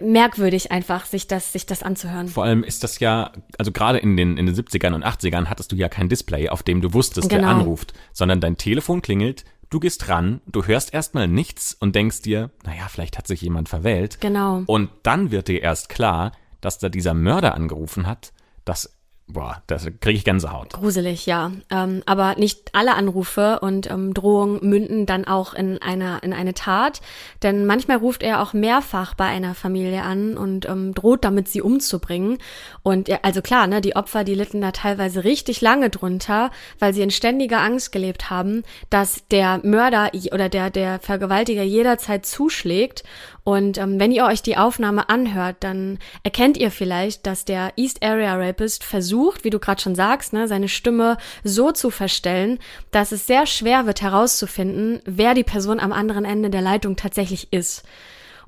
merkwürdig 0.00 0.72
einfach, 0.72 1.06
sich 1.06 1.26
das, 1.26 1.52
sich 1.52 1.66
das 1.66 1.82
anzuhören. 1.82 2.28
Vor 2.28 2.44
allem 2.44 2.62
ist 2.62 2.84
das 2.84 2.98
ja, 3.00 3.32
also 3.58 3.72
gerade 3.72 3.98
in 3.98 4.16
den, 4.16 4.36
in 4.36 4.46
den 4.46 4.54
70ern 4.54 4.94
und 4.94 5.04
80ern 5.04 5.46
hattest 5.46 5.72
du 5.72 5.76
ja 5.76 5.88
kein 5.88 6.08
Display, 6.08 6.48
auf 6.48 6.62
dem 6.62 6.80
du 6.80 6.92
wusstest, 6.92 7.28
genau. 7.28 7.42
wer 7.42 7.48
anruft, 7.48 7.92
sondern 8.12 8.40
dein 8.40 8.56
Telefon 8.56 9.02
klingelt, 9.02 9.44
du 9.70 9.80
gehst 9.80 10.08
ran, 10.08 10.40
du 10.46 10.64
hörst 10.64 10.94
erstmal 10.94 11.28
nichts 11.28 11.74
und 11.74 11.94
denkst 11.94 12.22
dir, 12.22 12.50
naja, 12.64 12.86
vielleicht 12.88 13.18
hat 13.18 13.26
sich 13.26 13.40
jemand 13.42 13.68
verwählt. 13.68 14.20
Genau. 14.20 14.62
Und 14.66 14.90
dann 15.02 15.30
wird 15.30 15.48
dir 15.48 15.62
erst 15.62 15.88
klar, 15.88 16.32
dass 16.60 16.78
da 16.78 16.88
dieser 16.88 17.14
Mörder 17.14 17.54
angerufen 17.54 18.06
hat, 18.06 18.32
dass 18.64 18.95
Boah, 19.28 19.60
das 19.66 19.86
kriege 20.00 20.16
ich 20.16 20.24
Gänsehaut. 20.24 20.72
Gruselig, 20.72 21.26
ja. 21.26 21.50
Ähm, 21.68 22.02
aber 22.06 22.36
nicht 22.36 22.70
alle 22.74 22.94
Anrufe 22.94 23.58
und 23.60 23.90
ähm, 23.90 24.14
Drohungen 24.14 24.60
münden 24.62 25.04
dann 25.04 25.24
auch 25.24 25.52
in 25.52 25.82
einer 25.82 26.22
in 26.22 26.32
eine 26.32 26.54
Tat, 26.54 27.00
denn 27.42 27.66
manchmal 27.66 27.96
ruft 27.96 28.22
er 28.22 28.40
auch 28.40 28.52
mehrfach 28.52 29.14
bei 29.14 29.24
einer 29.24 29.56
Familie 29.56 30.02
an 30.02 30.36
und 30.36 30.68
ähm, 30.68 30.94
droht 30.94 31.24
damit, 31.24 31.48
sie 31.48 31.60
umzubringen. 31.60 32.38
Und 32.84 33.08
ja, 33.08 33.18
also 33.22 33.42
klar, 33.42 33.66
ne, 33.66 33.80
die 33.80 33.96
Opfer, 33.96 34.22
die 34.22 34.36
litten 34.36 34.60
da 34.60 34.70
teilweise 34.70 35.24
richtig 35.24 35.60
lange 35.60 35.90
drunter, 35.90 36.52
weil 36.78 36.94
sie 36.94 37.02
in 37.02 37.10
ständiger 37.10 37.60
Angst 37.60 37.90
gelebt 37.90 38.30
haben, 38.30 38.62
dass 38.90 39.26
der 39.26 39.58
Mörder 39.64 40.12
oder 40.32 40.48
der 40.48 40.70
der 40.70 41.00
Vergewaltiger 41.00 41.64
jederzeit 41.64 42.26
zuschlägt 42.26 43.02
und 43.46 43.78
ähm, 43.78 44.00
wenn 44.00 44.10
ihr 44.10 44.24
euch 44.24 44.42
die 44.42 44.56
Aufnahme 44.56 45.08
anhört, 45.08 45.58
dann 45.60 46.00
erkennt 46.24 46.56
ihr 46.56 46.72
vielleicht, 46.72 47.28
dass 47.28 47.44
der 47.44 47.74
East 47.76 48.04
Area 48.04 48.34
Rapist 48.34 48.82
versucht, 48.82 49.15
wie 49.42 49.50
du 49.50 49.58
gerade 49.58 49.80
schon 49.80 49.94
sagst, 49.94 50.32
ne, 50.32 50.48
seine 50.48 50.68
Stimme 50.68 51.16
so 51.44 51.72
zu 51.72 51.90
verstellen, 51.90 52.58
dass 52.90 53.12
es 53.12 53.26
sehr 53.26 53.46
schwer 53.46 53.86
wird 53.86 54.02
herauszufinden, 54.02 55.00
wer 55.04 55.34
die 55.34 55.44
Person 55.44 55.80
am 55.80 55.92
anderen 55.92 56.24
Ende 56.24 56.50
der 56.50 56.62
Leitung 56.62 56.96
tatsächlich 56.96 57.52
ist. 57.52 57.84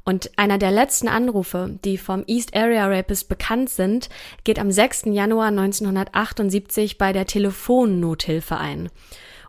Und 0.05 0.31
einer 0.39 0.57
der 0.57 0.71
letzten 0.71 1.07
Anrufe, 1.09 1.79
die 1.85 1.99
vom 1.99 2.25
East 2.27 2.57
Area 2.57 2.87
Rapist 2.87 3.29
bekannt 3.29 3.69
sind, 3.69 4.09
geht 4.43 4.59
am 4.59 4.71
6. 4.71 5.03
Januar 5.07 5.49
1978 5.49 6.97
bei 6.97 7.13
der 7.13 7.27
Telefonnothilfe 7.27 8.57
ein. 8.57 8.89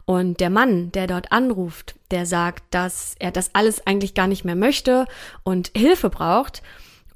Und 0.04 0.40
der 0.40 0.50
Mann, 0.50 0.92
der 0.92 1.08
dort 1.08 1.32
anruft, 1.32 1.96
der 2.12 2.26
sagt, 2.26 2.64
dass 2.72 3.16
er 3.20 3.32
das 3.32 3.52
alles 3.54 3.86
eigentlich 3.86 4.16
gar 4.16 4.28
nicht 4.28 4.44
mehr 4.44 4.56
möchte 4.56 5.06
und 5.44 5.72
Hilfe 5.78 6.10
braucht. 6.10 6.62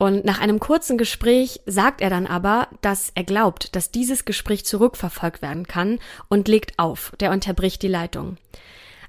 Und 0.04 0.26
nach 0.26 0.42
einem 0.42 0.60
kurzen 0.60 0.98
Gespräch 0.98 1.62
sagt 1.66 2.02
er 2.02 2.10
dann 2.10 2.28
aber, 2.28 2.68
dass 2.82 3.13
er 3.16 3.24
glaubt, 3.24 3.74
dass 3.74 3.89
dieses 3.89 4.26
Gespräch 4.26 4.66
zurückverfolgt 4.66 5.42
werden 5.42 5.66
kann 5.66 5.98
und 6.28 6.50
legt 6.50 6.78
auf. 6.78 7.13
Der 7.22 7.32
unterbricht 7.32 7.82
die 7.82 7.88
Leitung. 7.88 8.36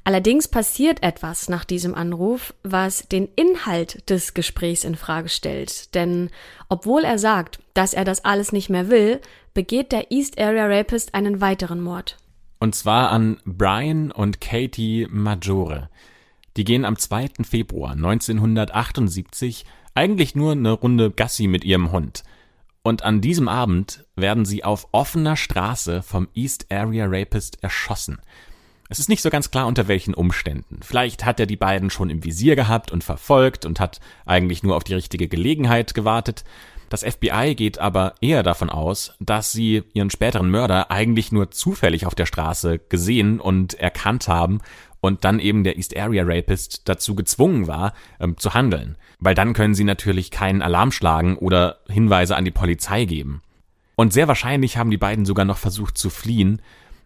Allerdings 0.05 0.47
passiert 0.47 1.03
etwas 1.03 1.49
nach 1.49 1.65
diesem 1.65 1.97
Anruf, 1.97 2.55
was 2.63 3.09
den 3.09 3.29
Inhalt 3.35 4.09
des 4.09 4.35
Gesprächs 4.35 4.85
in 4.85 4.95
Frage 4.95 5.31
stellt. 5.31 5.97
Denn 5.97 6.31
obwohl 6.69 7.03
er 7.03 7.19
sagt, 7.19 7.59
dass 7.75 7.93
er 7.93 8.05
das 8.05 8.25
alles 8.25 8.53
nicht 8.53 8.71
mehr 8.71 8.89
will, 8.89 9.21
begeht 9.53 9.91
der 9.91 10.13
East 10.13 10.39
Area 10.39 10.69
Rapist 10.69 11.13
einen 11.13 11.41
weiteren 11.41 11.81
Mord. 11.81 12.19
Und 12.61 12.77
zwar 12.77 13.11
an 13.11 13.41
Brian 13.45 14.13
und 14.13 14.41
Katie 14.41 15.09
Maggiore. 15.11 15.91
Die 16.57 16.63
gehen 16.63 16.85
am 16.85 16.97
2. 16.97 17.31
Februar 17.43 17.95
1978 17.95 19.65
eigentlich 19.95 20.35
nur 20.35 20.53
eine 20.53 20.73
Runde 20.73 21.11
Gassi 21.11 21.47
mit 21.47 21.65
ihrem 21.65 21.93
Hund. 21.93 22.25
Und 22.83 23.03
an 23.03 23.21
diesem 23.21 23.49
Abend 23.49 24.05
werden 24.15 24.45
sie 24.45 24.65
auf 24.65 24.89
offener 24.93 25.37
Straße 25.37 26.03
vom 26.03 26.29
East 26.35 26.71
Area 26.71 27.07
Rapist 27.09 27.63
erschossen. 27.63 28.19
Es 28.91 28.99
ist 28.99 29.09
nicht 29.09 29.23
so 29.23 29.31
ganz 29.31 29.51
klar, 29.51 29.67
unter 29.67 29.89
welchen 29.89 30.13
Umständen. 30.13 30.81
Vielleicht 30.83 31.25
hat 31.25 31.41
er 31.41 31.47
die 31.47 31.57
beiden 31.57 31.89
schon 31.89 32.11
im 32.11 32.23
Visier 32.23 32.55
gehabt 32.55 32.93
und 32.93 33.03
verfolgt 33.03 33.65
und 33.65 33.81
hat 33.81 34.01
eigentlich 34.27 34.63
nur 34.63 34.77
auf 34.77 34.85
die 34.85 34.95
richtige 34.95 35.29
Gelegenheit 35.29 35.95
gewartet. 35.95 36.45
Das 36.91 37.03
FBI 37.03 37.55
geht 37.57 37.79
aber 37.79 38.15
eher 38.21 38.43
davon 38.43 38.69
aus, 38.69 39.15
dass 39.19 39.53
sie 39.53 39.83
ihren 39.95 40.11
späteren 40.11 40.51
Mörder 40.51 40.91
eigentlich 40.91 41.33
nur 41.33 41.51
zufällig 41.51 42.05
auf 42.05 42.15
der 42.15 42.27
Straße 42.27 42.79
gesehen 42.79 43.41
und 43.41 43.75
erkannt 43.75 44.29
haben 44.29 44.61
und 45.05 45.23
dann 45.23 45.39
eben 45.39 45.65
der 45.65 45.77
East 45.77 45.95
Area 45.95 46.25
Rapist 46.27 46.89
dazu 46.89 47.15
gezwungen 47.15 47.67
war, 47.67 47.93
ähm, 48.21 48.39
zu 48.39 48.55
handeln. 48.55 48.97
Weil 49.19 49.35
dann 49.35 49.53
können 49.53 49.75
sie 49.75 49.85
natürlich 49.85 50.31
keinen 50.31 50.63
Alarm 50.63 50.93
schlagen 50.93 51.37
oder 51.37 51.81
Hinweise 51.91 52.37
an 52.37 52.47
die 52.47 52.51
Polizei 52.51 53.05
geben. 53.05 53.43
Und 53.97 54.15
sehr 54.15 54.29
wahrscheinlich 54.29 54.79
haben 54.79 54.91
die 54.91 54.97
beiden 54.97 55.27
sogar 55.27 55.45
noch 55.45 55.59
versucht 55.59 55.99
zu 55.99 56.09
fliehen, 56.09 56.63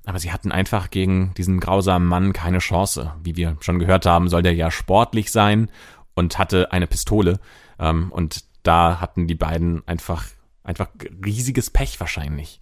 aber 0.07 0.21
sie 0.21 0.31
hatten 0.31 0.53
einfach 0.53 0.91
gegen 0.91 1.35
diesen 1.37 1.59
grausamen 1.59 2.07
Mann 2.07 2.33
keine 2.33 2.61
Chance. 2.61 3.15
Wie 3.25 3.35
wir 3.35 3.57
schon 3.59 3.81
gehört 3.81 4.07
haben, 4.07 4.29
soll 4.29 4.45
der 4.45 4.55
ja 4.55 4.71
sportlich 4.71 5.33
sein 5.33 5.69
und 6.15 6.39
hatte 6.39 6.71
eine 6.71 6.87
Pistole. 6.87 7.41
Ähm, 7.81 8.13
und 8.13 8.45
da 8.63 9.01
hatten 9.01 9.27
die 9.27 9.35
beiden 9.35 9.83
einfach, 9.89 10.25
einfach 10.63 10.87
riesiges 11.27 11.71
Pech 11.71 11.99
wahrscheinlich. 11.99 12.61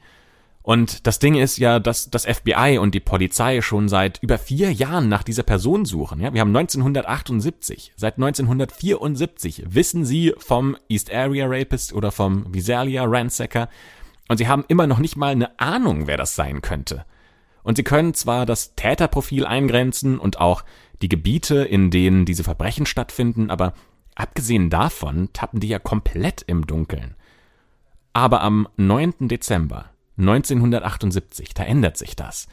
Und 0.66 1.06
das 1.06 1.20
Ding 1.20 1.36
ist 1.36 1.58
ja, 1.58 1.78
dass 1.78 2.10
das 2.10 2.26
FBI 2.26 2.78
und 2.80 2.92
die 2.92 2.98
Polizei 2.98 3.60
schon 3.62 3.88
seit 3.88 4.20
über 4.20 4.36
vier 4.36 4.72
Jahren 4.72 5.08
nach 5.08 5.22
dieser 5.22 5.44
Person 5.44 5.84
suchen. 5.84 6.18
Ja, 6.18 6.34
wir 6.34 6.40
haben 6.40 6.56
1978. 6.56 7.92
Seit 7.94 8.14
1974 8.14 9.62
wissen 9.68 10.04
sie 10.04 10.34
vom 10.38 10.76
East 10.88 11.14
Area 11.14 11.46
Rapist 11.48 11.92
oder 11.92 12.10
vom 12.10 12.52
Visalia 12.52 13.04
Ransacker. 13.04 13.68
Und 14.26 14.38
sie 14.38 14.48
haben 14.48 14.64
immer 14.66 14.88
noch 14.88 14.98
nicht 14.98 15.14
mal 15.14 15.30
eine 15.30 15.56
Ahnung, 15.60 16.08
wer 16.08 16.16
das 16.16 16.34
sein 16.34 16.62
könnte. 16.62 17.04
Und 17.62 17.76
sie 17.76 17.84
können 17.84 18.12
zwar 18.14 18.44
das 18.44 18.74
Täterprofil 18.74 19.46
eingrenzen 19.46 20.18
und 20.18 20.40
auch 20.40 20.64
die 21.00 21.08
Gebiete, 21.08 21.62
in 21.62 21.92
denen 21.92 22.24
diese 22.24 22.42
Verbrechen 22.42 22.86
stattfinden, 22.86 23.50
aber 23.50 23.72
abgesehen 24.16 24.68
davon 24.68 25.28
tappen 25.32 25.60
die 25.60 25.68
ja 25.68 25.78
komplett 25.78 26.42
im 26.42 26.66
Dunkeln. 26.66 27.14
Aber 28.12 28.40
am 28.40 28.66
9. 28.76 29.28
Dezember 29.28 29.90
1978, 30.18 31.54
da 31.54 31.64
ändert 31.64 31.96
sich 31.96 32.16
das. 32.16 32.48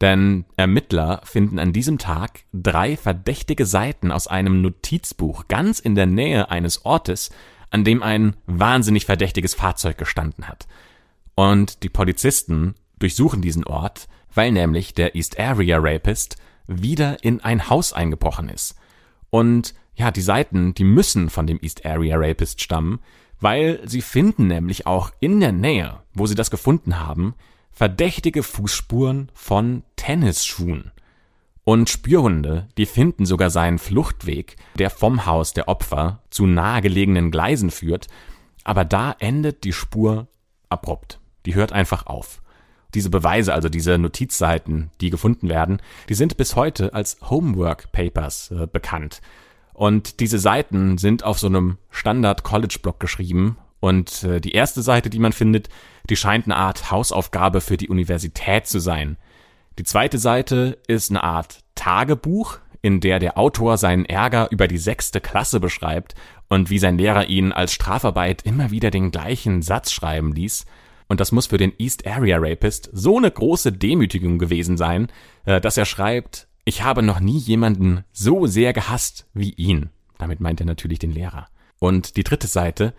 Denn 0.00 0.44
Ermittler 0.56 1.20
finden 1.24 1.58
an 1.58 1.72
diesem 1.72 1.98
Tag 1.98 2.44
drei 2.52 2.96
verdächtige 2.96 3.66
Seiten 3.66 4.12
aus 4.12 4.28
einem 4.28 4.62
Notizbuch 4.62 5.48
ganz 5.48 5.80
in 5.80 5.94
der 5.94 6.06
Nähe 6.06 6.50
eines 6.50 6.84
Ortes, 6.84 7.30
an 7.70 7.84
dem 7.84 8.02
ein 8.02 8.36
wahnsinnig 8.46 9.06
verdächtiges 9.06 9.54
Fahrzeug 9.54 9.98
gestanden 9.98 10.46
hat. 10.46 10.68
Und 11.34 11.82
die 11.82 11.88
Polizisten 11.88 12.74
durchsuchen 12.98 13.42
diesen 13.42 13.64
Ort, 13.64 14.08
weil 14.34 14.52
nämlich 14.52 14.94
der 14.94 15.14
East 15.14 15.38
Area 15.38 15.78
Rapist 15.80 16.36
wieder 16.66 17.22
in 17.24 17.40
ein 17.40 17.68
Haus 17.68 17.92
eingebrochen 17.92 18.48
ist. 18.48 18.76
Und 19.30 19.74
ja, 19.94 20.10
die 20.12 20.20
Seiten, 20.20 20.74
die 20.74 20.84
müssen 20.84 21.28
von 21.28 21.46
dem 21.46 21.58
East 21.60 21.84
Area 21.84 22.16
Rapist 22.16 22.62
stammen, 22.62 23.00
weil 23.40 23.80
sie 23.84 24.02
finden 24.02 24.46
nämlich 24.46 24.86
auch 24.86 25.10
in 25.20 25.40
der 25.40 25.52
Nähe, 25.52 26.00
wo 26.14 26.26
sie 26.26 26.34
das 26.34 26.50
gefunden 26.50 26.98
haben, 26.98 27.34
verdächtige 27.70 28.42
Fußspuren 28.42 29.30
von 29.34 29.84
Tennisschuhen. 29.96 30.90
Und 31.64 31.90
Spürhunde, 31.90 32.66
die 32.78 32.86
finden 32.86 33.26
sogar 33.26 33.50
seinen 33.50 33.78
Fluchtweg, 33.78 34.56
der 34.78 34.90
vom 34.90 35.26
Haus 35.26 35.52
der 35.52 35.68
Opfer 35.68 36.22
zu 36.30 36.46
nahegelegenen 36.46 37.30
Gleisen 37.30 37.70
führt, 37.70 38.08
aber 38.64 38.84
da 38.84 39.14
endet 39.18 39.64
die 39.64 39.72
Spur 39.72 40.28
abrupt. 40.70 41.20
Die 41.46 41.54
hört 41.54 41.72
einfach 41.72 42.06
auf. 42.06 42.42
Diese 42.94 43.10
Beweise, 43.10 43.52
also 43.52 43.68
diese 43.68 43.98
Notizseiten, 43.98 44.90
die 45.00 45.10
gefunden 45.10 45.48
werden, 45.48 45.80
die 46.08 46.14
sind 46.14 46.38
bis 46.38 46.56
heute 46.56 46.94
als 46.94 47.18
Homework 47.28 47.92
Papers 47.92 48.50
äh, 48.50 48.66
bekannt. 48.66 49.20
Und 49.78 50.18
diese 50.18 50.40
Seiten 50.40 50.98
sind 50.98 51.22
auf 51.22 51.38
so 51.38 51.46
einem 51.46 51.78
Standard-College-Blog 51.90 52.98
geschrieben. 52.98 53.58
Und 53.78 54.24
äh, 54.24 54.40
die 54.40 54.50
erste 54.50 54.82
Seite, 54.82 55.08
die 55.08 55.20
man 55.20 55.32
findet, 55.32 55.68
die 56.10 56.16
scheint 56.16 56.46
eine 56.46 56.56
Art 56.56 56.90
Hausaufgabe 56.90 57.60
für 57.60 57.76
die 57.76 57.88
Universität 57.88 58.66
zu 58.66 58.80
sein. 58.80 59.18
Die 59.78 59.84
zweite 59.84 60.18
Seite 60.18 60.78
ist 60.88 61.10
eine 61.10 61.22
Art 61.22 61.60
Tagebuch, 61.76 62.58
in 62.82 62.98
der 62.98 63.20
der 63.20 63.38
Autor 63.38 63.76
seinen 63.76 64.04
Ärger 64.04 64.48
über 64.50 64.66
die 64.66 64.78
sechste 64.78 65.20
Klasse 65.20 65.60
beschreibt 65.60 66.16
und 66.48 66.70
wie 66.70 66.80
sein 66.80 66.98
Lehrer 66.98 67.26
ihn 67.26 67.52
als 67.52 67.72
Strafarbeit 67.72 68.42
immer 68.42 68.72
wieder 68.72 68.90
den 68.90 69.12
gleichen 69.12 69.62
Satz 69.62 69.92
schreiben 69.92 70.32
ließ. 70.32 70.66
Und 71.06 71.20
das 71.20 71.30
muss 71.30 71.46
für 71.46 71.56
den 71.56 71.72
East 71.78 72.04
Area 72.04 72.38
Rapist 72.40 72.90
so 72.92 73.16
eine 73.16 73.30
große 73.30 73.70
Demütigung 73.70 74.40
gewesen 74.40 74.76
sein, 74.76 75.06
äh, 75.44 75.60
dass 75.60 75.76
er 75.76 75.84
schreibt, 75.84 76.47
ich 76.68 76.82
habe 76.82 77.02
noch 77.02 77.18
nie 77.18 77.38
jemanden 77.38 78.04
so 78.12 78.46
sehr 78.46 78.74
gehasst 78.74 79.26
wie 79.32 79.54
ihn. 79.54 79.88
Damit 80.18 80.40
meint 80.40 80.60
er 80.60 80.66
natürlich 80.66 80.98
den 80.98 81.12
Lehrer. 81.12 81.48
Und 81.78 82.18
die 82.18 82.24
dritte 82.24 82.46
Seite, 82.46 82.92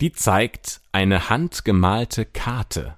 die 0.00 0.12
zeigt 0.12 0.80
eine 0.92 1.28
handgemalte 1.28 2.24
Karte. 2.24 2.94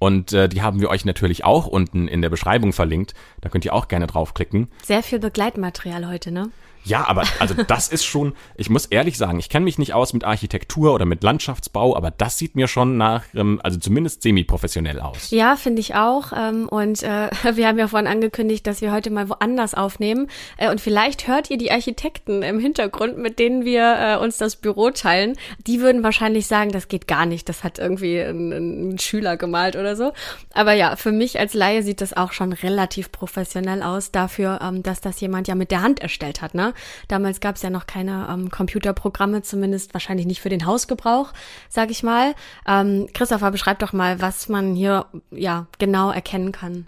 Und 0.00 0.32
äh, 0.32 0.48
die 0.48 0.62
haben 0.62 0.80
wir 0.80 0.90
euch 0.90 1.04
natürlich 1.04 1.44
auch 1.44 1.68
unten 1.68 2.08
in 2.08 2.22
der 2.22 2.28
Beschreibung 2.28 2.72
verlinkt. 2.72 3.14
Da 3.40 3.48
könnt 3.48 3.64
ihr 3.64 3.72
auch 3.72 3.86
gerne 3.86 4.08
draufklicken. 4.08 4.66
Sehr 4.82 5.04
viel 5.04 5.20
Begleitmaterial 5.20 6.08
heute, 6.08 6.32
ne? 6.32 6.50
Ja, 6.86 7.08
aber 7.08 7.24
also 7.40 7.54
das 7.66 7.88
ist 7.88 8.04
schon, 8.04 8.34
ich 8.54 8.70
muss 8.70 8.86
ehrlich 8.86 9.18
sagen, 9.18 9.40
ich 9.40 9.48
kenne 9.48 9.64
mich 9.64 9.76
nicht 9.76 9.92
aus 9.92 10.12
mit 10.12 10.22
Architektur 10.22 10.94
oder 10.94 11.04
mit 11.04 11.24
Landschaftsbau, 11.24 11.96
aber 11.96 12.12
das 12.12 12.38
sieht 12.38 12.54
mir 12.54 12.68
schon 12.68 12.96
nach, 12.96 13.24
ähm, 13.34 13.60
also 13.64 13.76
zumindest 13.78 14.22
semi-professionell 14.22 15.00
aus. 15.00 15.32
Ja, 15.32 15.56
finde 15.56 15.80
ich 15.80 15.96
auch. 15.96 16.32
Ähm, 16.32 16.68
und 16.68 17.02
äh, 17.02 17.30
wir 17.54 17.66
haben 17.66 17.78
ja 17.78 17.88
vorhin 17.88 18.06
angekündigt, 18.06 18.68
dass 18.68 18.82
wir 18.82 18.92
heute 18.92 19.10
mal 19.10 19.28
woanders 19.28 19.74
aufnehmen. 19.74 20.28
Äh, 20.58 20.70
und 20.70 20.80
vielleicht 20.80 21.26
hört 21.26 21.50
ihr 21.50 21.58
die 21.58 21.72
Architekten 21.72 22.42
im 22.42 22.60
Hintergrund, 22.60 23.18
mit 23.18 23.40
denen 23.40 23.64
wir 23.64 23.96
äh, 23.98 24.16
uns 24.22 24.38
das 24.38 24.54
Büro 24.54 24.90
teilen. 24.90 25.36
Die 25.66 25.80
würden 25.80 26.04
wahrscheinlich 26.04 26.46
sagen, 26.46 26.70
das 26.70 26.86
geht 26.86 27.08
gar 27.08 27.26
nicht. 27.26 27.48
Das 27.48 27.64
hat 27.64 27.80
irgendwie 27.80 28.20
ein, 28.20 28.92
ein 28.92 28.98
Schüler 29.00 29.36
gemalt 29.36 29.74
oder 29.74 29.96
so. 29.96 30.12
Aber 30.54 30.72
ja, 30.72 30.94
für 30.94 31.10
mich 31.10 31.40
als 31.40 31.52
Laie 31.52 31.82
sieht 31.82 32.00
das 32.00 32.16
auch 32.16 32.30
schon 32.30 32.52
relativ 32.52 33.10
professionell 33.10 33.82
aus, 33.82 34.12
dafür, 34.12 34.60
ähm, 34.62 34.84
dass 34.84 35.00
das 35.00 35.20
jemand 35.20 35.48
ja 35.48 35.56
mit 35.56 35.72
der 35.72 35.82
Hand 35.82 35.98
erstellt 35.98 36.42
hat, 36.42 36.54
ne? 36.54 36.74
Damals 37.08 37.40
gab 37.40 37.56
es 37.56 37.62
ja 37.62 37.70
noch 37.70 37.86
keine 37.86 38.28
ähm, 38.30 38.50
Computerprogramme, 38.50 39.42
zumindest 39.42 39.94
wahrscheinlich 39.94 40.26
nicht 40.26 40.40
für 40.40 40.48
den 40.48 40.66
Hausgebrauch, 40.66 41.32
sag 41.68 41.90
ich 41.90 42.02
mal. 42.02 42.34
Ähm, 42.66 43.08
Christopher, 43.14 43.50
beschreib 43.50 43.78
doch 43.78 43.92
mal, 43.92 44.20
was 44.20 44.48
man 44.48 44.74
hier 44.74 45.06
ja 45.30 45.66
genau 45.78 46.10
erkennen 46.10 46.52
kann. 46.52 46.86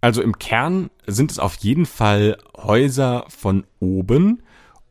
Also 0.00 0.22
im 0.22 0.38
Kern 0.38 0.90
sind 1.06 1.30
es 1.30 1.38
auf 1.38 1.56
jeden 1.56 1.86
Fall 1.86 2.38
Häuser 2.56 3.24
von 3.28 3.64
oben 3.80 4.42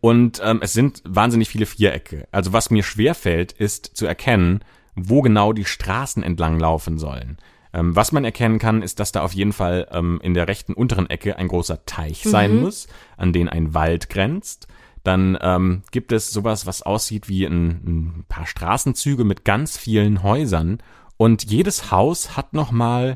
und 0.01 0.41
ähm, 0.43 0.59
es 0.61 0.73
sind 0.73 1.01
wahnsinnig 1.05 1.49
viele 1.49 1.65
Vierecke. 1.65 2.27
Also 2.31 2.53
was 2.53 2.69
mir 2.69 2.83
schwer 2.83 3.15
fällt, 3.15 3.53
ist 3.53 3.85
zu 3.95 4.05
erkennen, 4.05 4.61
wo 4.95 5.21
genau 5.21 5.53
die 5.53 5.65
Straßen 5.65 6.23
entlang 6.23 6.59
laufen 6.59 6.97
sollen. 6.97 7.38
Ähm, 7.74 7.95
was 7.95 8.11
man 8.11 8.26
erkennen 8.26 8.59
kann, 8.59 8.82
ist, 8.82 8.99
dass 8.99 9.11
da 9.11 9.22
auf 9.22 9.34
jeden 9.34 9.53
Fall 9.53 9.88
ähm, 9.91 10.20
in 10.24 10.34
der 10.34 10.47
rechten 10.47 10.74
unteren 10.74 11.09
Ecke 11.09 11.38
ein 11.38 11.47
großer 11.47 11.86
Teich 11.86 12.26
mhm. 12.26 12.30
sein 12.30 12.61
muss, 12.61 12.88
an 13.18 13.34
den 13.34 13.49
ein 13.49 13.74
Wald 13.74 14.09
grenzt. 14.09 14.68
Dann 15.03 15.38
ähm, 15.41 15.84
gibt 15.91 16.11
es 16.11 16.32
sowas, 16.32 16.65
was 16.65 16.82
aussieht 16.82 17.30
wie 17.30 17.45
ein, 17.45 17.68
ein 17.68 18.26
paar 18.28 18.45
Straßenzüge 18.45 19.24
mit 19.24 19.45
ganz 19.45 19.78
vielen 19.78 20.24
Häusern. 20.24 20.80
Und 21.15 21.45
jedes 21.45 21.91
Haus 21.91 22.36
hat 22.36 22.53
nochmal 22.53 23.15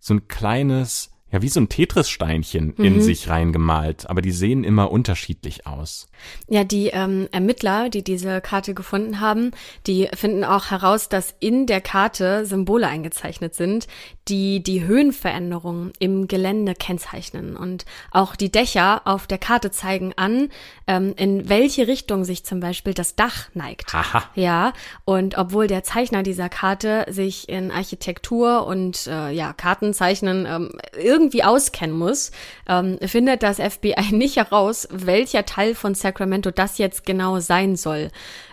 so 0.00 0.14
ein 0.14 0.28
kleines 0.28 1.12
ja, 1.30 1.42
wie 1.42 1.48
so 1.48 1.60
ein 1.60 1.68
Tetris-Steinchen 1.68 2.74
mhm. 2.76 2.84
in 2.84 3.00
sich 3.02 3.28
reingemalt, 3.28 4.08
aber 4.08 4.22
die 4.22 4.30
sehen 4.30 4.64
immer 4.64 4.90
unterschiedlich 4.90 5.66
aus. 5.66 6.08
Ja, 6.48 6.64
die 6.64 6.88
ähm, 6.88 7.28
Ermittler, 7.32 7.90
die 7.90 8.02
diese 8.02 8.40
Karte 8.40 8.72
gefunden 8.74 9.20
haben, 9.20 9.50
die 9.86 10.08
finden 10.14 10.44
auch 10.44 10.70
heraus, 10.70 11.08
dass 11.08 11.34
in 11.40 11.66
der 11.66 11.80
Karte 11.80 12.46
Symbole 12.46 12.86
eingezeichnet 12.86 13.54
sind, 13.54 13.86
die 14.28 14.62
die 14.62 14.84
Höhenveränderungen 14.84 15.92
im 15.98 16.28
Gelände 16.28 16.74
kennzeichnen. 16.74 17.56
Und 17.56 17.84
auch 18.10 18.36
die 18.36 18.50
Dächer 18.50 19.02
auf 19.04 19.26
der 19.26 19.38
Karte 19.38 19.70
zeigen 19.70 20.12
an, 20.16 20.48
ähm, 20.86 21.14
in 21.16 21.48
welche 21.48 21.86
Richtung 21.86 22.24
sich 22.24 22.44
zum 22.44 22.60
Beispiel 22.60 22.94
das 22.94 23.16
Dach 23.16 23.48
neigt. 23.54 23.94
Aha. 23.94 24.24
Ja, 24.34 24.72
und 25.04 25.36
obwohl 25.38 25.66
der 25.66 25.84
Zeichner 25.84 26.22
dieser 26.22 26.48
Karte 26.48 27.06
sich 27.08 27.48
in 27.48 27.70
Architektur 27.70 28.66
und 28.66 29.06
äh, 29.06 29.30
ja, 29.30 29.52
Kartenzeichnen 29.52 30.46
ähm, 30.46 30.70
irgendwie 31.18 31.42
auskennen 31.42 31.96
muss, 31.96 32.30
ähm, 32.68 32.98
findet 33.04 33.42
das 33.42 33.58
FBI 33.58 33.94
nicht 34.12 34.36
heraus, 34.36 34.86
welcher 34.90 35.44
Teil 35.44 35.74
von 35.74 35.94
Sacramento 35.94 36.50
das 36.50 36.78
jetzt 36.78 37.04
genau 37.04 37.40
sein 37.40 37.76
soll. 37.76 38.10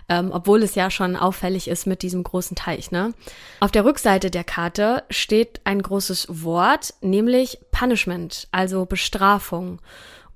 Ähm, 0.08 0.30
obwohl 0.32 0.62
es 0.62 0.74
ja 0.74 0.90
schon 0.90 1.16
auffällig 1.16 1.68
ist 1.68 1.86
mit 1.86 2.02
diesem 2.02 2.22
großen 2.22 2.56
Teich. 2.56 2.90
Ne? 2.90 3.12
Auf 3.60 3.72
der 3.72 3.84
Rückseite 3.84 4.30
der 4.30 4.44
Karte 4.44 5.02
steht 5.10 5.60
ein 5.64 5.82
großes 5.82 6.44
Wort, 6.44 6.94
nämlich 7.00 7.58
Punishment, 7.72 8.46
also 8.52 8.86
Bestrafung. 8.86 9.80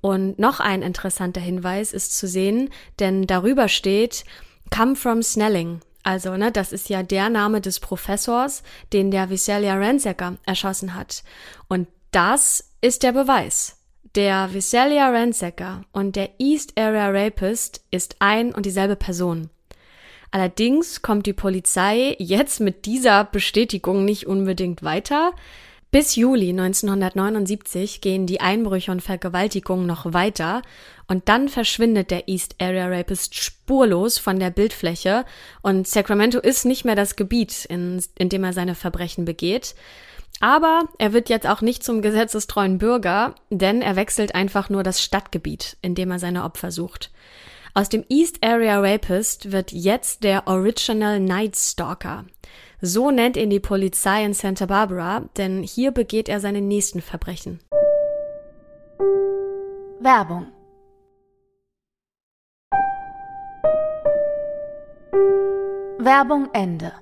Und 0.01 0.39
noch 0.39 0.59
ein 0.59 0.81
interessanter 0.81 1.41
Hinweis 1.41 1.93
ist 1.93 2.17
zu 2.17 2.27
sehen, 2.27 2.69
denn 2.99 3.27
darüber 3.27 3.67
steht 3.67 4.25
Come 4.75 4.95
from 4.95 5.21
Snelling. 5.21 5.81
Also, 6.03 6.35
ne, 6.35 6.51
das 6.51 6.71
ist 6.71 6.89
ja 6.89 7.03
der 7.03 7.29
Name 7.29 7.61
des 7.61 7.79
Professors, 7.79 8.63
den 8.91 9.11
der 9.11 9.29
Visalia 9.29 9.75
Ransacker 9.75 10.37
erschossen 10.45 10.95
hat. 10.95 11.23
Und 11.67 11.87
das 12.11 12.71
ist 12.81 13.03
der 13.03 13.11
Beweis. 13.11 13.77
Der 14.15 14.53
Visalia 14.53 15.09
Ransacker 15.09 15.83
und 15.93 16.15
der 16.15 16.31
East 16.39 16.77
Area 16.77 17.09
Rapist 17.09 17.83
ist 17.91 18.17
ein 18.19 18.53
und 18.53 18.65
dieselbe 18.65 18.95
Person. 18.95 19.49
Allerdings 20.31 21.01
kommt 21.01 21.25
die 21.25 21.33
Polizei 21.33 22.15
jetzt 22.19 22.59
mit 22.59 22.85
dieser 22.85 23.23
Bestätigung 23.23 24.05
nicht 24.05 24.27
unbedingt 24.27 24.83
weiter, 24.83 25.33
Bis 25.91 26.15
Juli 26.15 26.51
1979 26.51 27.99
gehen 27.99 28.25
die 28.25 28.39
Einbrüche 28.39 28.93
und 28.93 29.01
Vergewaltigungen 29.01 29.85
noch 29.85 30.13
weiter 30.13 30.61
und 31.07 31.27
dann 31.27 31.49
verschwindet 31.49 32.11
der 32.11 32.29
East 32.29 32.55
Area 32.59 32.87
Rapist 32.87 33.35
spurlos 33.35 34.17
von 34.17 34.39
der 34.39 34.51
Bildfläche 34.51 35.25
und 35.61 35.85
Sacramento 35.89 36.39
ist 36.39 36.63
nicht 36.63 36.85
mehr 36.85 36.95
das 36.95 37.17
Gebiet, 37.17 37.65
in, 37.65 38.01
in 38.17 38.29
dem 38.29 38.45
er 38.45 38.53
seine 38.53 38.73
Verbrechen 38.73 39.25
begeht. 39.25 39.75
Aber 40.41 40.89
er 40.97 41.13
wird 41.13 41.29
jetzt 41.29 41.47
auch 41.47 41.61
nicht 41.61 41.83
zum 41.83 42.01
gesetzestreuen 42.01 42.79
Bürger, 42.79 43.35
denn 43.51 43.81
er 43.81 43.95
wechselt 43.95 44.33
einfach 44.33 44.69
nur 44.69 44.81
das 44.81 45.01
Stadtgebiet, 45.01 45.77
in 45.81 45.93
dem 45.95 46.09
er 46.09 46.19
seine 46.19 46.43
Opfer 46.43 46.71
sucht. 46.71 47.11
Aus 47.73 47.87
dem 47.87 48.03
East 48.09 48.43
Area 48.43 48.79
Rapist 48.81 49.51
wird 49.51 49.71
jetzt 49.71 50.23
der 50.23 50.47
Original 50.47 51.19
Night 51.19 51.55
Stalker. 51.55 52.25
So 52.81 53.11
nennt 53.11 53.37
ihn 53.37 53.51
die 53.51 53.59
Polizei 53.59 54.25
in 54.25 54.33
Santa 54.33 54.65
Barbara, 54.65 55.29
denn 55.37 55.61
hier 55.61 55.91
begeht 55.91 56.27
er 56.27 56.39
seine 56.39 56.59
nächsten 56.59 57.01
Verbrechen. 57.01 57.59
Werbung 59.99 60.47
Werbung 65.99 66.49
Ende. 66.53 66.93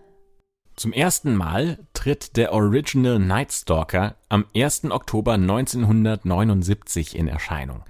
Zum 0.79 0.93
ersten 0.93 1.35
Mal 1.35 1.77
tritt 1.91 2.37
der 2.37 2.53
Original 2.53 3.19
Night 3.19 3.51
Stalker 3.51 4.15
am 4.29 4.45
1. 4.55 4.85
Oktober 4.91 5.33
1979 5.33 7.17
in 7.17 7.27
Erscheinung. 7.27 7.83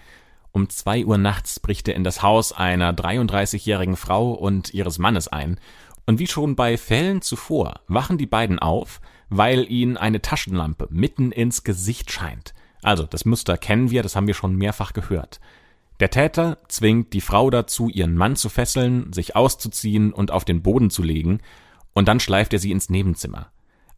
Um 0.53 0.69
zwei 0.69 1.05
Uhr 1.05 1.19
nachts 1.19 1.59
bricht 1.59 1.87
er 1.87 1.93
in 1.93 2.03
das 2.03 2.23
Haus 2.23 2.51
einer 2.51 2.91
33-jährigen 2.91 3.95
Frau 3.95 4.31
und 4.31 4.73
ihres 4.73 4.97
Mannes 4.97 5.27
ein 5.27 5.59
und 6.07 6.17
wie 6.17 6.25
schon 6.25 6.55
bei 6.55 6.79
Fällen 6.79 7.21
zuvor 7.21 7.81
wachen 7.87 8.17
die 8.17 8.25
beiden 8.25 8.57
auf, 8.57 9.01
weil 9.29 9.71
ihnen 9.71 9.95
eine 9.95 10.23
Taschenlampe 10.23 10.87
mitten 10.89 11.31
ins 11.31 11.63
Gesicht 11.63 12.09
scheint. 12.11 12.55
Also, 12.81 13.03
das 13.03 13.23
Muster 13.23 13.59
kennen 13.59 13.91
wir, 13.91 14.01
das 14.01 14.15
haben 14.15 14.25
wir 14.25 14.33
schon 14.33 14.55
mehrfach 14.55 14.93
gehört. 14.93 15.39
Der 15.99 16.09
Täter 16.09 16.57
zwingt 16.69 17.13
die 17.13 17.21
Frau 17.21 17.51
dazu, 17.51 17.87
ihren 17.87 18.15
Mann 18.15 18.35
zu 18.35 18.49
fesseln, 18.49 19.13
sich 19.13 19.35
auszuziehen 19.35 20.11
und 20.11 20.31
auf 20.31 20.43
den 20.43 20.63
Boden 20.63 20.89
zu 20.89 21.03
legen, 21.03 21.39
und 21.93 22.07
dann 22.07 22.19
schleift 22.19 22.53
er 22.53 22.59
sie 22.59 22.71
ins 22.71 22.89
Nebenzimmer. 22.89 23.51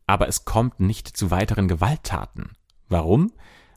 Aber 0.08 0.28
es 0.28 0.46
kommt 0.46 0.80
nicht 0.80 1.08
zu 1.08 1.32
weiteren 1.32 1.68
Gewalttaten. 1.68 2.52
Warum? 2.90 3.32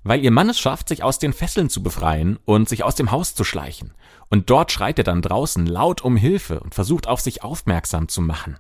weil 0.04 0.22
ihr 0.22 0.30
Mann 0.30 0.50
es 0.50 0.60
schafft, 0.60 0.88
sich 0.88 1.02
aus 1.02 1.18
den 1.18 1.32
Fesseln 1.32 1.70
zu 1.70 1.82
befreien 1.82 2.38
und 2.44 2.68
sich 2.68 2.84
aus 2.84 2.94
dem 2.94 3.10
Haus 3.10 3.34
zu 3.34 3.42
schleichen. 3.42 3.94
Und 4.28 4.50
dort 4.50 4.70
schreit 4.70 4.98
er 4.98 5.04
dann 5.04 5.22
draußen 5.22 5.66
laut 5.66 6.02
um 6.02 6.16
Hilfe 6.16 6.60
und 6.60 6.74
versucht 6.74 7.08
auf 7.08 7.20
sich 7.20 7.42
aufmerksam 7.42 8.08
zu 8.08 8.20
machen. 8.20 8.58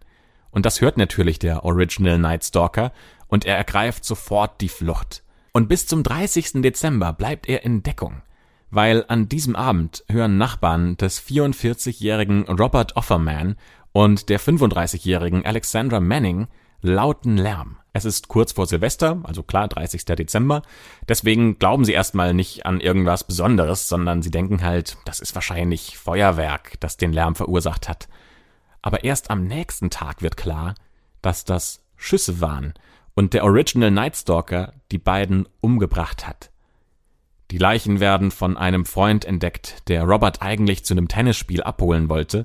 Und 0.50 0.66
das 0.66 0.80
hört 0.80 0.96
natürlich 0.96 1.38
der 1.38 1.64
Original 1.64 2.18
Night 2.18 2.44
Stalker 2.44 2.92
und 3.28 3.44
er 3.44 3.56
ergreift 3.56 4.04
sofort 4.04 4.60
die 4.60 4.68
Flucht. 4.68 5.22
Und 5.52 5.68
bis 5.68 5.86
zum 5.86 6.02
30. 6.02 6.62
Dezember 6.62 7.12
bleibt 7.12 7.48
er 7.48 7.64
in 7.64 7.82
Deckung, 7.82 8.22
weil 8.70 9.04
an 9.08 9.28
diesem 9.28 9.54
Abend 9.54 10.04
hören 10.08 10.38
Nachbarn 10.38 10.96
des 10.96 11.22
44-jährigen 11.22 12.44
Robert 12.44 12.96
Offerman 12.96 13.56
und 13.94 14.28
der 14.28 14.40
35-jährigen 14.40 15.46
Alexandra 15.46 16.00
Manning 16.00 16.48
lauten 16.82 17.36
Lärm. 17.36 17.76
Es 17.92 18.04
ist 18.04 18.26
kurz 18.26 18.50
vor 18.50 18.66
Silvester, 18.66 19.20
also 19.22 19.44
klar 19.44 19.68
30. 19.68 20.04
Dezember. 20.04 20.62
Deswegen 21.08 21.60
glauben 21.60 21.84
sie 21.84 21.92
erstmal 21.92 22.34
nicht 22.34 22.66
an 22.66 22.80
irgendwas 22.80 23.22
Besonderes, 23.22 23.88
sondern 23.88 24.20
sie 24.20 24.32
denken 24.32 24.64
halt, 24.64 24.96
das 25.04 25.20
ist 25.20 25.36
wahrscheinlich 25.36 25.96
Feuerwerk, 25.96 26.72
das 26.80 26.96
den 26.96 27.12
Lärm 27.12 27.36
verursacht 27.36 27.88
hat. 27.88 28.08
Aber 28.82 29.04
erst 29.04 29.30
am 29.30 29.44
nächsten 29.44 29.90
Tag 29.90 30.22
wird 30.22 30.36
klar, 30.36 30.74
dass 31.22 31.44
das 31.44 31.84
Schüsse 31.96 32.40
waren 32.40 32.74
und 33.14 33.32
der 33.32 33.44
Original 33.44 33.92
Night 33.92 34.16
Stalker 34.16 34.72
die 34.90 34.98
beiden 34.98 35.48
umgebracht 35.60 36.26
hat. 36.26 36.50
Die 37.52 37.58
Leichen 37.58 38.00
werden 38.00 38.32
von 38.32 38.56
einem 38.56 38.86
Freund 38.86 39.24
entdeckt, 39.24 39.88
der 39.88 40.02
Robert 40.02 40.42
eigentlich 40.42 40.84
zu 40.84 40.94
einem 40.94 41.06
Tennisspiel 41.06 41.62
abholen 41.62 42.08
wollte, 42.08 42.44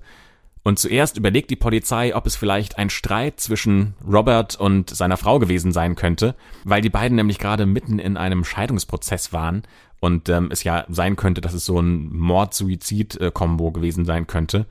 und 0.63 0.77
zuerst 0.77 1.17
überlegt 1.17 1.49
die 1.49 1.55
Polizei, 1.55 2.15
ob 2.15 2.25
es 2.25 2.35
vielleicht 2.35 2.77
ein 2.77 2.89
Streit 2.89 3.39
zwischen 3.39 3.93
Robert 4.05 4.55
und 4.55 4.89
seiner 4.89 5.17
Frau 5.17 5.39
gewesen 5.39 5.71
sein 5.71 5.95
könnte, 5.95 6.35
weil 6.63 6.81
die 6.81 6.89
beiden 6.89 7.15
nämlich 7.15 7.39
gerade 7.39 7.65
mitten 7.65 7.99
in 7.99 8.17
einem 8.17 8.43
Scheidungsprozess 8.43 9.31
waren 9.31 9.63
und 9.99 10.29
ähm, 10.29 10.49
es 10.51 10.63
ja 10.63 10.85
sein 10.89 11.15
könnte, 11.15 11.41
dass 11.41 11.53
es 11.53 11.65
so 11.65 11.79
ein 11.79 12.09
Mord-Suizid-Kombo 12.13 13.71
gewesen 13.71 14.05
sein 14.05 14.27
könnte. 14.27 14.65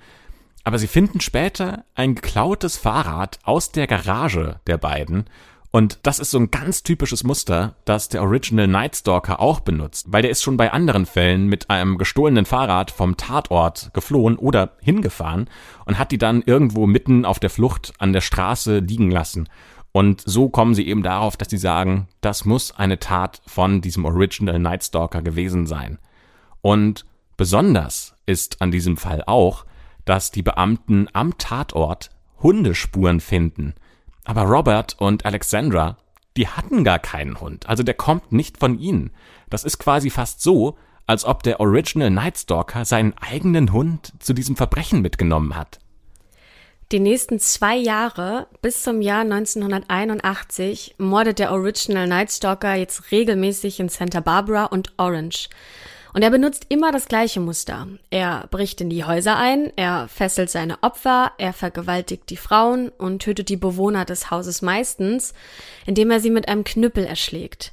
Aber 0.64 0.78
sie 0.78 0.86
finden 0.86 1.20
später 1.20 1.84
ein 1.94 2.14
geklautes 2.14 2.76
Fahrrad 2.76 3.38
aus 3.42 3.72
der 3.72 3.86
Garage 3.86 4.60
der 4.66 4.76
beiden 4.76 5.24
und 5.70 5.98
das 6.02 6.18
ist 6.18 6.30
so 6.30 6.38
ein 6.38 6.50
ganz 6.50 6.82
typisches 6.82 7.24
Muster, 7.24 7.74
das 7.84 8.08
der 8.08 8.22
Original 8.22 8.66
Night 8.66 8.96
Stalker 8.96 9.40
auch 9.40 9.60
benutzt, 9.60 10.06
weil 10.08 10.22
der 10.22 10.30
ist 10.30 10.42
schon 10.42 10.56
bei 10.56 10.72
anderen 10.72 11.04
Fällen 11.04 11.46
mit 11.46 11.68
einem 11.68 11.98
gestohlenen 11.98 12.46
Fahrrad 12.46 12.90
vom 12.90 13.18
Tatort 13.18 13.90
geflohen 13.92 14.36
oder 14.36 14.72
hingefahren 14.80 15.50
und 15.84 15.98
hat 15.98 16.10
die 16.10 16.18
dann 16.18 16.42
irgendwo 16.42 16.86
mitten 16.86 17.26
auf 17.26 17.38
der 17.38 17.50
Flucht 17.50 17.92
an 17.98 18.14
der 18.14 18.22
Straße 18.22 18.78
liegen 18.78 19.10
lassen. 19.10 19.48
Und 19.92 20.22
so 20.24 20.48
kommen 20.48 20.74
sie 20.74 20.86
eben 20.86 21.02
darauf, 21.02 21.36
dass 21.36 21.50
sie 21.50 21.58
sagen, 21.58 22.08
das 22.22 22.46
muss 22.46 22.74
eine 22.74 22.98
Tat 22.98 23.42
von 23.46 23.82
diesem 23.82 24.06
Original 24.06 24.58
Night 24.58 24.84
Stalker 24.84 25.20
gewesen 25.20 25.66
sein. 25.66 25.98
Und 26.62 27.04
besonders 27.36 28.14
ist 28.24 28.62
an 28.62 28.70
diesem 28.70 28.96
Fall 28.96 29.22
auch, 29.26 29.66
dass 30.06 30.30
die 30.30 30.42
Beamten 30.42 31.08
am 31.12 31.36
Tatort 31.36 32.08
Hundespuren 32.40 33.20
finden– 33.20 33.74
aber 34.28 34.42
Robert 34.42 34.94
und 34.98 35.24
Alexandra, 35.24 35.96
die 36.36 36.48
hatten 36.48 36.84
gar 36.84 36.98
keinen 36.98 37.40
Hund. 37.40 37.66
Also 37.66 37.82
der 37.82 37.94
kommt 37.94 38.30
nicht 38.30 38.58
von 38.58 38.78
ihnen. 38.78 39.10
Das 39.48 39.64
ist 39.64 39.78
quasi 39.78 40.10
fast 40.10 40.42
so, 40.42 40.76
als 41.06 41.24
ob 41.24 41.42
der 41.42 41.60
Original 41.60 42.10
Night 42.10 42.36
Stalker 42.36 42.84
seinen 42.84 43.14
eigenen 43.16 43.72
Hund 43.72 44.12
zu 44.18 44.34
diesem 44.34 44.54
Verbrechen 44.54 45.00
mitgenommen 45.00 45.56
hat. 45.56 45.78
Die 46.92 47.00
nächsten 47.00 47.38
zwei 47.38 47.76
Jahre 47.76 48.48
bis 48.60 48.82
zum 48.82 49.00
Jahr 49.00 49.22
1981 49.22 50.96
mordet 50.98 51.38
der 51.38 51.50
Original 51.50 52.06
Night 52.06 52.30
Stalker 52.30 52.74
jetzt 52.74 53.10
regelmäßig 53.10 53.80
in 53.80 53.88
Santa 53.88 54.20
Barbara 54.20 54.66
und 54.66 54.92
Orange. 54.98 55.48
Und 56.14 56.22
er 56.22 56.30
benutzt 56.30 56.66
immer 56.68 56.92
das 56.92 57.06
gleiche 57.06 57.40
Muster. 57.40 57.86
Er 58.10 58.46
bricht 58.50 58.80
in 58.80 58.90
die 58.90 59.04
Häuser 59.04 59.36
ein, 59.36 59.72
er 59.76 60.08
fesselt 60.08 60.50
seine 60.50 60.82
Opfer, 60.82 61.32
er 61.38 61.52
vergewaltigt 61.52 62.30
die 62.30 62.36
Frauen 62.36 62.88
und 62.88 63.20
tötet 63.22 63.48
die 63.48 63.56
Bewohner 63.56 64.04
des 64.04 64.30
Hauses 64.30 64.62
meistens, 64.62 65.34
indem 65.86 66.10
er 66.10 66.20
sie 66.20 66.30
mit 66.30 66.48
einem 66.48 66.64
Knüppel 66.64 67.04
erschlägt. 67.04 67.72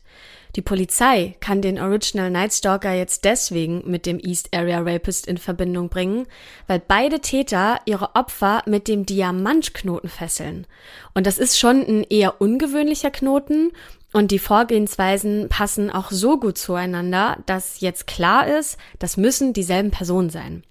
Die 0.55 0.61
Polizei 0.61 1.35
kann 1.41 1.61
den 1.61 1.79
Original 1.79 2.31
Night 2.31 2.53
Stalker 2.53 2.93
jetzt 2.93 3.25
deswegen 3.25 3.83
mit 3.85 4.05
dem 4.05 4.19
East 4.19 4.55
Area 4.55 4.79
Rapist 4.79 5.27
in 5.27 5.37
Verbindung 5.37 5.89
bringen, 5.89 6.27
weil 6.65 6.79
beide 6.79 7.19
Täter 7.19 7.79
ihre 7.85 8.15
Opfer 8.15 8.63
mit 8.65 8.87
dem 8.87 9.05
Diamantknoten 9.05 10.09
fesseln. 10.09 10.65
Und 11.13 11.27
das 11.27 11.37
ist 11.39 11.59
schon 11.59 11.81
ein 11.81 12.03
eher 12.09 12.39
ungewöhnlicher 12.39 13.11
Knoten 13.11 13.73
und 14.15 14.31
die 14.31 14.39
Vorgehensweisen 14.39 15.49
passen 15.49 15.91
auch 15.91 16.09
so 16.09 16.39
gut 16.39 16.57
zueinander, 16.57 17.37
dass 17.47 17.81
jetzt 17.81 18.07
klar 18.07 18.47
ist, 18.47 18.77
das 18.97 19.17
müssen 19.17 19.51
dieselben 19.51 19.91
Personen 19.91 20.29
sein. 20.29 20.63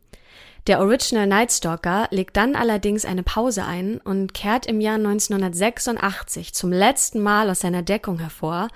Der 0.66 0.80
Original 0.80 1.26
Night 1.26 1.52
Stalker 1.52 2.08
legt 2.10 2.38
dann 2.38 2.56
allerdings 2.56 3.04
eine 3.04 3.22
Pause 3.22 3.66
ein 3.66 3.98
und 3.98 4.32
kehrt 4.32 4.64
im 4.64 4.80
Jahr 4.80 4.94
1986 4.94 6.54
zum 6.54 6.72
letzten 6.72 7.20
Mal 7.20 7.50
aus 7.50 7.60
seiner 7.60 7.82
Deckung 7.82 8.18
hervor 8.18 8.68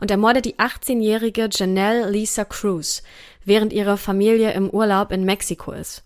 und 0.00 0.10
ermordet 0.10 0.46
die 0.46 0.56
18-jährige 0.56 1.48
Janelle 1.52 2.10
Lisa 2.10 2.44
Cruz, 2.44 3.04
während 3.44 3.72
ihre 3.72 3.96
Familie 3.96 4.50
im 4.50 4.68
Urlaub 4.68 5.12
in 5.12 5.22
Mexiko 5.22 5.70
ist. 5.70 6.02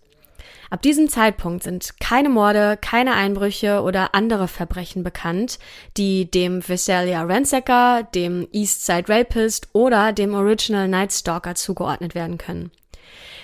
Ab 0.72 0.80
diesem 0.80 1.10
Zeitpunkt 1.10 1.64
sind 1.64 2.00
keine 2.00 2.30
Morde, 2.30 2.78
keine 2.80 3.12
Einbrüche 3.12 3.82
oder 3.82 4.14
andere 4.14 4.48
Verbrechen 4.48 5.04
bekannt, 5.04 5.58
die 5.98 6.30
dem 6.30 6.66
Visalia 6.66 7.24
Ransacker, 7.24 8.04
dem 8.14 8.48
Eastside 8.52 9.06
Rapist 9.06 9.68
oder 9.74 10.14
dem 10.14 10.32
Original 10.32 10.88
Night 10.88 11.12
Stalker 11.12 11.56
zugeordnet 11.56 12.14
werden 12.14 12.38
können. 12.38 12.70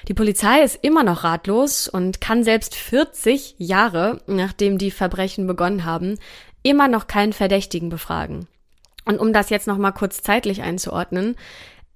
Die 0.09 0.15
Polizei 0.15 0.63
ist 0.63 0.79
immer 0.81 1.05
noch 1.05 1.23
ratlos 1.23 1.87
und 1.87 2.23
kann 2.23 2.45
selbst 2.45 2.75
40 2.75 3.57
Jahre, 3.59 4.23
nachdem 4.27 4.79
die 4.79 4.91
Verbrechen 4.91 5.47
begonnen 5.47 5.85
haben, 5.85 6.19
immer 6.63 6.89
noch 6.89 7.09
keinen 7.09 7.35
Verdächtigen 7.35 7.91
befragen. 7.91 8.49
Und 9.05 9.19
um 9.19 9.35
das 9.35 9.51
jetzt 9.51 9.67
nochmal 9.67 9.93
kurz 9.93 10.23
zeitlich 10.23 10.63
einzuordnen, 10.63 11.37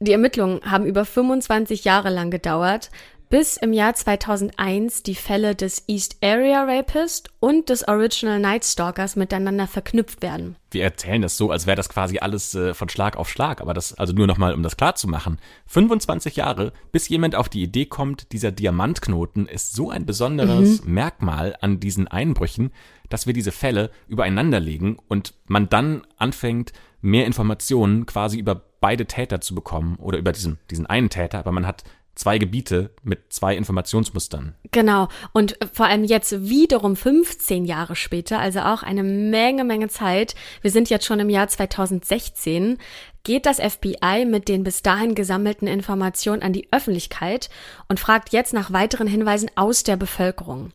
die 0.03 0.13
Ermittlungen 0.13 0.61
haben 0.69 0.85
über 0.85 1.05
25 1.05 1.85
Jahre 1.85 2.11
lang 2.11 2.33
gedauert, 2.33 2.91
bis 3.33 3.57
im 3.57 3.73
Jahr 3.73 3.95
2001 3.95 5.05
die 5.05 5.15
Fälle 5.15 5.55
des 5.55 5.85
East 5.89 6.19
Area 6.23 6.65
Rapist 6.65 7.31
und 7.41 7.71
des 7.71 7.89
Original 7.89 8.39
Night 8.39 8.63
Stalkers 8.63 9.17
miteinander 9.17 9.67
verknüpft 9.67 10.21
werden. 10.21 10.57
Wir 10.71 10.83
erzählen 10.83 11.23
das 11.23 11.39
so, 11.39 11.51
als 11.51 11.67
wäre 11.67 11.77
das 11.77 11.89
quasi 11.89 12.19
alles 12.19 12.55
äh, 12.55 12.75
von 12.75 12.91
Schlag 12.91 13.17
auf 13.17 13.31
Schlag, 13.31 13.63
aber 13.63 13.73
das, 13.73 13.95
also 13.95 14.13
nur 14.13 14.27
nochmal, 14.27 14.53
um 14.53 14.63
das 14.63 14.77
klar 14.77 14.97
zu 14.97 15.09
machen. 15.09 15.39
25 15.69 16.37
Jahre, 16.37 16.75
bis 16.93 17.09
jemand 17.09 17.35
auf 17.35 17.49
die 17.49 17.63
Idee 17.63 17.87
kommt, 17.87 18.33
dieser 18.33 18.53
Diamantknoten 18.53 19.49
ist 19.49 19.73
so 19.73 19.89
ein 19.89 20.05
besonderes 20.05 20.85
mhm. 20.85 20.93
Merkmal 20.93 21.57
an 21.63 21.81
diesen 21.81 22.09
Einbrüchen, 22.09 22.71
dass 23.09 23.27
wir 23.27 23.33
diese 23.33 23.53
Fälle 23.53 23.91
übereinander 24.09 24.61
legen 24.61 24.99
und 25.09 25.33
man 25.47 25.71
dann 25.71 26.03
anfängt, 26.19 26.75
mehr 27.01 27.25
Informationen 27.25 28.05
quasi 28.05 28.39
über 28.39 28.63
beide 28.81 29.07
Täter 29.07 29.41
zu 29.41 29.55
bekommen 29.55 29.97
oder 29.97 30.19
über 30.19 30.33
diesen, 30.33 30.59
diesen 30.71 30.87
einen 30.87 31.09
Täter, 31.09 31.39
aber 31.39 31.53
man 31.53 31.67
hat 31.67 31.85
zwei 32.15 32.39
Gebiete 32.39 32.91
mit 33.03 33.33
zwei 33.33 33.57
Informationsmustern. 33.57 34.55
Genau. 34.71 35.09
Und 35.33 35.59
vor 35.73 35.87
allem 35.87 36.05
jetzt 36.05 36.49
wiederum 36.49 36.97
15 36.97 37.65
Jahre 37.65 37.97
später, 37.97 38.39
also 38.39 38.61
auch 38.61 38.83
eine 38.83 39.03
Menge, 39.03 39.65
Menge 39.65 39.89
Zeit. 39.89 40.35
Wir 40.61 40.71
sind 40.71 40.91
jetzt 40.91 41.07
schon 41.07 41.21
im 41.21 41.31
Jahr 41.31 41.49
2016 41.49 42.79
geht 43.25 43.47
das 43.47 43.59
FBI 43.61 44.25
mit 44.27 44.49
den 44.49 44.65
bis 44.65 44.83
dahin 44.83 45.15
gesammelten 45.15 45.69
Informationen 45.69 46.43
an 46.43 46.53
die 46.53 46.67
Öffentlichkeit 46.73 47.51
und 47.89 48.01
fragt 48.01 48.33
jetzt 48.33 48.53
nach 48.53 48.73
weiteren 48.73 49.07
Hinweisen 49.07 49.51
aus 49.55 49.85
der 49.85 49.97
Bevölkerung. 49.97 50.73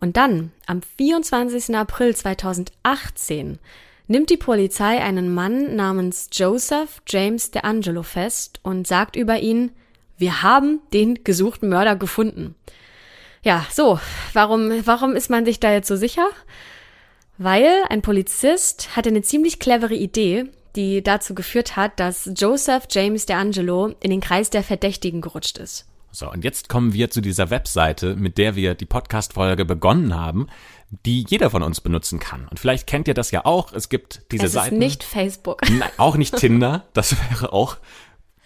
Und 0.00 0.16
dann, 0.16 0.52
am 0.66 0.82
24. 0.82 1.76
April 1.76 2.14
2018, 2.14 3.58
nimmt 4.06 4.30
die 4.30 4.36
Polizei 4.36 5.00
einen 5.02 5.32
Mann 5.32 5.76
namens 5.76 6.28
Joseph 6.32 7.00
James 7.06 7.52
DeAngelo 7.52 8.02
fest 8.02 8.60
und 8.62 8.86
sagt 8.86 9.16
über 9.16 9.38
ihn, 9.38 9.70
wir 10.16 10.42
haben 10.42 10.80
den 10.92 11.24
gesuchten 11.24 11.68
Mörder 11.68 11.96
gefunden. 11.96 12.54
Ja, 13.42 13.66
so, 13.70 14.00
warum, 14.32 14.70
warum 14.86 15.16
ist 15.16 15.30
man 15.30 15.44
sich 15.44 15.60
da 15.60 15.72
jetzt 15.72 15.88
so 15.88 15.96
sicher? 15.96 16.28
Weil 17.36 17.68
ein 17.90 18.00
Polizist 18.00 18.96
hatte 18.96 19.10
eine 19.10 19.22
ziemlich 19.22 19.58
clevere 19.58 19.94
Idee, 19.94 20.46
die 20.76 21.02
dazu 21.02 21.34
geführt 21.34 21.76
hat, 21.76 22.00
dass 22.00 22.30
Joseph 22.34 22.86
James 22.90 23.26
DeAngelo 23.26 23.94
in 24.00 24.10
den 24.10 24.20
Kreis 24.20 24.50
der 24.50 24.62
Verdächtigen 24.62 25.20
gerutscht 25.20 25.58
ist. 25.58 25.86
So, 26.10 26.30
und 26.30 26.44
jetzt 26.44 26.68
kommen 26.68 26.92
wir 26.92 27.10
zu 27.10 27.20
dieser 27.20 27.50
Webseite, 27.50 28.14
mit 28.14 28.38
der 28.38 28.54
wir 28.54 28.74
die 28.76 28.86
Podcast-Folge 28.86 29.64
begonnen 29.64 30.14
haben, 30.14 30.46
die 31.04 31.26
jeder 31.28 31.50
von 31.50 31.64
uns 31.64 31.80
benutzen 31.80 32.20
kann. 32.20 32.46
Und 32.48 32.60
vielleicht 32.60 32.86
kennt 32.86 33.08
ihr 33.08 33.14
das 33.14 33.32
ja 33.32 33.44
auch. 33.44 33.72
Es 33.72 33.88
gibt 33.88 34.22
diese 34.30 34.46
es 34.46 34.52
Seiten. 34.52 34.66
Es 34.66 34.72
ist 34.74 34.78
nicht 34.78 35.02
Facebook. 35.02 35.62
Nein, 35.68 35.90
auch 35.96 36.16
nicht 36.16 36.36
Tinder. 36.36 36.84
Das 36.92 37.16
wäre 37.30 37.52
auch 37.52 37.78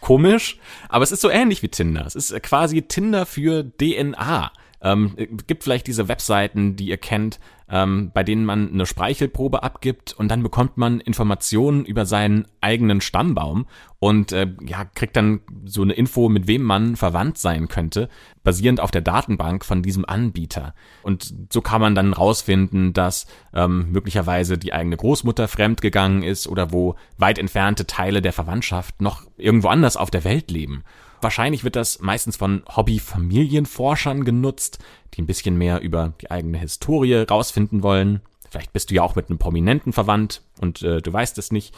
komisch. 0.01 0.59
Aber 0.89 1.05
es 1.05 1.13
ist 1.13 1.21
so 1.21 1.31
ähnlich 1.31 1.63
wie 1.63 1.69
Tinder. 1.69 2.07
Es 2.07 2.15
ist 2.15 2.43
quasi 2.43 2.83
Tinder 2.83 3.27
für 3.27 3.65
DNA. 3.65 4.53
Ähm, 4.81 5.17
gibt 5.47 5.65
vielleicht 5.65 5.87
diese 5.87 6.09
Webseiten, 6.09 6.77
die 6.77 6.87
ihr 6.87 6.99
kennt, 6.99 7.41
ähm, 7.71 8.11
bei 8.15 8.25
denen 8.25 8.45
man 8.45 8.73
eine 8.73 8.87
Speichelprobe 8.87 9.63
abgibt 9.63 10.13
und 10.13 10.29
dann 10.29 10.43
bekommt 10.43 10.77
man 10.77 11.01
Informationen 11.01 11.85
über 11.85 12.07
seinen 12.07 12.47
eigenen 12.61 13.01
Stammbaum 13.01 13.67
und 13.99 14.33
äh, 14.33 14.49
ja, 14.67 14.85
kriegt 14.85 15.17
dann 15.17 15.41
so 15.65 15.83
eine 15.83 15.93
Info, 15.93 16.29
mit 16.29 16.47
wem 16.47 16.63
man 16.63 16.97
verwandt 16.97 17.39
sein 17.39 17.69
könnte, 17.69 18.09
basierend 18.45 18.81
auf 18.81 18.91
der 18.91 19.03
Datenbank 19.03 19.65
von 19.65 19.83
diesem 19.83 20.05
Anbieter. 20.05 20.75
Und 21.03 21.35
so 21.53 21.61
kann 21.61 21.81
man 21.81 21.95
dann 21.95 22.13
rausfinden, 22.13 22.93
dass 22.93 23.27
ähm, 23.53 23.91
möglicherweise 23.91 24.57
die 24.57 24.73
eigene 24.73 24.97
Großmutter 24.97 25.49
fremdgegangen 25.49 26.23
ist 26.23 26.47
oder 26.47 26.73
wo 26.73 26.95
weit 27.19 27.39
entfernte 27.39 27.87
Teile 27.87 28.23
der 28.23 28.33
Verwandtschaft 28.33 29.03
noch 29.03 29.25
irgendwo 29.37 29.69
anders 29.69 29.97
auf 29.97 30.11
der 30.11 30.25
Welt 30.25 30.51
leben. 30.51 30.85
Wahrscheinlich 31.21 31.65
wird 31.65 31.77
das 31.77 32.01
meistens 32.01 32.37
von 32.37 32.63
Hobby-Familienforschern 32.69 34.25
genutzt, 34.25 34.79
die 35.15 35.23
ein 35.23 35.27
bisschen 35.27 35.57
mehr 35.57 35.81
über 35.81 36.15
die 36.21 36.31
eigene 36.31 36.59
Historie 36.59 37.15
rausfinden 37.29 37.83
wollen. 37.83 38.21
Vielleicht 38.51 38.73
bist 38.73 38.91
du 38.91 38.95
ja 38.95 39.03
auch 39.03 39.17
mit 39.17 39.29
einem 39.29 39.39
Prominenten 39.39 39.93
verwandt 39.93 40.43
und 40.61 40.83
äh, 40.83 41.03
du 41.03 41.13
weißt 41.13 41.39
es 41.39 41.53
nicht. 41.53 41.75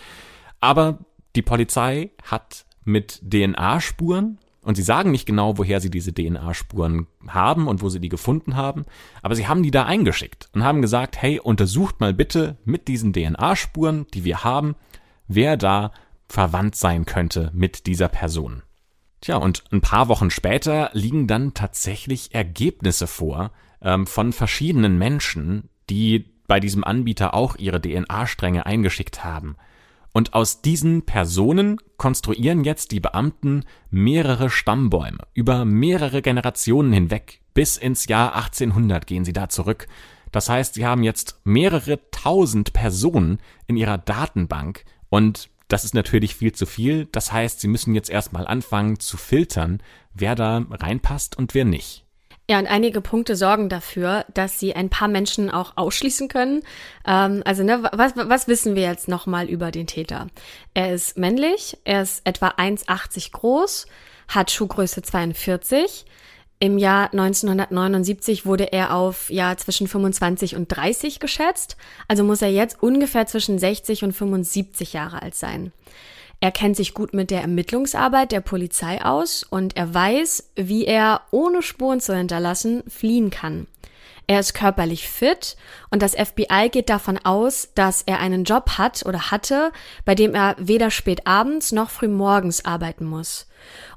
Aber 0.60 0.98
die 1.36 1.42
Polizei 1.42 2.10
hat 2.24 2.66
mit 2.84 3.20
DNA-Spuren 3.22 4.38
und 4.62 4.76
sie 4.76 4.82
sagen 4.82 5.10
nicht 5.10 5.26
genau, 5.26 5.56
woher 5.58 5.80
sie 5.80 5.90
diese 5.90 6.12
DNA-Spuren 6.12 7.06
haben 7.26 7.66
und 7.66 7.82
wo 7.82 7.88
sie 7.88 8.00
die 8.00 8.08
gefunden 8.08 8.56
haben, 8.56 8.84
aber 9.22 9.34
sie 9.34 9.48
haben 9.48 9.62
die 9.62 9.70
da 9.70 9.84
eingeschickt 9.84 10.50
und 10.52 10.64
haben 10.64 10.82
gesagt, 10.82 11.20
hey, 11.20 11.40
untersucht 11.40 12.00
mal 12.00 12.12
bitte 12.12 12.58
mit 12.64 12.88
diesen 12.88 13.12
DNA-Spuren, 13.12 14.06
die 14.12 14.24
wir 14.24 14.44
haben, 14.44 14.76
wer 15.28 15.56
da 15.56 15.92
verwandt 16.28 16.76
sein 16.76 17.06
könnte 17.06 17.50
mit 17.54 17.86
dieser 17.86 18.08
Person. 18.08 18.62
Tja, 19.20 19.36
und 19.36 19.64
ein 19.70 19.80
paar 19.80 20.08
Wochen 20.08 20.30
später 20.30 20.90
liegen 20.92 21.26
dann 21.26 21.52
tatsächlich 21.52 22.34
Ergebnisse 22.34 23.06
vor 23.06 23.50
ähm, 23.82 24.06
von 24.06 24.32
verschiedenen 24.32 24.98
Menschen, 24.98 25.68
die 25.90 26.26
bei 26.46 26.58
diesem 26.58 26.84
Anbieter 26.84 27.34
auch 27.34 27.56
ihre 27.56 27.80
DNA-Stränge 27.80 28.66
eingeschickt 28.66 29.22
haben. 29.22 29.56
Und 30.12 30.34
aus 30.34 30.62
diesen 30.62 31.02
Personen 31.02 31.78
konstruieren 31.96 32.64
jetzt 32.64 32.90
die 32.90 32.98
Beamten 32.98 33.64
mehrere 33.90 34.50
Stammbäume. 34.50 35.18
Über 35.34 35.64
mehrere 35.64 36.22
Generationen 36.22 36.92
hinweg, 36.92 37.40
bis 37.54 37.76
ins 37.76 38.06
Jahr 38.08 38.34
1800 38.34 39.06
gehen 39.06 39.24
sie 39.24 39.32
da 39.32 39.48
zurück. 39.48 39.86
Das 40.32 40.48
heißt, 40.48 40.74
sie 40.74 40.86
haben 40.86 41.02
jetzt 41.02 41.40
mehrere 41.44 42.00
tausend 42.10 42.72
Personen 42.72 43.38
in 43.66 43.76
ihrer 43.76 43.98
Datenbank 43.98 44.84
und 45.08 45.50
das 45.72 45.84
ist 45.84 45.94
natürlich 45.94 46.34
viel 46.34 46.52
zu 46.52 46.66
viel. 46.66 47.06
Das 47.12 47.32
heißt, 47.32 47.60
sie 47.60 47.68
müssen 47.68 47.94
jetzt 47.94 48.10
erstmal 48.10 48.46
anfangen 48.46 49.00
zu 49.00 49.16
filtern, 49.16 49.82
wer 50.12 50.34
da 50.34 50.64
reinpasst 50.70 51.38
und 51.38 51.54
wer 51.54 51.64
nicht. 51.64 52.04
Ja, 52.50 52.58
und 52.58 52.66
einige 52.66 53.00
Punkte 53.00 53.36
sorgen 53.36 53.68
dafür, 53.68 54.24
dass 54.34 54.58
sie 54.58 54.74
ein 54.74 54.90
paar 54.90 55.06
Menschen 55.06 55.50
auch 55.50 55.76
ausschließen 55.76 56.26
können. 56.26 56.62
Ähm, 57.06 57.42
also, 57.44 57.62
ne, 57.62 57.88
was, 57.92 58.14
was 58.16 58.48
wissen 58.48 58.74
wir 58.74 58.82
jetzt 58.82 59.06
nochmal 59.06 59.48
über 59.48 59.70
den 59.70 59.86
Täter? 59.86 60.26
Er 60.74 60.92
ist 60.92 61.16
männlich, 61.16 61.78
er 61.84 62.02
ist 62.02 62.22
etwa 62.26 62.48
1,80 62.48 63.30
groß, 63.30 63.86
hat 64.26 64.50
Schuhgröße 64.50 65.02
42, 65.02 66.06
im 66.60 66.76
Jahr 66.76 67.10
1979 67.12 68.44
wurde 68.44 68.70
er 68.72 68.94
auf 68.94 69.30
ja 69.30 69.56
zwischen 69.56 69.88
25 69.88 70.56
und 70.56 70.68
30 70.68 71.18
geschätzt, 71.18 71.76
also 72.06 72.22
muss 72.22 72.42
er 72.42 72.52
jetzt 72.52 72.82
ungefähr 72.82 73.26
zwischen 73.26 73.58
60 73.58 74.04
und 74.04 74.12
75 74.12 74.92
Jahre 74.92 75.22
alt 75.22 75.34
sein. 75.34 75.72
Er 76.40 76.52
kennt 76.52 76.76
sich 76.76 76.94
gut 76.94 77.14
mit 77.14 77.30
der 77.30 77.40
Ermittlungsarbeit 77.40 78.30
der 78.32 78.40
Polizei 78.40 79.02
aus 79.02 79.42
und 79.42 79.76
er 79.76 79.92
weiß, 79.92 80.50
wie 80.56 80.84
er 80.84 81.22
ohne 81.30 81.62
Spuren 81.62 82.00
zu 82.00 82.14
hinterlassen 82.14 82.82
fliehen 82.88 83.30
kann. 83.30 83.66
Er 84.26 84.40
ist 84.40 84.54
körperlich 84.54 85.08
fit 85.08 85.56
und 85.90 86.02
das 86.02 86.14
FBI 86.14 86.68
geht 86.70 86.88
davon 86.88 87.18
aus, 87.18 87.70
dass 87.74 88.02
er 88.02 88.20
einen 88.20 88.44
Job 88.44 88.78
hat 88.78 89.04
oder 89.06 89.30
hatte, 89.30 89.72
bei 90.04 90.14
dem 90.14 90.34
er 90.34 90.56
weder 90.58 90.90
spät 90.90 91.26
abends 91.26 91.72
noch 91.72 91.90
früh 91.90 92.08
morgens 92.08 92.64
arbeiten 92.64 93.06
muss. 93.06 93.46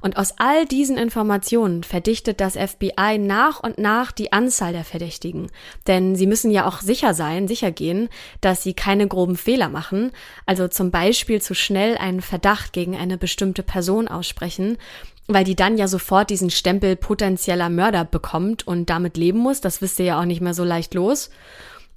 Und 0.00 0.16
aus 0.16 0.34
all 0.38 0.66
diesen 0.66 0.96
Informationen 0.96 1.82
verdichtet 1.82 2.40
das 2.40 2.56
FBI 2.56 3.18
nach 3.18 3.60
und 3.60 3.78
nach 3.78 4.12
die 4.12 4.32
Anzahl 4.32 4.72
der 4.72 4.84
Verdächtigen. 4.84 5.50
Denn 5.86 6.16
sie 6.16 6.26
müssen 6.26 6.50
ja 6.50 6.66
auch 6.66 6.80
sicher 6.80 7.14
sein, 7.14 7.48
sicher 7.48 7.70
gehen, 7.70 8.08
dass 8.40 8.62
sie 8.62 8.74
keine 8.74 9.08
groben 9.08 9.36
Fehler 9.36 9.68
machen, 9.68 10.12
also 10.46 10.68
zum 10.68 10.90
Beispiel 10.90 11.40
zu 11.40 11.54
schnell 11.54 11.96
einen 11.96 12.20
Verdacht 12.20 12.72
gegen 12.72 12.96
eine 12.96 13.18
bestimmte 13.18 13.62
Person 13.62 14.08
aussprechen 14.08 14.78
weil 15.26 15.44
die 15.44 15.56
dann 15.56 15.78
ja 15.78 15.88
sofort 15.88 16.30
diesen 16.30 16.50
Stempel 16.50 16.96
potenzieller 16.96 17.70
Mörder 17.70 18.04
bekommt 18.04 18.66
und 18.66 18.90
damit 18.90 19.16
leben 19.16 19.38
muss. 19.38 19.60
Das 19.60 19.80
wisst 19.80 19.98
ihr 19.98 20.04
ja 20.04 20.20
auch 20.20 20.26
nicht 20.26 20.40
mehr 20.40 20.54
so 20.54 20.64
leicht 20.64 20.94
los. 20.94 21.30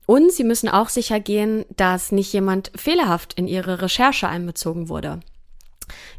Und 0.06 0.32
sie 0.32 0.46
müssen 0.46 0.70
auch 0.70 0.88
sicher 0.88 1.20
gehen, 1.20 1.66
dass 1.76 2.14
nicht 2.14 2.32
jemand 2.32 2.72
fehlerhaft 2.76 3.34
in 3.34 3.48
ihre 3.48 3.82
Recherche 3.82 4.30
einbezogen 4.30 4.88
wurde. 4.88 5.20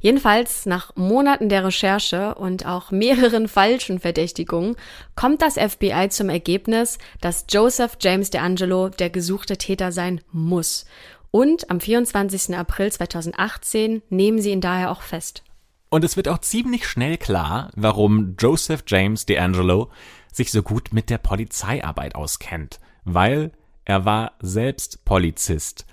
Jedenfalls 0.01 0.67
nach 0.67 0.95
Monaten 0.97 1.49
der 1.49 1.65
Recherche 1.65 2.35
und 2.35 2.67
auch 2.67 2.91
mehreren 2.91 3.49
falschen 3.49 4.01
Verdächtigungen 4.01 4.77
kommt 5.15 5.43
das 5.43 5.55
FBI 5.55 6.09
zum 6.11 6.29
Ergebnis, 6.29 6.99
dass 7.21 7.47
Joseph 7.49 7.99
James 8.01 8.31
DeAngelo 8.31 8.89
der 8.89 9.11
gesuchte 9.11 9.57
Täter 9.57 9.93
sein 9.93 10.21
muss. 10.33 10.87
Und 11.31 11.71
am 11.71 11.81
24. 11.81 12.57
April 12.57 12.91
2018 12.91 14.03
nehmen 14.09 14.41
sie 14.41 14.51
ihn 14.51 14.61
daher 14.61 14.91
auch 14.91 15.03
fest. 15.03 15.43
Und 15.91 16.05
es 16.05 16.17
wird 16.17 16.29
auch 16.29 16.39
ziemlich 16.39 16.87
schnell 16.87 17.17
klar, 17.17 17.71
warum 17.75 18.37
Joseph 18.39 18.85
James 18.87 19.27
DeAngelo 19.27 19.91
sich 20.33 20.51
so 20.51 20.63
gut 20.63 20.93
mit 20.93 21.11
der 21.11 21.19
Polizeiarbeit 21.19 22.15
auskennt, 22.15 22.79
weil 23.05 23.53
er 23.85 24.05
war 24.05 24.33
selbst 24.41 25.05
Polizist. 25.05 25.87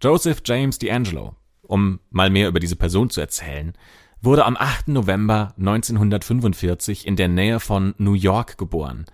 Joseph 0.00 0.42
James 0.44 0.78
DeAngelo, 0.78 1.34
um 1.66 2.00
mal 2.10 2.30
mehr 2.30 2.48
über 2.48 2.60
diese 2.60 2.76
Person 2.76 3.10
zu 3.10 3.20
erzählen, 3.20 3.74
wurde 4.20 4.44
am 4.44 4.56
8. 4.56 4.88
November 4.88 5.54
1945 5.58 7.06
in 7.06 7.16
der 7.16 7.28
Nähe 7.28 7.60
von 7.60 7.94
New 7.98 8.14
York 8.14 8.56
geboren. 8.58 9.04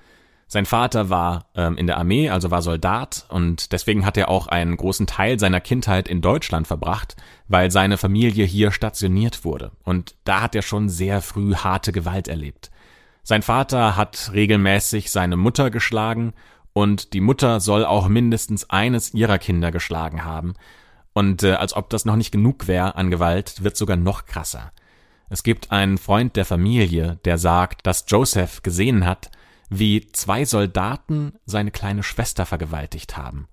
Sein 0.46 0.66
Vater 0.66 1.10
war 1.10 1.46
ähm, 1.54 1.76
in 1.76 1.86
der 1.86 1.96
Armee, 1.96 2.28
also 2.28 2.50
war 2.50 2.60
Soldat, 2.60 3.24
und 3.28 3.70
deswegen 3.70 4.04
hat 4.04 4.16
er 4.16 4.28
auch 4.28 4.48
einen 4.48 4.76
großen 4.76 5.06
Teil 5.06 5.38
seiner 5.38 5.60
Kindheit 5.60 6.08
in 6.08 6.20
Deutschland 6.20 6.66
verbracht, 6.66 7.14
weil 7.46 7.70
seine 7.70 7.96
Familie 7.96 8.44
hier 8.44 8.72
stationiert 8.72 9.44
wurde. 9.44 9.70
Und 9.84 10.16
da 10.24 10.42
hat 10.42 10.56
er 10.56 10.62
schon 10.62 10.88
sehr 10.88 11.22
früh 11.22 11.54
harte 11.54 11.92
Gewalt 11.92 12.26
erlebt. 12.26 12.72
Sein 13.22 13.42
Vater 13.42 13.96
hat 13.96 14.32
regelmäßig 14.34 15.12
seine 15.12 15.36
Mutter 15.36 15.70
geschlagen 15.70 16.32
und 16.72 17.12
die 17.12 17.20
Mutter 17.20 17.60
soll 17.60 17.84
auch 17.84 18.08
mindestens 18.08 18.68
eines 18.70 19.14
ihrer 19.14 19.38
Kinder 19.38 19.70
geschlagen 19.70 20.24
haben. 20.24 20.54
Und 21.12 21.42
äh, 21.42 21.52
als 21.52 21.74
ob 21.74 21.90
das 21.90 22.04
noch 22.04 22.16
nicht 22.16 22.30
genug 22.30 22.68
wäre 22.68 22.94
an 22.94 23.10
Gewalt, 23.10 23.62
wird 23.64 23.76
sogar 23.76 23.96
noch 23.96 24.26
krasser. 24.26 24.72
Es 25.28 25.42
gibt 25.42 25.70
einen 25.70 25.98
Freund 25.98 26.36
der 26.36 26.44
Familie, 26.44 27.18
der 27.24 27.38
sagt, 27.38 27.86
dass 27.86 28.04
Joseph 28.08 28.62
gesehen 28.62 29.06
hat, 29.06 29.30
wie 29.68 30.10
zwei 30.12 30.44
Soldaten 30.44 31.34
seine 31.46 31.70
kleine 31.70 32.02
Schwester 32.02 32.44
vergewaltigt 32.46 33.16
haben. 33.16 33.48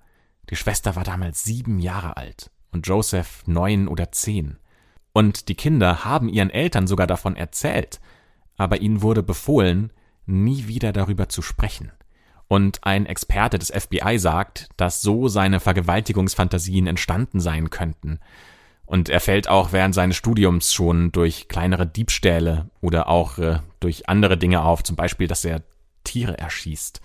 Die 0.50 0.56
Schwester 0.56 0.96
war 0.96 1.04
damals 1.04 1.44
sieben 1.44 1.80
Jahre 1.80 2.18
alt 2.18 2.52
und 2.72 2.88
Joseph 2.88 3.44
neun 3.46 3.88
oder 3.88 4.12
zehn. 4.12 4.58
Und 5.14 5.50
die 5.50 5.56
Kinder 5.56 6.04
haben 6.04 6.30
ihren 6.30 6.50
Eltern 6.50 6.88
sogar 6.88 7.08
davon 7.08 7.36
erzählt, 7.36 8.00
aber 8.56 8.82
ihnen 8.82 9.02
wurde 9.02 9.24
befohlen, 9.24 9.92
nie 10.26 10.68
wieder 10.68 10.92
darüber 10.94 11.30
zu 11.30 11.42
sprechen. 11.42 11.92
Und 12.48 12.84
ein 12.84 13.06
Experte 13.06 13.60
des 13.60 13.72
FBI 13.72 14.18
sagt, 14.20 14.70
dass 14.78 15.02
so 15.02 15.28
seine 15.28 15.60
Vergewaltigungsfantasien 15.60 16.88
entstanden 16.88 17.40
sein 17.40 17.70
könnten. 17.70 18.20
Und 18.86 19.10
er 19.10 19.20
fällt 19.20 19.50
auch 19.50 19.74
während 19.74 19.94
seines 19.94 20.16
Studiums 20.16 20.74
schon 20.74 21.12
durch 21.12 21.50
kleinere 21.50 21.86
Diebstähle 21.86 22.70
oder 22.80 23.10
auch 23.10 23.38
äh, 23.38 23.60
durch 23.82 24.08
andere 24.08 24.38
Dinge 24.38 24.64
auf, 24.64 24.82
zum 24.82 24.96
Beispiel, 24.96 25.28
dass 25.28 25.44
er 25.44 25.62
Tiere 26.06 26.38
erschießt. 26.38 27.02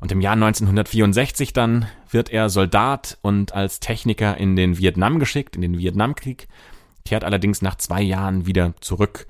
Und 0.00 0.10
im 0.10 0.20
Jahr 0.20 0.34
1964 0.34 1.52
dann 1.52 1.86
wird 2.10 2.28
er 2.30 2.50
Soldat 2.50 3.18
und 3.22 3.54
als 3.54 3.78
Techniker 3.78 4.36
in 4.36 4.56
den 4.56 4.78
Vietnam 4.78 5.20
geschickt, 5.20 5.54
in 5.54 5.62
den 5.62 5.78
Vietnamkrieg, 5.78 6.48
kehrt 7.04 7.22
allerdings 7.22 7.62
nach 7.62 7.76
zwei 7.76 8.02
Jahren 8.02 8.46
wieder 8.46 8.74
zurück 8.80 9.26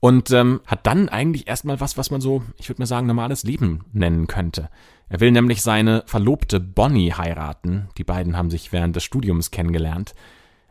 und 0.00 0.30
ähm, 0.30 0.60
hat 0.66 0.86
dann 0.86 1.08
eigentlich 1.08 1.48
erstmal 1.48 1.80
was, 1.80 1.96
was 1.96 2.10
man 2.10 2.20
so, 2.20 2.42
ich 2.58 2.68
würde 2.68 2.82
mal 2.82 2.86
sagen, 2.86 3.06
normales 3.06 3.42
Leben 3.44 3.84
nennen 3.92 4.26
könnte. 4.26 4.68
Er 5.08 5.20
will 5.20 5.30
nämlich 5.30 5.62
seine 5.62 6.02
Verlobte 6.06 6.60
Bonnie 6.60 7.12
heiraten. 7.12 7.88
Die 7.96 8.04
beiden 8.04 8.36
haben 8.36 8.50
sich 8.50 8.72
während 8.72 8.96
des 8.96 9.04
Studiums 9.04 9.50
kennengelernt. 9.50 10.14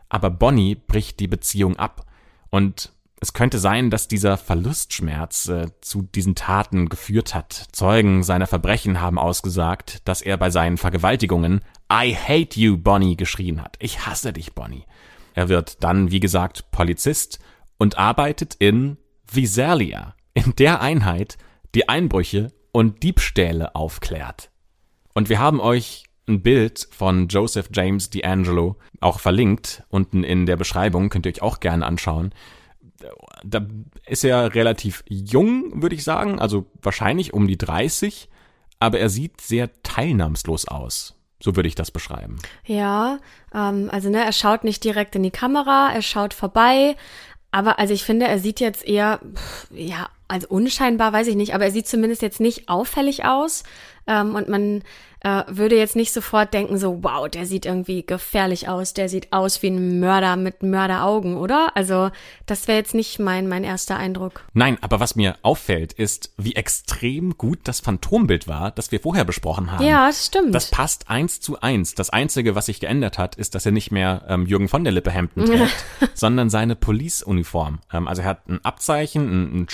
Aber 0.08 0.30
Bonnie 0.30 0.74
bricht 0.74 1.20
die 1.20 1.28
Beziehung 1.28 1.76
ab. 1.76 2.04
Und 2.50 2.92
es 3.18 3.32
könnte 3.32 3.58
sein, 3.58 3.90
dass 3.90 4.08
dieser 4.08 4.36
Verlustschmerz 4.36 5.48
äh, 5.48 5.68
zu 5.80 6.02
diesen 6.02 6.34
Taten 6.34 6.88
geführt 6.88 7.34
hat. 7.34 7.52
Zeugen 7.72 8.22
seiner 8.22 8.46
Verbrechen 8.46 9.00
haben 9.00 9.18
ausgesagt, 9.18 10.06
dass 10.06 10.20
er 10.20 10.36
bei 10.36 10.50
seinen 10.50 10.76
Vergewaltigungen 10.76 11.62
I 11.90 12.14
hate 12.14 12.60
you, 12.60 12.76
Bonnie 12.76 13.16
geschrien 13.16 13.62
hat. 13.62 13.76
Ich 13.78 14.06
hasse 14.06 14.32
dich, 14.32 14.52
Bonnie. 14.52 14.84
Er 15.34 15.48
wird 15.48 15.82
dann, 15.82 16.10
wie 16.10 16.20
gesagt, 16.20 16.70
Polizist 16.70 17.38
und 17.78 17.96
arbeitet 17.96 18.54
in 18.58 18.98
Visalia, 19.30 20.14
in 20.34 20.54
der 20.56 20.80
Einheit, 20.80 21.38
die 21.74 21.88
Einbrüche 21.88 22.52
und 22.72 23.02
Diebstähle 23.02 23.74
aufklärt. 23.74 24.50
Und 25.14 25.28
wir 25.28 25.38
haben 25.38 25.60
euch 25.60 26.04
ein 26.28 26.42
Bild 26.42 26.88
von 26.90 27.28
Joseph 27.28 27.70
James 27.72 28.10
D'Angelo 28.12 28.76
auch 29.00 29.20
verlinkt. 29.20 29.82
Unten 29.88 30.24
in 30.24 30.46
der 30.46 30.56
Beschreibung 30.56 31.08
könnt 31.08 31.26
ihr 31.26 31.32
euch 31.32 31.42
auch 31.42 31.60
gerne 31.60 31.86
anschauen. 31.86 32.34
Da 33.44 33.66
ist 34.06 34.24
er 34.24 34.54
relativ 34.54 35.04
jung, 35.08 35.82
würde 35.82 35.94
ich 35.94 36.04
sagen, 36.04 36.38
also 36.38 36.66
wahrscheinlich 36.82 37.32
um 37.32 37.46
die 37.46 37.58
30, 37.58 38.28
aber 38.80 38.98
er 38.98 39.08
sieht 39.08 39.40
sehr 39.40 39.70
teilnahmslos 39.82 40.66
aus. 40.66 41.14
So 41.42 41.54
würde 41.54 41.68
ich 41.68 41.74
das 41.74 41.90
beschreiben. 41.90 42.38
Ja, 42.64 43.18
ähm, 43.54 43.90
also 43.92 44.08
ne, 44.08 44.24
er 44.24 44.32
schaut 44.32 44.64
nicht 44.64 44.82
direkt 44.82 45.14
in 45.14 45.22
die 45.22 45.30
Kamera, 45.30 45.92
er 45.92 46.02
schaut 46.02 46.32
vorbei, 46.32 46.96
aber 47.56 47.78
also 47.78 47.94
ich 47.94 48.04
finde, 48.04 48.26
er 48.26 48.38
sieht 48.38 48.60
jetzt 48.60 48.86
eher, 48.86 49.18
ja, 49.70 50.10
also 50.28 50.48
unscheinbar 50.48 51.12
weiß 51.12 51.26
ich 51.28 51.36
nicht, 51.36 51.54
aber 51.54 51.64
er 51.64 51.70
sieht 51.70 51.86
zumindest 51.86 52.22
jetzt 52.22 52.40
nicht 52.40 52.68
auffällig 52.68 53.24
aus. 53.24 53.64
Ähm, 54.06 54.34
und 54.34 54.48
man 54.48 54.82
äh, 55.20 55.42
würde 55.48 55.76
jetzt 55.76 55.96
nicht 55.96 56.12
sofort 56.12 56.54
denken, 56.54 56.78
so, 56.78 57.02
wow, 57.02 57.28
der 57.28 57.46
sieht 57.46 57.66
irgendwie 57.66 58.06
gefährlich 58.06 58.68
aus, 58.68 58.94
der 58.94 59.08
sieht 59.08 59.32
aus 59.32 59.60
wie 59.62 59.68
ein 59.68 59.98
Mörder 59.98 60.36
mit 60.36 60.62
Mörderaugen, 60.62 61.36
oder? 61.36 61.72
Also, 61.74 62.10
das 62.46 62.68
wäre 62.68 62.78
jetzt 62.78 62.94
nicht 62.94 63.18
mein, 63.18 63.48
mein 63.48 63.64
erster 63.64 63.96
Eindruck. 63.96 64.44
Nein, 64.52 64.78
aber 64.82 65.00
was 65.00 65.16
mir 65.16 65.36
auffällt, 65.42 65.92
ist, 65.92 66.32
wie 66.36 66.54
extrem 66.54 67.36
gut 67.36 67.58
das 67.64 67.80
Phantombild 67.80 68.46
war, 68.46 68.70
das 68.70 68.92
wir 68.92 69.00
vorher 69.00 69.24
besprochen 69.24 69.72
haben. 69.72 69.84
Ja, 69.84 70.06
das 70.06 70.26
stimmt. 70.26 70.54
Das 70.54 70.70
passt 70.70 71.10
eins 71.10 71.40
zu 71.40 71.60
eins. 71.60 71.94
Das 71.94 72.10
Einzige, 72.10 72.54
was 72.54 72.66
sich 72.66 72.78
geändert 72.78 73.18
hat, 73.18 73.34
ist, 73.34 73.56
dass 73.56 73.66
er 73.66 73.72
nicht 73.72 73.90
mehr 73.90 74.24
ähm, 74.28 74.46
Jürgen 74.46 74.68
von 74.68 74.84
der 74.84 74.92
Lippe 74.92 75.10
Hemden 75.10 75.44
trägt, 75.46 75.74
sondern 76.14 76.50
seine 76.50 76.76
Police-Uniform. 76.76 77.80
Ähm, 77.92 78.06
also 78.06 78.22
er 78.22 78.28
hat 78.28 78.48
ein 78.48 78.64
Abzeichen, 78.64 79.66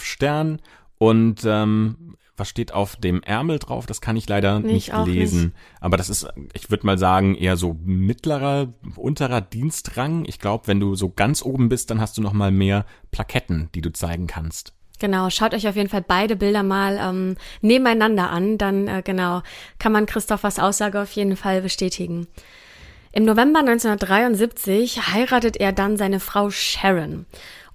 einen 0.00 0.10
Sheriff-Stern 0.10 0.60
und 0.98 1.42
ähm, 1.44 2.16
was 2.36 2.48
steht 2.48 2.72
auf 2.72 2.96
dem 2.96 3.22
Ärmel 3.22 3.58
drauf? 3.58 3.84
Das 3.84 4.00
kann 4.00 4.16
ich 4.16 4.28
leider 4.28 4.60
nicht, 4.60 4.92
nicht 4.92 5.06
lesen. 5.06 5.42
Nicht. 5.42 5.54
Aber 5.80 5.98
das 5.98 6.08
ist, 6.08 6.26
ich 6.54 6.70
würde 6.70 6.86
mal 6.86 6.96
sagen, 6.96 7.34
eher 7.34 7.58
so 7.58 7.76
mittlerer, 7.84 8.72
unterer 8.96 9.42
Dienstrang. 9.42 10.24
Ich 10.26 10.38
glaube, 10.38 10.66
wenn 10.66 10.80
du 10.80 10.94
so 10.94 11.10
ganz 11.10 11.42
oben 11.42 11.68
bist, 11.68 11.90
dann 11.90 12.00
hast 12.00 12.16
du 12.16 12.22
noch 12.22 12.32
mal 12.32 12.50
mehr 12.50 12.86
Plaketten, 13.10 13.68
die 13.74 13.82
du 13.82 13.92
zeigen 13.92 14.26
kannst. 14.26 14.72
Genau, 14.98 15.28
schaut 15.30 15.54
euch 15.54 15.68
auf 15.68 15.76
jeden 15.76 15.88
Fall 15.88 16.04
beide 16.06 16.36
Bilder 16.36 16.62
mal 16.62 16.98
ähm, 16.98 17.36
nebeneinander 17.62 18.30
an, 18.30 18.58
dann 18.58 18.86
äh, 18.86 19.02
genau 19.02 19.42
kann 19.78 19.92
man 19.92 20.06
Christophers 20.06 20.58
Aussage 20.58 21.00
auf 21.00 21.12
jeden 21.12 21.36
Fall 21.36 21.62
bestätigen. 21.62 22.26
Im 23.12 23.24
November 23.24 23.60
1973 23.60 25.12
heiratet 25.12 25.56
er 25.56 25.72
dann 25.72 25.96
seine 25.96 26.20
Frau 26.20 26.50
Sharon. 26.50 27.26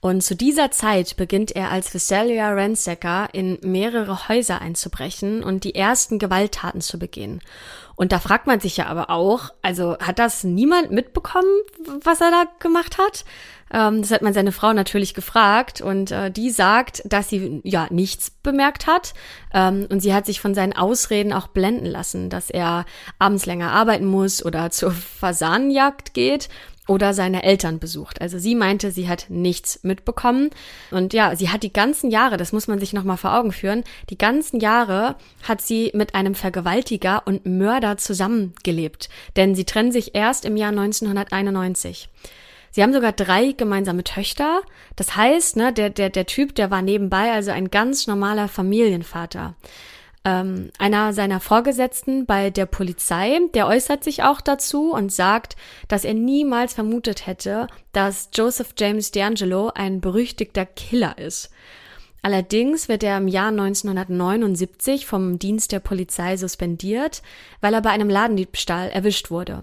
Und 0.05 0.21
zu 0.21 0.35
dieser 0.35 0.69
Zeit 0.69 1.17
beginnt 1.17 1.55
er 1.55 1.71
als 1.71 1.91
Visalia 1.91 2.53
Ransacker 2.53 3.29
in 3.33 3.57
mehrere 3.63 4.29
Häuser 4.29 4.61
einzubrechen 4.61 5.43
und 5.43 5.63
die 5.63 5.73
ersten 5.73 6.19
Gewalttaten 6.19 6.79
zu 6.79 6.99
begehen. 6.99 7.41
Und 7.95 8.11
da 8.11 8.19
fragt 8.19 8.45
man 8.45 8.59
sich 8.59 8.77
ja 8.77 8.85
aber 8.85 9.09
auch, 9.09 9.49
also 9.63 9.97
hat 9.97 10.19
das 10.19 10.43
niemand 10.43 10.91
mitbekommen, 10.91 11.49
was 12.03 12.21
er 12.21 12.29
da 12.29 12.43
gemacht 12.59 12.99
hat? 12.99 13.25
Ähm, 13.73 14.03
das 14.03 14.11
hat 14.11 14.21
man 14.21 14.33
seine 14.33 14.51
Frau 14.51 14.73
natürlich 14.73 15.15
gefragt 15.15 15.81
und 15.81 16.11
äh, 16.11 16.29
die 16.29 16.51
sagt, 16.51 17.01
dass 17.05 17.29
sie 17.29 17.61
ja 17.63 17.87
nichts 17.89 18.29
bemerkt 18.29 18.85
hat 18.85 19.15
ähm, 19.55 19.87
und 19.89 20.01
sie 20.01 20.13
hat 20.13 20.27
sich 20.27 20.39
von 20.39 20.53
seinen 20.53 20.73
Ausreden 20.73 21.33
auch 21.33 21.47
blenden 21.47 21.87
lassen, 21.87 22.29
dass 22.29 22.51
er 22.51 22.85
abends 23.17 23.47
länger 23.47 23.71
arbeiten 23.71 24.05
muss 24.05 24.45
oder 24.45 24.69
zur 24.69 24.91
Fasanenjagd 24.91 26.13
geht 26.13 26.49
oder 26.87 27.13
seine 27.13 27.43
Eltern 27.43 27.79
besucht. 27.79 28.21
Also 28.21 28.37
sie 28.37 28.55
meinte, 28.55 28.91
sie 28.91 29.09
hat 29.09 29.25
nichts 29.29 29.79
mitbekommen. 29.83 30.49
Und 30.91 31.13
ja, 31.13 31.35
sie 31.35 31.49
hat 31.49 31.63
die 31.63 31.73
ganzen 31.73 32.11
Jahre, 32.11 32.37
das 32.37 32.51
muss 32.51 32.67
man 32.67 32.79
sich 32.79 32.93
nochmal 32.93 33.17
vor 33.17 33.35
Augen 33.37 33.51
führen, 33.51 33.83
die 34.09 34.17
ganzen 34.17 34.59
Jahre 34.59 35.15
hat 35.43 35.61
sie 35.61 35.91
mit 35.93 36.13
einem 36.15 36.35
Vergewaltiger 36.35 37.23
und 37.25 37.45
Mörder 37.45 37.97
zusammengelebt. 37.97 39.09
Denn 39.35 39.55
sie 39.55 39.65
trennen 39.65 39.91
sich 39.91 40.15
erst 40.15 40.45
im 40.45 40.57
Jahr 40.57 40.69
1991. 40.69 42.09
Sie 42.71 42.83
haben 42.83 42.93
sogar 42.93 43.13
drei 43.13 43.53
gemeinsame 43.53 44.03
Töchter. 44.03 44.61
Das 44.97 45.15
heißt, 45.15 45.55
ne, 45.55 45.71
der, 45.71 45.89
der, 45.89 46.09
der 46.09 46.25
Typ, 46.25 46.55
der 46.55 46.71
war 46.71 46.81
nebenbei 46.81 47.31
also 47.31 47.51
ein 47.51 47.71
ganz 47.71 48.05
normaler 48.05 48.49
Familienvater. 48.49 49.55
Ähm, 50.25 50.71
einer 50.79 51.13
seiner 51.13 51.39
Vorgesetzten 51.39 52.25
bei 52.25 52.49
der 52.49 52.65
Polizei, 52.65 53.39
der 53.53 53.67
äußert 53.67 54.03
sich 54.03 54.23
auch 54.23 54.41
dazu 54.41 54.91
und 54.91 55.11
sagt, 55.11 55.55
dass 55.87 56.03
er 56.03 56.15
niemals 56.15 56.73
vermutet 56.73 57.27
hätte, 57.27 57.67
dass 57.91 58.29
Joseph 58.33 58.73
James 58.77 59.13
D'Angelo 59.13 59.69
ein 59.69 60.01
berüchtigter 60.01 60.65
Killer 60.65 61.19
ist. 61.19 61.51
Allerdings 62.23 62.89
wird 62.89 63.03
er 63.03 63.17
im 63.17 63.27
Jahr 63.27 63.49
1979 63.49 65.05
vom 65.05 65.37
Dienst 65.37 65.71
der 65.71 65.79
Polizei 65.79 66.37
suspendiert, 66.37 67.21
weil 67.61 67.75
er 67.75 67.83
bei 67.83 67.91
einem 67.91 68.09
Ladendiebstahl 68.09 68.89
erwischt 68.89 69.29
wurde. 69.29 69.61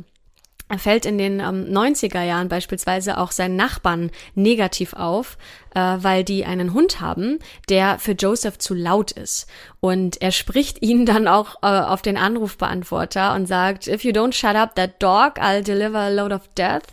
Er 0.73 0.79
fällt 0.79 1.05
in 1.05 1.19
den 1.19 1.39
ähm, 1.41 1.67
90er 1.69 2.23
Jahren 2.23 2.49
beispielsweise 2.49 3.19
auch 3.19 3.31
seinen 3.31 3.57
Nachbarn 3.57 4.11
negativ 4.35 4.95
auf, 4.95 5.37
äh, 5.75 5.81
weil 5.81 6.25
die 6.25 6.47
einen 6.47 6.73
Hund 6.73 6.99
haben, 6.99 7.41
der 7.69 7.99
für 7.99 8.13
Joseph 8.13 8.57
zu 8.57 8.73
laut 8.73 9.13
ist. 9.13 9.47
Und 9.81 10.23
er 10.23 10.33
spricht 10.33 10.81
ihn 10.81 11.05
dann 11.07 11.29
auch 11.29 11.57
äh, 11.57 11.67
auf 11.67 12.01
den 12.01 12.17
Anrufbeantworter 12.17 13.35
und 13.35 13.45
sagt, 13.45 13.87
if 13.87 14.03
you 14.03 14.13
don't 14.13 14.33
shut 14.33 14.57
up 14.57 14.75
that 14.77 15.03
dog, 15.03 15.39
I'll 15.39 15.63
deliver 15.63 15.99
a 15.99 16.09
load 16.09 16.35
of 16.35 16.49
death. 16.57 16.87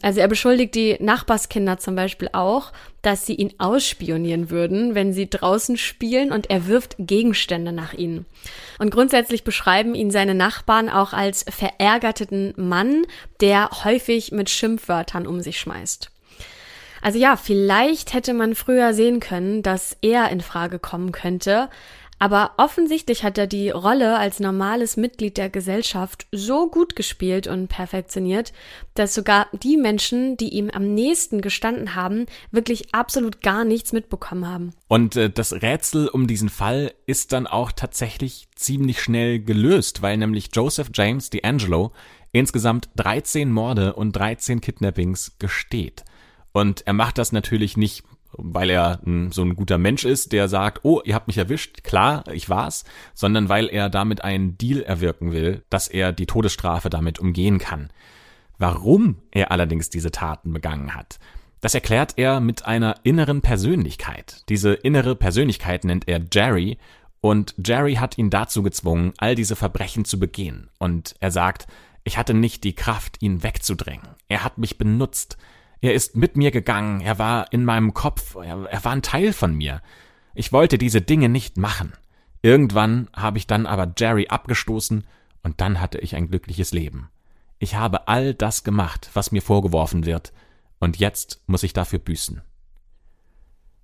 Also 0.00 0.20
er 0.20 0.28
beschuldigt 0.28 0.76
die 0.76 0.96
Nachbarskinder 1.00 1.78
zum 1.78 1.96
Beispiel 1.96 2.28
auch, 2.32 2.72
dass 3.02 3.26
sie 3.26 3.34
ihn 3.34 3.54
ausspionieren 3.58 4.48
würden, 4.48 4.94
wenn 4.94 5.12
sie 5.12 5.28
draußen 5.28 5.76
spielen 5.76 6.30
und 6.30 6.50
er 6.50 6.68
wirft 6.68 6.94
Gegenstände 6.98 7.72
nach 7.72 7.94
ihnen. 7.94 8.24
Und 8.78 8.90
grundsätzlich 8.90 9.42
beschreiben 9.42 9.96
ihn 9.96 10.12
seine 10.12 10.34
Nachbarn 10.34 10.88
auch 10.88 11.12
als 11.12 11.44
verärgerten 11.48 12.54
Mann, 12.56 13.06
der 13.40 13.70
häufig 13.84 14.30
mit 14.30 14.50
Schimpfwörtern 14.50 15.26
um 15.26 15.40
sich 15.40 15.58
schmeißt. 15.58 16.12
Also 17.02 17.18
ja, 17.18 17.36
vielleicht 17.36 18.14
hätte 18.14 18.34
man 18.34 18.54
früher 18.54 18.94
sehen 18.94 19.20
können, 19.20 19.62
dass 19.62 19.96
er 20.00 20.30
in 20.30 20.40
Frage 20.40 20.78
kommen 20.78 21.12
könnte, 21.12 21.70
Aber 22.18 22.52
offensichtlich 22.56 23.22
hat 23.22 23.38
er 23.38 23.46
die 23.46 23.70
Rolle 23.70 24.18
als 24.18 24.40
normales 24.40 24.96
Mitglied 24.96 25.36
der 25.36 25.50
Gesellschaft 25.50 26.26
so 26.32 26.68
gut 26.68 26.96
gespielt 26.96 27.46
und 27.46 27.68
perfektioniert, 27.68 28.52
dass 28.94 29.14
sogar 29.14 29.46
die 29.52 29.76
Menschen, 29.76 30.36
die 30.36 30.48
ihm 30.48 30.70
am 30.70 30.94
nächsten 30.94 31.40
gestanden 31.40 31.94
haben, 31.94 32.26
wirklich 32.50 32.92
absolut 32.94 33.40
gar 33.40 33.64
nichts 33.64 33.92
mitbekommen 33.92 34.48
haben. 34.48 34.72
Und 34.88 35.16
äh, 35.16 35.30
das 35.30 35.52
Rätsel 35.52 36.08
um 36.08 36.26
diesen 36.26 36.48
Fall 36.48 36.92
ist 37.06 37.32
dann 37.32 37.46
auch 37.46 37.70
tatsächlich 37.70 38.48
ziemlich 38.56 39.00
schnell 39.00 39.38
gelöst, 39.38 40.02
weil 40.02 40.16
nämlich 40.16 40.50
Joseph 40.52 40.90
James 40.92 41.30
D'Angelo 41.30 41.92
insgesamt 42.32 42.88
13 42.96 43.50
Morde 43.50 43.94
und 43.94 44.12
13 44.12 44.60
Kidnappings 44.60 45.36
gesteht. 45.38 46.04
Und 46.52 46.86
er 46.86 46.92
macht 46.92 47.18
das 47.18 47.30
natürlich 47.30 47.76
nicht 47.76 48.04
weil 48.32 48.70
er 48.70 49.00
so 49.30 49.42
ein 49.42 49.56
guter 49.56 49.78
Mensch 49.78 50.04
ist, 50.04 50.32
der 50.32 50.48
sagt, 50.48 50.84
oh, 50.84 51.00
ihr 51.04 51.14
habt 51.14 51.26
mich 51.26 51.38
erwischt, 51.38 51.82
klar, 51.82 52.24
ich 52.32 52.48
war's, 52.48 52.84
sondern 53.14 53.48
weil 53.48 53.68
er 53.68 53.88
damit 53.88 54.22
einen 54.22 54.58
Deal 54.58 54.82
erwirken 54.82 55.32
will, 55.32 55.64
dass 55.70 55.88
er 55.88 56.12
die 56.12 56.26
Todesstrafe 56.26 56.90
damit 56.90 57.18
umgehen 57.18 57.58
kann. 57.58 57.90
Warum 58.58 59.16
er 59.30 59.50
allerdings 59.50 59.88
diese 59.88 60.10
Taten 60.10 60.52
begangen 60.52 60.94
hat, 60.94 61.18
das 61.60 61.74
erklärt 61.74 62.14
er 62.16 62.40
mit 62.40 62.66
einer 62.66 62.96
inneren 63.02 63.40
Persönlichkeit. 63.40 64.44
Diese 64.48 64.74
innere 64.74 65.16
Persönlichkeit 65.16 65.84
nennt 65.84 66.06
er 66.06 66.20
Jerry 66.32 66.78
und 67.20 67.54
Jerry 67.64 67.94
hat 67.94 68.16
ihn 68.16 68.30
dazu 68.30 68.62
gezwungen, 68.62 69.12
all 69.18 69.34
diese 69.34 69.56
Verbrechen 69.56 70.04
zu 70.04 70.20
begehen. 70.20 70.70
Und 70.78 71.16
er 71.18 71.32
sagt, 71.32 71.66
ich 72.04 72.16
hatte 72.16 72.32
nicht 72.32 72.62
die 72.64 72.74
Kraft, 72.74 73.20
ihn 73.20 73.42
wegzudrängen. 73.42 74.08
Er 74.28 74.44
hat 74.44 74.58
mich 74.58 74.78
benutzt. 74.78 75.36
Er 75.80 75.94
ist 75.94 76.16
mit 76.16 76.36
mir 76.36 76.50
gegangen, 76.50 77.00
er 77.00 77.18
war 77.18 77.52
in 77.52 77.64
meinem 77.64 77.94
Kopf, 77.94 78.34
er, 78.34 78.64
er 78.64 78.84
war 78.84 78.92
ein 78.92 79.02
Teil 79.02 79.32
von 79.32 79.54
mir. 79.54 79.80
Ich 80.34 80.52
wollte 80.52 80.78
diese 80.78 81.00
Dinge 81.00 81.28
nicht 81.28 81.56
machen. 81.56 81.92
Irgendwann 82.42 83.08
habe 83.14 83.38
ich 83.38 83.46
dann 83.46 83.66
aber 83.66 83.92
Jerry 83.96 84.28
abgestoßen 84.28 85.04
und 85.42 85.60
dann 85.60 85.80
hatte 85.80 85.98
ich 85.98 86.16
ein 86.16 86.28
glückliches 86.28 86.72
Leben. 86.72 87.10
Ich 87.58 87.74
habe 87.74 88.06
all 88.08 88.34
das 88.34 88.64
gemacht, 88.64 89.10
was 89.14 89.32
mir 89.32 89.42
vorgeworfen 89.42 90.06
wird, 90.06 90.32
und 90.78 90.96
jetzt 90.98 91.42
muss 91.46 91.64
ich 91.64 91.72
dafür 91.72 91.98
büßen. 91.98 92.42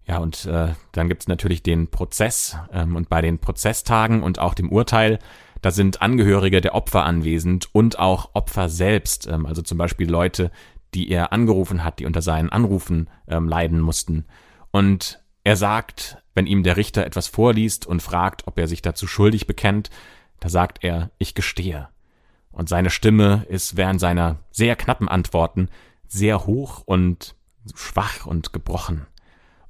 Ja, 0.06 0.18
und 0.18 0.44
äh, 0.44 0.74
dann 0.92 1.08
gibt's 1.08 1.28
natürlich 1.28 1.62
den 1.62 1.90
Prozess, 1.90 2.56
ähm, 2.72 2.94
und 2.94 3.08
bei 3.08 3.20
den 3.20 3.38
Prozesstagen 3.38 4.22
und 4.22 4.38
auch 4.38 4.54
dem 4.54 4.70
Urteil, 4.70 5.18
da 5.62 5.70
sind 5.70 6.02
Angehörige 6.02 6.60
der 6.60 6.74
Opfer 6.74 7.04
anwesend 7.04 7.74
und 7.74 7.98
auch 7.98 8.30
Opfer 8.34 8.68
selbst, 8.68 9.26
ähm, 9.26 9.46
also 9.46 9.62
zum 9.62 9.78
Beispiel 9.78 10.08
Leute, 10.08 10.50
die 10.94 11.10
er 11.10 11.32
angerufen 11.32 11.84
hat, 11.84 11.98
die 11.98 12.06
unter 12.06 12.22
seinen 12.22 12.50
Anrufen 12.50 13.08
ähm, 13.28 13.48
leiden 13.48 13.80
mussten. 13.80 14.24
Und 14.70 15.22
er 15.42 15.56
sagt, 15.56 16.22
wenn 16.34 16.46
ihm 16.46 16.62
der 16.62 16.76
Richter 16.76 17.04
etwas 17.04 17.26
vorliest 17.28 17.86
und 17.86 18.02
fragt, 18.02 18.46
ob 18.46 18.58
er 18.58 18.68
sich 18.68 18.82
dazu 18.82 19.06
schuldig 19.06 19.46
bekennt, 19.46 19.90
da 20.40 20.48
sagt 20.48 20.82
er, 20.82 21.10
ich 21.18 21.34
gestehe. 21.34 21.88
Und 22.50 22.68
seine 22.68 22.90
Stimme 22.90 23.44
ist 23.48 23.76
während 23.76 24.00
seiner 24.00 24.38
sehr 24.50 24.76
knappen 24.76 25.08
Antworten 25.08 25.68
sehr 26.06 26.46
hoch 26.46 26.82
und 26.86 27.34
schwach 27.74 28.26
und 28.26 28.52
gebrochen. 28.52 29.06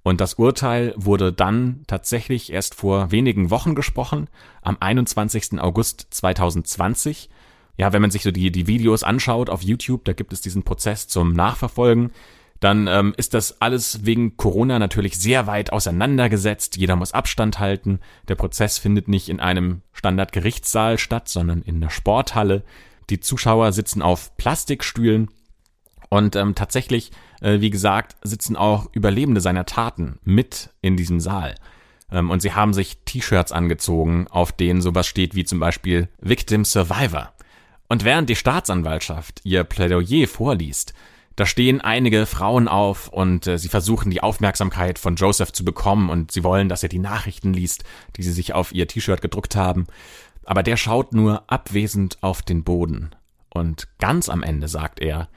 Und 0.02 0.20
das 0.20 0.34
Urteil 0.34 0.92
wurde 0.96 1.32
dann 1.32 1.82
tatsächlich 1.86 2.52
erst 2.52 2.74
vor 2.74 3.10
wenigen 3.10 3.50
Wochen 3.50 3.74
gesprochen, 3.74 4.28
am 4.60 4.76
21. 4.78 5.58
August 5.60 6.08
2020 6.10 7.30
ja, 7.76 7.92
wenn 7.92 8.02
man 8.02 8.10
sich 8.10 8.22
so 8.22 8.30
die, 8.30 8.52
die 8.52 8.66
Videos 8.66 9.02
anschaut 9.02 9.50
auf 9.50 9.62
YouTube, 9.62 10.04
da 10.04 10.12
gibt 10.12 10.32
es 10.32 10.40
diesen 10.40 10.62
Prozess 10.62 11.08
zum 11.08 11.32
Nachverfolgen, 11.32 12.10
dann 12.60 12.86
ähm, 12.86 13.14
ist 13.16 13.34
das 13.34 13.60
alles 13.60 14.06
wegen 14.06 14.36
Corona 14.36 14.78
natürlich 14.78 15.18
sehr 15.18 15.46
weit 15.46 15.72
auseinandergesetzt. 15.72 16.76
Jeder 16.76 16.96
muss 16.96 17.12
Abstand 17.12 17.58
halten. 17.58 18.00
Der 18.28 18.36
Prozess 18.36 18.78
findet 18.78 19.06
nicht 19.06 19.28
in 19.28 19.38
einem 19.38 19.82
Standardgerichtssaal 19.92 20.96
statt, 20.96 21.28
sondern 21.28 21.60
in 21.62 21.80
der 21.80 21.90
Sporthalle. 21.90 22.62
Die 23.10 23.20
Zuschauer 23.20 23.72
sitzen 23.72 24.00
auf 24.00 24.36
Plastikstühlen 24.38 25.28
und 26.08 26.36
ähm, 26.36 26.54
tatsächlich, 26.54 27.10
äh, 27.42 27.60
wie 27.60 27.70
gesagt, 27.70 28.16
sitzen 28.22 28.56
auch 28.56 28.88
Überlebende 28.92 29.42
seiner 29.42 29.66
Taten 29.66 30.18
mit 30.24 30.70
in 30.80 30.96
diesem 30.96 31.20
Saal. 31.20 31.56
Ähm, 32.10 32.30
und 32.30 32.40
sie 32.40 32.52
haben 32.52 32.72
sich 32.72 32.98
T-Shirts 33.04 33.52
angezogen, 33.52 34.26
auf 34.30 34.52
denen 34.52 34.80
sowas 34.80 35.06
steht 35.06 35.34
wie 35.34 35.44
zum 35.44 35.60
Beispiel 35.60 36.08
Victim 36.20 36.64
Survivor. 36.64 37.33
Und 37.94 38.02
während 38.02 38.28
die 38.28 38.34
Staatsanwaltschaft 38.34 39.40
ihr 39.44 39.62
Plädoyer 39.62 40.26
vorliest, 40.26 40.94
da 41.36 41.46
stehen 41.46 41.80
einige 41.80 42.26
Frauen 42.26 42.66
auf 42.66 43.06
und 43.06 43.46
äh, 43.46 43.56
sie 43.56 43.68
versuchen 43.68 44.10
die 44.10 44.20
Aufmerksamkeit 44.20 44.98
von 44.98 45.14
Joseph 45.14 45.52
zu 45.52 45.64
bekommen 45.64 46.10
und 46.10 46.32
sie 46.32 46.42
wollen, 46.42 46.68
dass 46.68 46.82
er 46.82 46.88
die 46.88 46.98
Nachrichten 46.98 47.52
liest, 47.52 47.84
die 48.16 48.24
sie 48.24 48.32
sich 48.32 48.52
auf 48.52 48.74
ihr 48.74 48.88
T-Shirt 48.88 49.22
gedruckt 49.22 49.54
haben. 49.54 49.86
Aber 50.44 50.64
der 50.64 50.76
schaut 50.76 51.12
nur 51.14 51.44
abwesend 51.46 52.18
auf 52.20 52.42
den 52.42 52.64
Boden. 52.64 53.14
Und 53.48 53.86
ganz 54.00 54.28
am 54.28 54.42
Ende 54.42 54.66
sagt 54.66 54.98
er, 54.98 55.28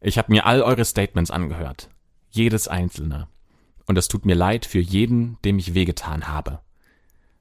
ich 0.00 0.16
habe 0.16 0.32
mir 0.32 0.46
all 0.46 0.62
eure 0.62 0.86
Statements 0.86 1.30
angehört. 1.30 1.90
Jedes 2.30 2.66
einzelne. 2.66 3.28
Und 3.84 3.98
es 3.98 4.08
tut 4.08 4.24
mir 4.24 4.36
leid 4.36 4.64
für 4.64 4.80
jeden, 4.80 5.36
dem 5.44 5.58
ich 5.58 5.74
wehgetan 5.74 6.28
habe. 6.28 6.60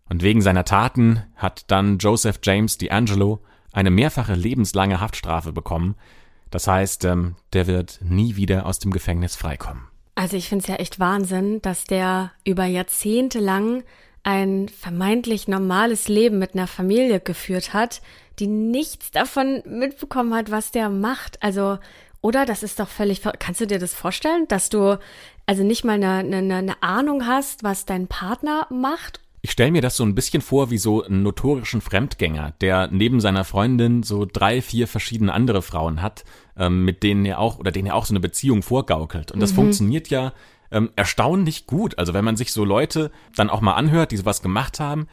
Und 0.10 0.22
wegen 0.22 0.42
seiner 0.42 0.66
Taten 0.66 1.24
hat 1.38 1.72
dann 1.72 1.98
Joseph 1.98 2.42
James 2.44 2.78
D'Angelo 2.78 3.40
eine 3.72 3.92
mehrfache 3.92 4.34
lebenslange 4.34 5.00
Haftstrafe 5.00 5.52
bekommen. 5.52 5.96
Das 6.52 6.68
heißt, 6.68 7.06
ähm, 7.06 7.36
der 7.54 7.68
wird 7.68 8.00
nie 8.02 8.36
wieder 8.36 8.66
aus 8.66 8.80
dem 8.80 8.92
Gefängnis 8.92 9.36
freikommen. 9.36 9.84
Also 10.16 10.36
ich 10.36 10.50
finde 10.50 10.64
es 10.64 10.68
ja 10.68 10.76
echt 10.76 11.00
Wahnsinn, 11.00 11.62
dass 11.62 11.86
der 11.86 12.32
über 12.44 12.66
Jahrzehnte 12.66 13.40
lang 13.40 13.84
ein 14.24 14.68
vermeintlich 14.68 15.48
normales 15.48 16.08
Leben 16.08 16.40
mit 16.40 16.54
einer 16.54 16.68
Familie 16.68 17.20
geführt 17.20 17.74
hat, 17.74 18.02
die 18.40 18.48
nichts 18.48 19.12
davon 19.12 19.62
mitbekommen 19.66 20.34
hat, 20.34 20.52
was 20.52 20.72
der 20.72 20.90
macht. 20.90 21.42
Also, 21.42 21.78
oder? 22.22 22.46
Das 22.46 22.64
ist 22.64 22.80
doch 22.80 22.90
völlig. 22.90 23.22
Kannst 23.40 23.62
du 23.62 23.68
dir 23.68 23.80
das 23.80 23.94
vorstellen, 23.94 24.46
dass 24.50 24.70
du 24.70 25.00
also 25.46 25.64
nicht 25.64 25.86
mal 25.86 25.94
eine, 25.94 26.38
eine, 26.38 26.56
eine 26.56 26.84
Ahnung 26.84 27.26
hast, 27.26 27.64
was 27.64 27.86
dein 27.86 28.08
Partner 28.08 28.68
macht 28.70 29.22
ich 29.42 29.52
stelle 29.52 29.72
mir 29.72 29.82
das 29.82 29.96
so 29.96 30.04
ein 30.04 30.16
bisschen 30.16 30.42
vor 30.42 30.70
wie 30.70 30.78
so 30.78 31.04
einen 31.04 31.24
notorischen 31.24 31.82
Fremdgänger, 31.82 32.54
der 32.62 32.90
neben 32.92 33.22
seiner 33.22 33.44
Freundin 33.44 34.04
so 34.04 34.26
drei, 34.26 34.62
vier 34.62 34.88
verschiedene 34.88 35.34
andere 35.34 35.62
Frauen 35.62 36.02
hat, 36.02 36.26
ähm, 36.58 36.84
mit 36.84 37.04
denen 37.04 37.26
er 37.26 37.40
auch 37.40 37.58
oder 37.58 37.72
denen 37.72 37.88
er 37.88 37.96
auch 37.96 38.06
so 38.06 38.14
eine 38.14 38.20
Beziehung 38.20 38.64
vorgaukelt. 38.64 39.32
Und 39.32 39.40
das 39.40 39.52
mhm. 39.52 39.56
funktioniert 39.56 40.10
ja 40.10 40.34
ähm, 40.72 40.92
erstaunlich 40.96 41.68
gut. 41.68 41.98
Also 41.98 42.14
wenn 42.14 42.26
man 42.26 42.36
sich 42.36 42.52
so 42.52 42.66
Leute 42.66 43.12
dann 43.36 43.50
auch 43.50 43.62
mal 43.62 43.76
anhört, 43.76 44.12
die 44.12 44.18
sowas 44.18 44.42
gemacht 44.42 44.80
haben, 44.80 45.08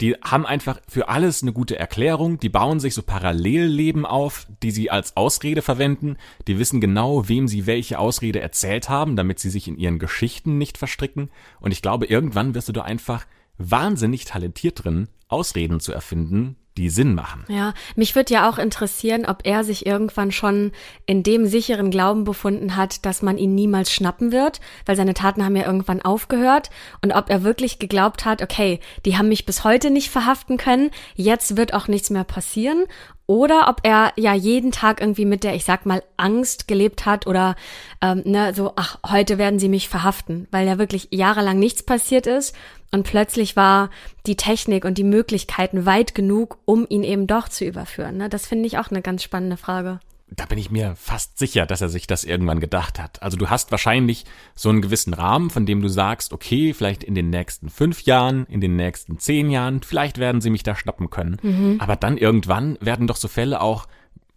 die 0.00 0.14
haben 0.24 0.46
einfach 0.46 0.80
für 0.88 1.08
alles 1.08 1.42
eine 1.42 1.52
gute 1.52 1.78
Erklärung, 1.78 2.38
die 2.40 2.48
bauen 2.48 2.80
sich 2.80 2.94
so 2.94 3.02
Parallelleben 3.02 4.04
auf, 4.06 4.46
die 4.62 4.70
sie 4.70 4.90
als 4.90 5.16
Ausrede 5.16 5.62
verwenden, 5.62 6.16
die 6.48 6.58
wissen 6.58 6.80
genau, 6.80 7.28
wem 7.28 7.46
sie 7.46 7.66
welche 7.66 7.98
Ausrede 7.98 8.40
erzählt 8.40 8.88
haben, 8.88 9.16
damit 9.16 9.38
sie 9.38 9.50
sich 9.50 9.68
in 9.68 9.76
ihren 9.76 9.98
Geschichten 9.98 10.58
nicht 10.58 10.78
verstricken. 10.78 11.30
Und 11.60 11.72
ich 11.72 11.82
glaube, 11.82 12.06
irgendwann 12.06 12.54
wirst 12.54 12.68
du 12.68 12.72
da 12.72 12.82
einfach 12.82 13.26
wahnsinnig 13.70 14.24
talentiert 14.24 14.84
drin, 14.84 15.08
Ausreden 15.28 15.80
zu 15.80 15.92
erfinden, 15.92 16.56
die 16.76 16.88
Sinn 16.88 17.14
machen. 17.14 17.44
Ja, 17.48 17.74
mich 17.96 18.14
würde 18.14 18.32
ja 18.32 18.48
auch 18.48 18.58
interessieren, 18.58 19.26
ob 19.26 19.40
er 19.44 19.64
sich 19.64 19.84
irgendwann 19.84 20.32
schon 20.32 20.72
in 21.06 21.22
dem 21.22 21.46
sicheren 21.46 21.90
Glauben 21.90 22.24
befunden 22.24 22.76
hat, 22.76 23.04
dass 23.04 23.22
man 23.22 23.36
ihn 23.36 23.54
niemals 23.54 23.92
schnappen 23.92 24.32
wird, 24.32 24.60
weil 24.86 24.96
seine 24.96 25.14
Taten 25.14 25.44
haben 25.44 25.56
ja 25.56 25.66
irgendwann 25.66 26.02
aufgehört. 26.02 26.70
Und 27.02 27.12
ob 27.12 27.28
er 27.28 27.42
wirklich 27.42 27.78
geglaubt 27.78 28.24
hat, 28.24 28.42
okay, 28.42 28.80
die 29.04 29.18
haben 29.18 29.28
mich 29.28 29.44
bis 29.44 29.64
heute 29.64 29.90
nicht 29.90 30.10
verhaften 30.10 30.56
können, 30.56 30.90
jetzt 31.14 31.56
wird 31.56 31.74
auch 31.74 31.88
nichts 31.88 32.10
mehr 32.10 32.24
passieren. 32.24 32.84
Oder 33.26 33.68
ob 33.68 33.80
er 33.82 34.12
ja 34.16 34.34
jeden 34.34 34.72
Tag 34.72 35.00
irgendwie 35.00 35.24
mit 35.24 35.44
der, 35.44 35.54
ich 35.54 35.64
sag 35.64 35.86
mal, 35.86 36.02
Angst 36.16 36.68
gelebt 36.68 37.06
hat 37.06 37.26
oder 37.26 37.54
ähm, 38.02 38.22
ne, 38.24 38.52
so, 38.54 38.72
ach, 38.76 38.98
heute 39.08 39.38
werden 39.38 39.58
sie 39.58 39.68
mich 39.68 39.88
verhaften, 39.88 40.48
weil 40.50 40.66
ja 40.66 40.76
wirklich 40.78 41.08
jahrelang 41.12 41.58
nichts 41.58 41.82
passiert 41.82 42.26
ist 42.26 42.54
und 42.92 43.04
plötzlich 43.04 43.56
war 43.56 43.90
die 44.26 44.36
Technik 44.36 44.84
und 44.84 44.98
die 44.98 45.04
Möglichkeiten 45.04 45.86
weit 45.86 46.14
genug, 46.14 46.58
um 46.66 46.86
ihn 46.88 47.02
eben 47.02 47.26
doch 47.26 47.48
zu 47.48 47.64
überführen. 47.64 48.18
Ne? 48.18 48.28
Das 48.28 48.46
finde 48.46 48.66
ich 48.66 48.78
auch 48.78 48.90
eine 48.90 49.02
ganz 49.02 49.22
spannende 49.22 49.56
Frage. 49.56 49.98
Da 50.28 50.46
bin 50.46 50.58
ich 50.58 50.70
mir 50.70 50.94
fast 50.96 51.38
sicher, 51.38 51.66
dass 51.66 51.80
er 51.80 51.88
sich 51.88 52.06
das 52.06 52.24
irgendwann 52.24 52.60
gedacht 52.60 52.98
hat. 52.98 53.22
Also 53.22 53.36
du 53.36 53.50
hast 53.50 53.70
wahrscheinlich 53.70 54.24
so 54.54 54.68
einen 54.68 54.80
gewissen 54.80 55.12
Rahmen, 55.14 55.50
von 55.50 55.66
dem 55.66 55.82
du 55.82 55.88
sagst, 55.88 56.32
okay, 56.32 56.72
vielleicht 56.72 57.02
in 57.02 57.14
den 57.14 57.30
nächsten 57.30 57.68
fünf 57.68 58.02
Jahren, 58.02 58.46
in 58.46 58.60
den 58.60 58.76
nächsten 58.76 59.18
zehn 59.18 59.50
Jahren, 59.50 59.82
vielleicht 59.82 60.18
werden 60.18 60.40
sie 60.40 60.50
mich 60.50 60.62
da 60.62 60.74
schnappen 60.74 61.10
können. 61.10 61.38
Mhm. 61.42 61.76
Aber 61.80 61.96
dann 61.96 62.16
irgendwann 62.16 62.78
werden 62.80 63.06
doch 63.06 63.16
so 63.16 63.28
Fälle 63.28 63.60
auch 63.60 63.88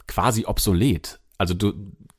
quasi 0.08 0.46
obsolet. 0.46 1.20
Also 1.38 1.54
du, 1.54 1.74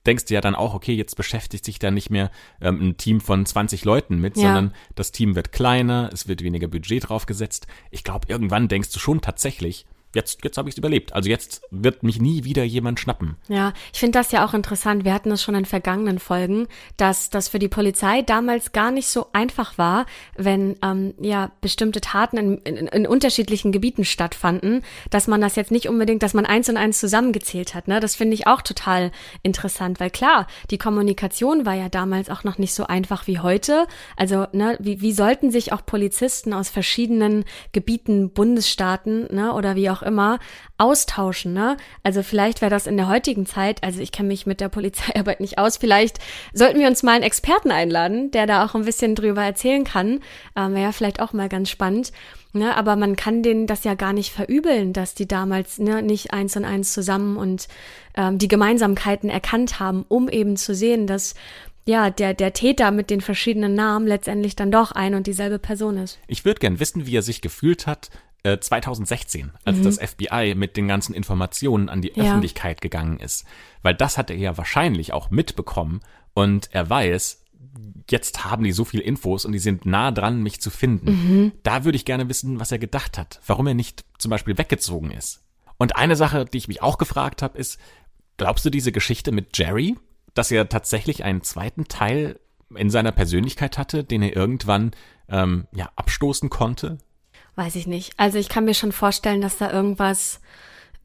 denkst 0.06 0.26
du 0.26 0.34
ja 0.34 0.40
dann 0.40 0.54
auch, 0.54 0.74
okay, 0.74 0.94
jetzt 0.94 1.16
beschäftigt 1.16 1.64
sich 1.64 1.78
da 1.78 1.90
nicht 1.90 2.10
mehr 2.10 2.30
ähm, 2.60 2.80
ein 2.80 2.96
Team 2.96 3.20
von 3.20 3.44
20 3.44 3.84
Leuten 3.84 4.18
mit, 4.18 4.36
ja. 4.36 4.42
sondern 4.42 4.74
das 4.94 5.12
Team 5.12 5.34
wird 5.34 5.52
kleiner, 5.52 6.10
es 6.12 6.28
wird 6.28 6.42
weniger 6.42 6.68
Budget 6.68 7.08
draufgesetzt. 7.08 7.66
Ich 7.90 8.04
glaube, 8.04 8.26
irgendwann 8.28 8.68
denkst 8.68 8.92
du 8.92 8.98
schon 8.98 9.20
tatsächlich, 9.20 9.86
jetzt, 10.16 10.42
jetzt 10.42 10.56
habe 10.56 10.68
ich 10.68 10.74
es 10.74 10.78
überlebt. 10.78 11.12
Also 11.12 11.28
jetzt 11.28 11.62
wird 11.70 12.02
mich 12.02 12.20
nie 12.20 12.42
wieder 12.42 12.64
jemand 12.64 12.98
schnappen. 12.98 13.36
Ja, 13.48 13.72
ich 13.92 14.00
finde 14.00 14.18
das 14.18 14.32
ja 14.32 14.44
auch 14.44 14.54
interessant. 14.54 15.04
Wir 15.04 15.14
hatten 15.14 15.30
es 15.30 15.42
schon 15.42 15.54
in 15.54 15.64
vergangenen 15.64 16.18
Folgen, 16.18 16.66
dass 16.96 17.30
das 17.30 17.48
für 17.48 17.58
die 17.58 17.68
Polizei 17.68 18.22
damals 18.22 18.72
gar 18.72 18.90
nicht 18.90 19.08
so 19.08 19.28
einfach 19.32 19.78
war, 19.78 20.06
wenn 20.36 20.76
ähm, 20.82 21.14
ja 21.20 21.52
bestimmte 21.60 22.00
Taten 22.00 22.36
in, 22.36 22.58
in, 22.58 22.86
in 22.88 23.06
unterschiedlichen 23.06 23.70
Gebieten 23.70 24.04
stattfanden, 24.04 24.82
dass 25.10 25.28
man 25.28 25.40
das 25.40 25.54
jetzt 25.54 25.70
nicht 25.70 25.88
unbedingt, 25.88 26.22
dass 26.22 26.34
man 26.34 26.46
eins 26.46 26.68
und 26.68 26.76
eins 26.76 26.98
zusammengezählt 26.98 27.74
hat. 27.74 27.86
Ne? 27.86 28.00
Das 28.00 28.16
finde 28.16 28.34
ich 28.34 28.46
auch 28.46 28.62
total 28.62 29.12
interessant, 29.42 30.00
weil 30.00 30.10
klar, 30.10 30.46
die 30.70 30.78
Kommunikation 30.78 31.66
war 31.66 31.74
ja 31.74 31.88
damals 31.88 32.30
auch 32.30 32.42
noch 32.42 32.58
nicht 32.58 32.74
so 32.74 32.86
einfach 32.86 33.26
wie 33.26 33.38
heute. 33.38 33.86
Also 34.16 34.46
ne, 34.52 34.76
wie, 34.80 35.02
wie 35.02 35.12
sollten 35.12 35.50
sich 35.50 35.72
auch 35.72 35.84
Polizisten 35.84 36.54
aus 36.54 36.70
verschiedenen 36.70 37.44
Gebieten, 37.72 38.30
Bundesstaaten 38.30 39.28
ne, 39.34 39.52
oder 39.52 39.76
wie 39.76 39.90
auch 39.90 40.02
immer 40.06 40.38
austauschen. 40.78 41.52
Ne? 41.52 41.76
Also 42.02 42.22
vielleicht 42.22 42.60
wäre 42.60 42.70
das 42.70 42.86
in 42.86 42.96
der 42.96 43.08
heutigen 43.08 43.46
Zeit, 43.46 43.82
also 43.82 44.00
ich 44.00 44.12
kenne 44.12 44.28
mich 44.28 44.46
mit 44.46 44.60
der 44.60 44.68
Polizeiarbeit 44.68 45.40
nicht 45.40 45.58
aus, 45.58 45.76
vielleicht 45.76 46.18
sollten 46.52 46.80
wir 46.80 46.86
uns 46.88 47.02
mal 47.02 47.12
einen 47.12 47.24
Experten 47.24 47.70
einladen, 47.70 48.30
der 48.30 48.46
da 48.46 48.64
auch 48.64 48.74
ein 48.74 48.84
bisschen 48.84 49.14
drüber 49.14 49.42
erzählen 49.42 49.84
kann. 49.84 50.20
Ähm, 50.54 50.72
wäre 50.72 50.84
ja 50.84 50.92
vielleicht 50.92 51.20
auch 51.20 51.32
mal 51.32 51.48
ganz 51.48 51.70
spannend. 51.70 52.12
Ne, 52.52 52.74
aber 52.74 52.96
man 52.96 53.16
kann 53.16 53.42
denen 53.42 53.66
das 53.66 53.84
ja 53.84 53.92
gar 53.92 54.14
nicht 54.14 54.32
verübeln, 54.32 54.94
dass 54.94 55.14
die 55.14 55.28
damals 55.28 55.78
ne, 55.78 56.00
nicht 56.00 56.32
eins 56.32 56.56
und 56.56 56.64
eins 56.64 56.94
zusammen 56.94 57.36
und 57.36 57.68
ähm, 58.16 58.38
die 58.38 58.48
Gemeinsamkeiten 58.48 59.28
erkannt 59.28 59.78
haben, 59.78 60.06
um 60.08 60.30
eben 60.30 60.56
zu 60.56 60.74
sehen, 60.74 61.06
dass 61.06 61.34
ja, 61.86 62.10
der, 62.10 62.34
der 62.34 62.52
Täter 62.52 62.90
mit 62.90 63.10
den 63.10 63.20
verschiedenen 63.20 63.74
Namen 63.74 64.06
letztendlich 64.06 64.56
dann 64.56 64.72
doch 64.72 64.90
ein 64.90 65.14
und 65.14 65.26
dieselbe 65.26 65.60
Person 65.60 65.98
ist. 65.98 66.18
Ich 66.26 66.44
würde 66.44 66.58
gern 66.58 66.80
wissen, 66.80 67.06
wie 67.06 67.16
er 67.16 67.22
sich 67.22 67.40
gefühlt 67.40 67.86
hat, 67.86 68.10
2016, 68.54 69.46
äh, 69.46 69.50
als 69.64 69.78
mhm. 69.78 69.82
das 69.84 69.98
FBI 69.98 70.54
mit 70.56 70.76
den 70.76 70.88
ganzen 70.88 71.14
Informationen 71.14 71.88
an 71.88 72.02
die 72.02 72.12
ja. 72.14 72.24
Öffentlichkeit 72.24 72.80
gegangen 72.80 73.18
ist. 73.18 73.44
Weil 73.82 73.94
das 73.94 74.18
hat 74.18 74.30
er 74.30 74.36
ja 74.36 74.56
wahrscheinlich 74.56 75.12
auch 75.12 75.30
mitbekommen 75.30 76.00
und 76.34 76.68
er 76.72 76.88
weiß, 76.88 77.44
jetzt 78.10 78.44
haben 78.44 78.64
die 78.64 78.72
so 78.72 78.84
viel 78.84 79.00
Infos 79.00 79.44
und 79.44 79.52
die 79.52 79.58
sind 79.58 79.86
nah 79.86 80.10
dran, 80.10 80.42
mich 80.42 80.60
zu 80.60 80.70
finden. 80.70 81.10
Mhm. 81.10 81.52
Da 81.62 81.84
würde 81.84 81.96
ich 81.96 82.04
gerne 82.04 82.28
wissen, 82.28 82.60
was 82.60 82.72
er 82.72 82.78
gedacht 82.78 83.18
hat, 83.18 83.40
warum 83.46 83.66
er 83.66 83.74
nicht 83.74 84.04
zum 84.18 84.30
Beispiel 84.30 84.58
weggezogen 84.58 85.10
ist. 85.10 85.42
Und 85.78 85.96
eine 85.96 86.16
Sache, 86.16 86.44
die 86.44 86.58
ich 86.58 86.68
mich 86.68 86.82
auch 86.82 86.98
gefragt 86.98 87.42
habe, 87.42 87.58
ist, 87.58 87.78
glaubst 88.36 88.64
du 88.64 88.70
diese 88.70 88.92
Geschichte 88.92 89.32
mit 89.32 89.56
Jerry, 89.56 89.96
dass 90.34 90.50
er 90.50 90.68
tatsächlich 90.68 91.24
einen 91.24 91.42
zweiten 91.42 91.84
Teil 91.84 92.38
in 92.74 92.90
seiner 92.90 93.12
Persönlichkeit 93.12 93.78
hatte, 93.78 94.04
den 94.04 94.22
er 94.22 94.34
irgendwann 94.34 94.92
ähm, 95.28 95.66
ja 95.72 95.90
abstoßen 95.96 96.50
konnte? 96.50 96.98
Weiß 97.56 97.74
ich 97.74 97.86
nicht. 97.86 98.12
Also 98.18 98.38
ich 98.38 98.48
kann 98.48 98.66
mir 98.66 98.74
schon 98.74 98.92
vorstellen, 98.92 99.40
dass 99.40 99.56
da 99.56 99.72
irgendwas, 99.72 100.40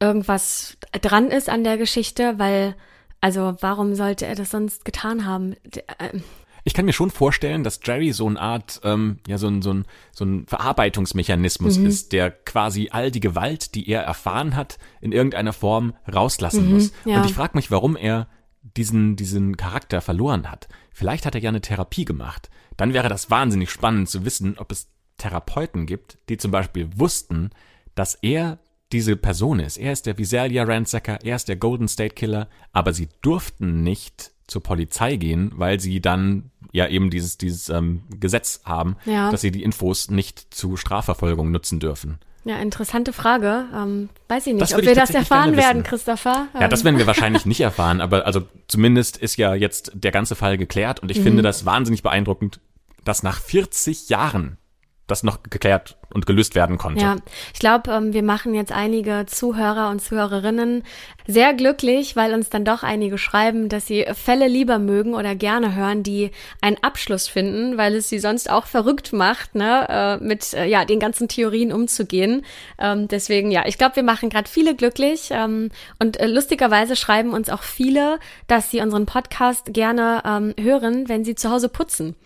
irgendwas 0.00 0.76
dran 1.00 1.28
ist 1.28 1.48
an 1.48 1.64
der 1.64 1.78
Geschichte, 1.78 2.34
weil, 2.38 2.76
also 3.20 3.56
warum 3.60 3.94
sollte 3.94 4.26
er 4.26 4.34
das 4.34 4.50
sonst 4.50 4.84
getan 4.84 5.24
haben? 5.26 5.56
Äh, 5.98 6.20
ich 6.64 6.74
kann 6.74 6.84
mir 6.84 6.92
schon 6.92 7.10
vorstellen, 7.10 7.64
dass 7.64 7.80
Jerry 7.82 8.12
so 8.12 8.26
eine 8.28 8.40
Art, 8.40 8.80
ähm, 8.84 9.18
ja, 9.26 9.38
so 9.38 9.48
ein, 9.48 9.62
so 9.62 9.72
ein, 9.72 9.86
so 10.12 10.24
ein 10.24 10.46
Verarbeitungsmechanismus 10.46 11.78
mhm. 11.78 11.86
ist, 11.86 12.12
der 12.12 12.30
quasi 12.30 12.90
all 12.92 13.10
die 13.10 13.20
Gewalt, 13.20 13.74
die 13.74 13.88
er 13.88 14.02
erfahren 14.02 14.54
hat, 14.54 14.78
in 15.00 15.12
irgendeiner 15.12 15.52
Form 15.52 15.94
rauslassen 16.12 16.66
mhm, 16.66 16.74
muss. 16.74 16.92
Ja. 17.04 17.16
Und 17.16 17.26
ich 17.26 17.34
frage 17.34 17.56
mich, 17.56 17.70
warum 17.70 17.96
er 17.96 18.28
diesen, 18.62 19.16
diesen 19.16 19.56
Charakter 19.56 20.00
verloren 20.00 20.50
hat. 20.50 20.68
Vielleicht 20.92 21.26
hat 21.26 21.34
er 21.34 21.40
ja 21.40 21.48
eine 21.48 21.60
Therapie 21.60 22.04
gemacht. 22.04 22.48
Dann 22.76 22.92
wäre 22.92 23.08
das 23.08 23.30
wahnsinnig 23.30 23.70
spannend 23.70 24.08
zu 24.08 24.24
wissen, 24.24 24.56
ob 24.58 24.70
es 24.70 24.88
Therapeuten 25.22 25.86
gibt, 25.86 26.18
die 26.28 26.36
zum 26.36 26.50
Beispiel 26.50 26.88
wussten, 26.96 27.50
dass 27.94 28.14
er 28.16 28.58
diese 28.92 29.16
Person 29.16 29.60
ist. 29.60 29.78
Er 29.78 29.92
ist 29.92 30.06
der 30.06 30.18
Visalia 30.18 30.64
Ransacker, 30.64 31.18
er 31.22 31.36
ist 31.36 31.48
der 31.48 31.56
Golden 31.56 31.88
State 31.88 32.14
Killer, 32.14 32.48
aber 32.72 32.92
sie 32.92 33.08
durften 33.22 33.82
nicht 33.82 34.32
zur 34.46 34.62
Polizei 34.62 35.16
gehen, 35.16 35.52
weil 35.54 35.80
sie 35.80 36.00
dann 36.00 36.50
ja 36.72 36.88
eben 36.88 37.08
dieses, 37.08 37.38
dieses 37.38 37.68
ähm, 37.68 38.02
Gesetz 38.18 38.62
haben, 38.64 38.96
ja. 39.06 39.30
dass 39.30 39.40
sie 39.40 39.50
die 39.50 39.62
Infos 39.62 40.10
nicht 40.10 40.52
zu 40.52 40.76
Strafverfolgung 40.76 41.50
nutzen 41.50 41.80
dürfen. 41.80 42.18
Ja, 42.44 42.58
interessante 42.58 43.12
Frage. 43.12 43.66
Ähm, 43.74 44.08
weiß 44.28 44.48
ich 44.48 44.54
nicht, 44.54 44.62
das 44.62 44.74
ob 44.74 44.82
wir 44.82 44.96
das 44.96 45.10
erfahren 45.10 45.56
werden, 45.56 45.84
Christopher. 45.84 46.48
Ja, 46.58 46.66
das 46.66 46.82
werden 46.82 46.98
wir 46.98 47.06
wahrscheinlich 47.12 47.46
nicht 47.46 47.60
erfahren, 47.60 48.00
aber 48.00 48.26
also 48.26 48.42
zumindest 48.66 49.16
ist 49.16 49.36
ja 49.36 49.54
jetzt 49.54 49.92
der 49.94 50.10
ganze 50.10 50.34
Fall 50.34 50.58
geklärt 50.58 51.00
und 51.00 51.10
ich 51.10 51.20
mhm. 51.20 51.24
finde 51.24 51.42
das 51.42 51.64
wahnsinnig 51.64 52.02
beeindruckend, 52.02 52.60
dass 53.04 53.22
nach 53.22 53.40
40 53.40 54.08
Jahren 54.08 54.58
das 55.06 55.22
noch 55.22 55.42
geklärt 55.42 55.96
und 56.12 56.26
gelöst 56.26 56.54
werden 56.54 56.78
konnte. 56.78 57.02
Ja, 57.02 57.16
ich 57.52 57.58
glaube, 57.58 57.90
ähm, 57.90 58.12
wir 58.12 58.22
machen 58.22 58.54
jetzt 58.54 58.72
einige 58.72 59.24
Zuhörer 59.26 59.90
und 59.90 60.00
Zuhörerinnen 60.00 60.84
sehr 61.26 61.54
glücklich, 61.54 62.16
weil 62.16 62.34
uns 62.34 62.50
dann 62.50 62.64
doch 62.64 62.82
einige 62.82 63.18
schreiben, 63.18 63.68
dass 63.68 63.86
sie 63.86 64.06
Fälle 64.14 64.48
lieber 64.48 64.78
mögen 64.78 65.14
oder 65.14 65.34
gerne 65.34 65.74
hören, 65.74 66.02
die 66.02 66.30
einen 66.60 66.76
Abschluss 66.82 67.28
finden, 67.28 67.78
weil 67.78 67.94
es 67.94 68.08
sie 68.08 68.18
sonst 68.18 68.50
auch 68.50 68.66
verrückt 68.66 69.12
macht, 69.12 69.54
ne, 69.54 69.86
äh, 69.88 70.24
mit 70.24 70.52
äh, 70.54 70.66
ja 70.66 70.84
den 70.84 70.98
ganzen 70.98 71.28
Theorien 71.28 71.72
umzugehen. 71.72 72.44
Ähm, 72.78 73.08
deswegen 73.08 73.50
ja, 73.50 73.64
ich 73.66 73.78
glaube, 73.78 73.96
wir 73.96 74.02
machen 74.02 74.30
gerade 74.30 74.48
viele 74.48 74.74
glücklich 74.74 75.28
ähm, 75.30 75.70
und 75.98 76.18
äh, 76.18 76.26
lustigerweise 76.26 76.96
schreiben 76.96 77.32
uns 77.32 77.48
auch 77.48 77.62
viele, 77.62 78.18
dass 78.46 78.70
sie 78.70 78.80
unseren 78.80 79.06
Podcast 79.06 79.72
gerne 79.72 80.22
ähm, 80.26 80.54
hören, 80.60 81.08
wenn 81.08 81.24
sie 81.24 81.34
zu 81.34 81.50
Hause 81.50 81.68
putzen. 81.68 82.16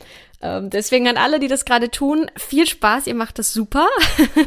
Ähm, 0.42 0.70
deswegen 0.70 1.08
an 1.08 1.16
alle, 1.16 1.40
die 1.40 1.48
das 1.48 1.64
gerade 1.64 1.90
tun, 1.90 2.30
viel 2.36 2.66
Spaß, 2.66 3.06
ihr 3.06 3.14
macht 3.14 3.38
das 3.38 3.52
super. 3.52 3.88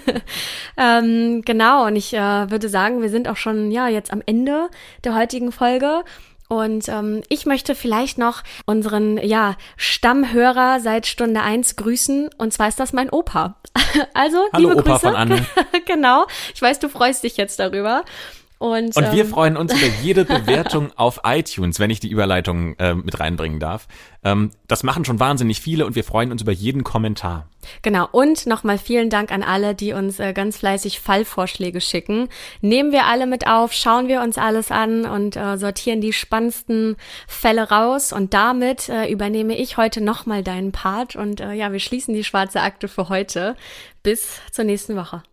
ähm, 0.77 1.41
genau, 1.43 1.85
und 1.87 1.95
ich 1.95 2.13
äh, 2.13 2.51
würde 2.51 2.69
sagen, 2.69 3.01
wir 3.01 3.09
sind 3.09 3.27
auch 3.27 3.37
schon 3.37 3.71
ja 3.71 3.87
jetzt 3.87 4.13
am 4.13 4.21
Ende 4.25 4.69
der 5.03 5.15
heutigen 5.15 5.51
Folge. 5.51 6.03
Und 6.47 6.89
ähm, 6.89 7.21
ich 7.29 7.45
möchte 7.45 7.75
vielleicht 7.75 8.17
noch 8.17 8.41
unseren 8.65 9.19
ja, 9.19 9.55
Stammhörer 9.77 10.79
seit 10.79 11.05
Stunde 11.05 11.41
eins 11.41 11.75
grüßen. 11.75 12.31
Und 12.39 12.53
zwar 12.53 12.67
ist 12.67 12.79
das 12.79 12.91
mein 12.91 13.11
Opa. 13.11 13.57
also, 14.15 14.39
Hallo, 14.51 14.69
liebe 14.69 14.81
Opa 14.81 14.91
Grüße. 14.93 14.99
von 14.99 15.15
Anne. 15.15 15.45
genau. 15.85 16.25
Ich 16.55 16.61
weiß, 16.61 16.79
du 16.79 16.89
freust 16.89 17.23
dich 17.23 17.37
jetzt 17.37 17.59
darüber. 17.59 18.03
Und, 18.59 18.97
und 18.97 19.11
wir 19.13 19.23
ähm, 19.23 19.29
freuen 19.29 19.57
uns 19.57 19.73
über 19.73 19.91
jede 20.03 20.25
Bewertung 20.25 20.91
auf 20.97 21.21
iTunes, 21.23 21.79
wenn 21.79 21.89
ich 21.89 22.01
die 22.01 22.09
Überleitung 22.09 22.75
äh, 22.77 22.93
mit 22.93 23.17
reinbringen 23.17 23.61
darf. 23.61 23.87
Ähm, 24.21 24.51
das 24.67 24.83
machen 24.83 25.05
schon 25.05 25.17
wahnsinnig 25.17 25.61
viele 25.61 25.85
und 25.85 25.95
wir 25.95 26.03
freuen 26.03 26.33
uns 26.33 26.41
über 26.41 26.51
jeden 26.51 26.83
Kommentar. 26.83 27.47
Genau. 27.83 28.09
Und 28.11 28.47
nochmal 28.47 28.77
vielen 28.77 29.09
Dank 29.09 29.31
an 29.31 29.43
alle, 29.43 29.75
die 29.75 29.93
uns 29.93 30.19
äh, 30.19 30.33
ganz 30.33 30.57
fleißig 30.57 30.99
Fallvorschläge 30.99 31.79
schicken. 31.79 32.27
Nehmen 32.59 32.91
wir 32.91 33.05
alle 33.05 33.27
mit 33.27 33.47
auf, 33.47 33.71
schauen 33.71 34.09
wir 34.09 34.21
uns 34.21 34.37
alles 34.37 34.71
an 34.71 35.05
und 35.05 35.37
äh, 35.37 35.57
sortieren 35.57 36.01
die 36.01 36.11
spannendsten 36.11 36.97
Fälle 37.29 37.69
raus. 37.69 38.11
Und 38.11 38.33
damit 38.33 38.89
äh, 38.89 39.09
übernehme 39.09 39.57
ich 39.57 39.77
heute 39.77 40.01
nochmal 40.01 40.43
deinen 40.43 40.73
Part. 40.73 41.15
Und 41.15 41.39
äh, 41.39 41.53
ja, 41.53 41.71
wir 41.71 41.79
schließen 41.79 42.13
die 42.13 42.25
schwarze 42.25 42.59
Akte 42.59 42.89
für 42.89 43.07
heute. 43.07 43.55
Bis 44.03 44.41
zur 44.51 44.65
nächsten 44.65 44.97
Woche. 44.97 45.23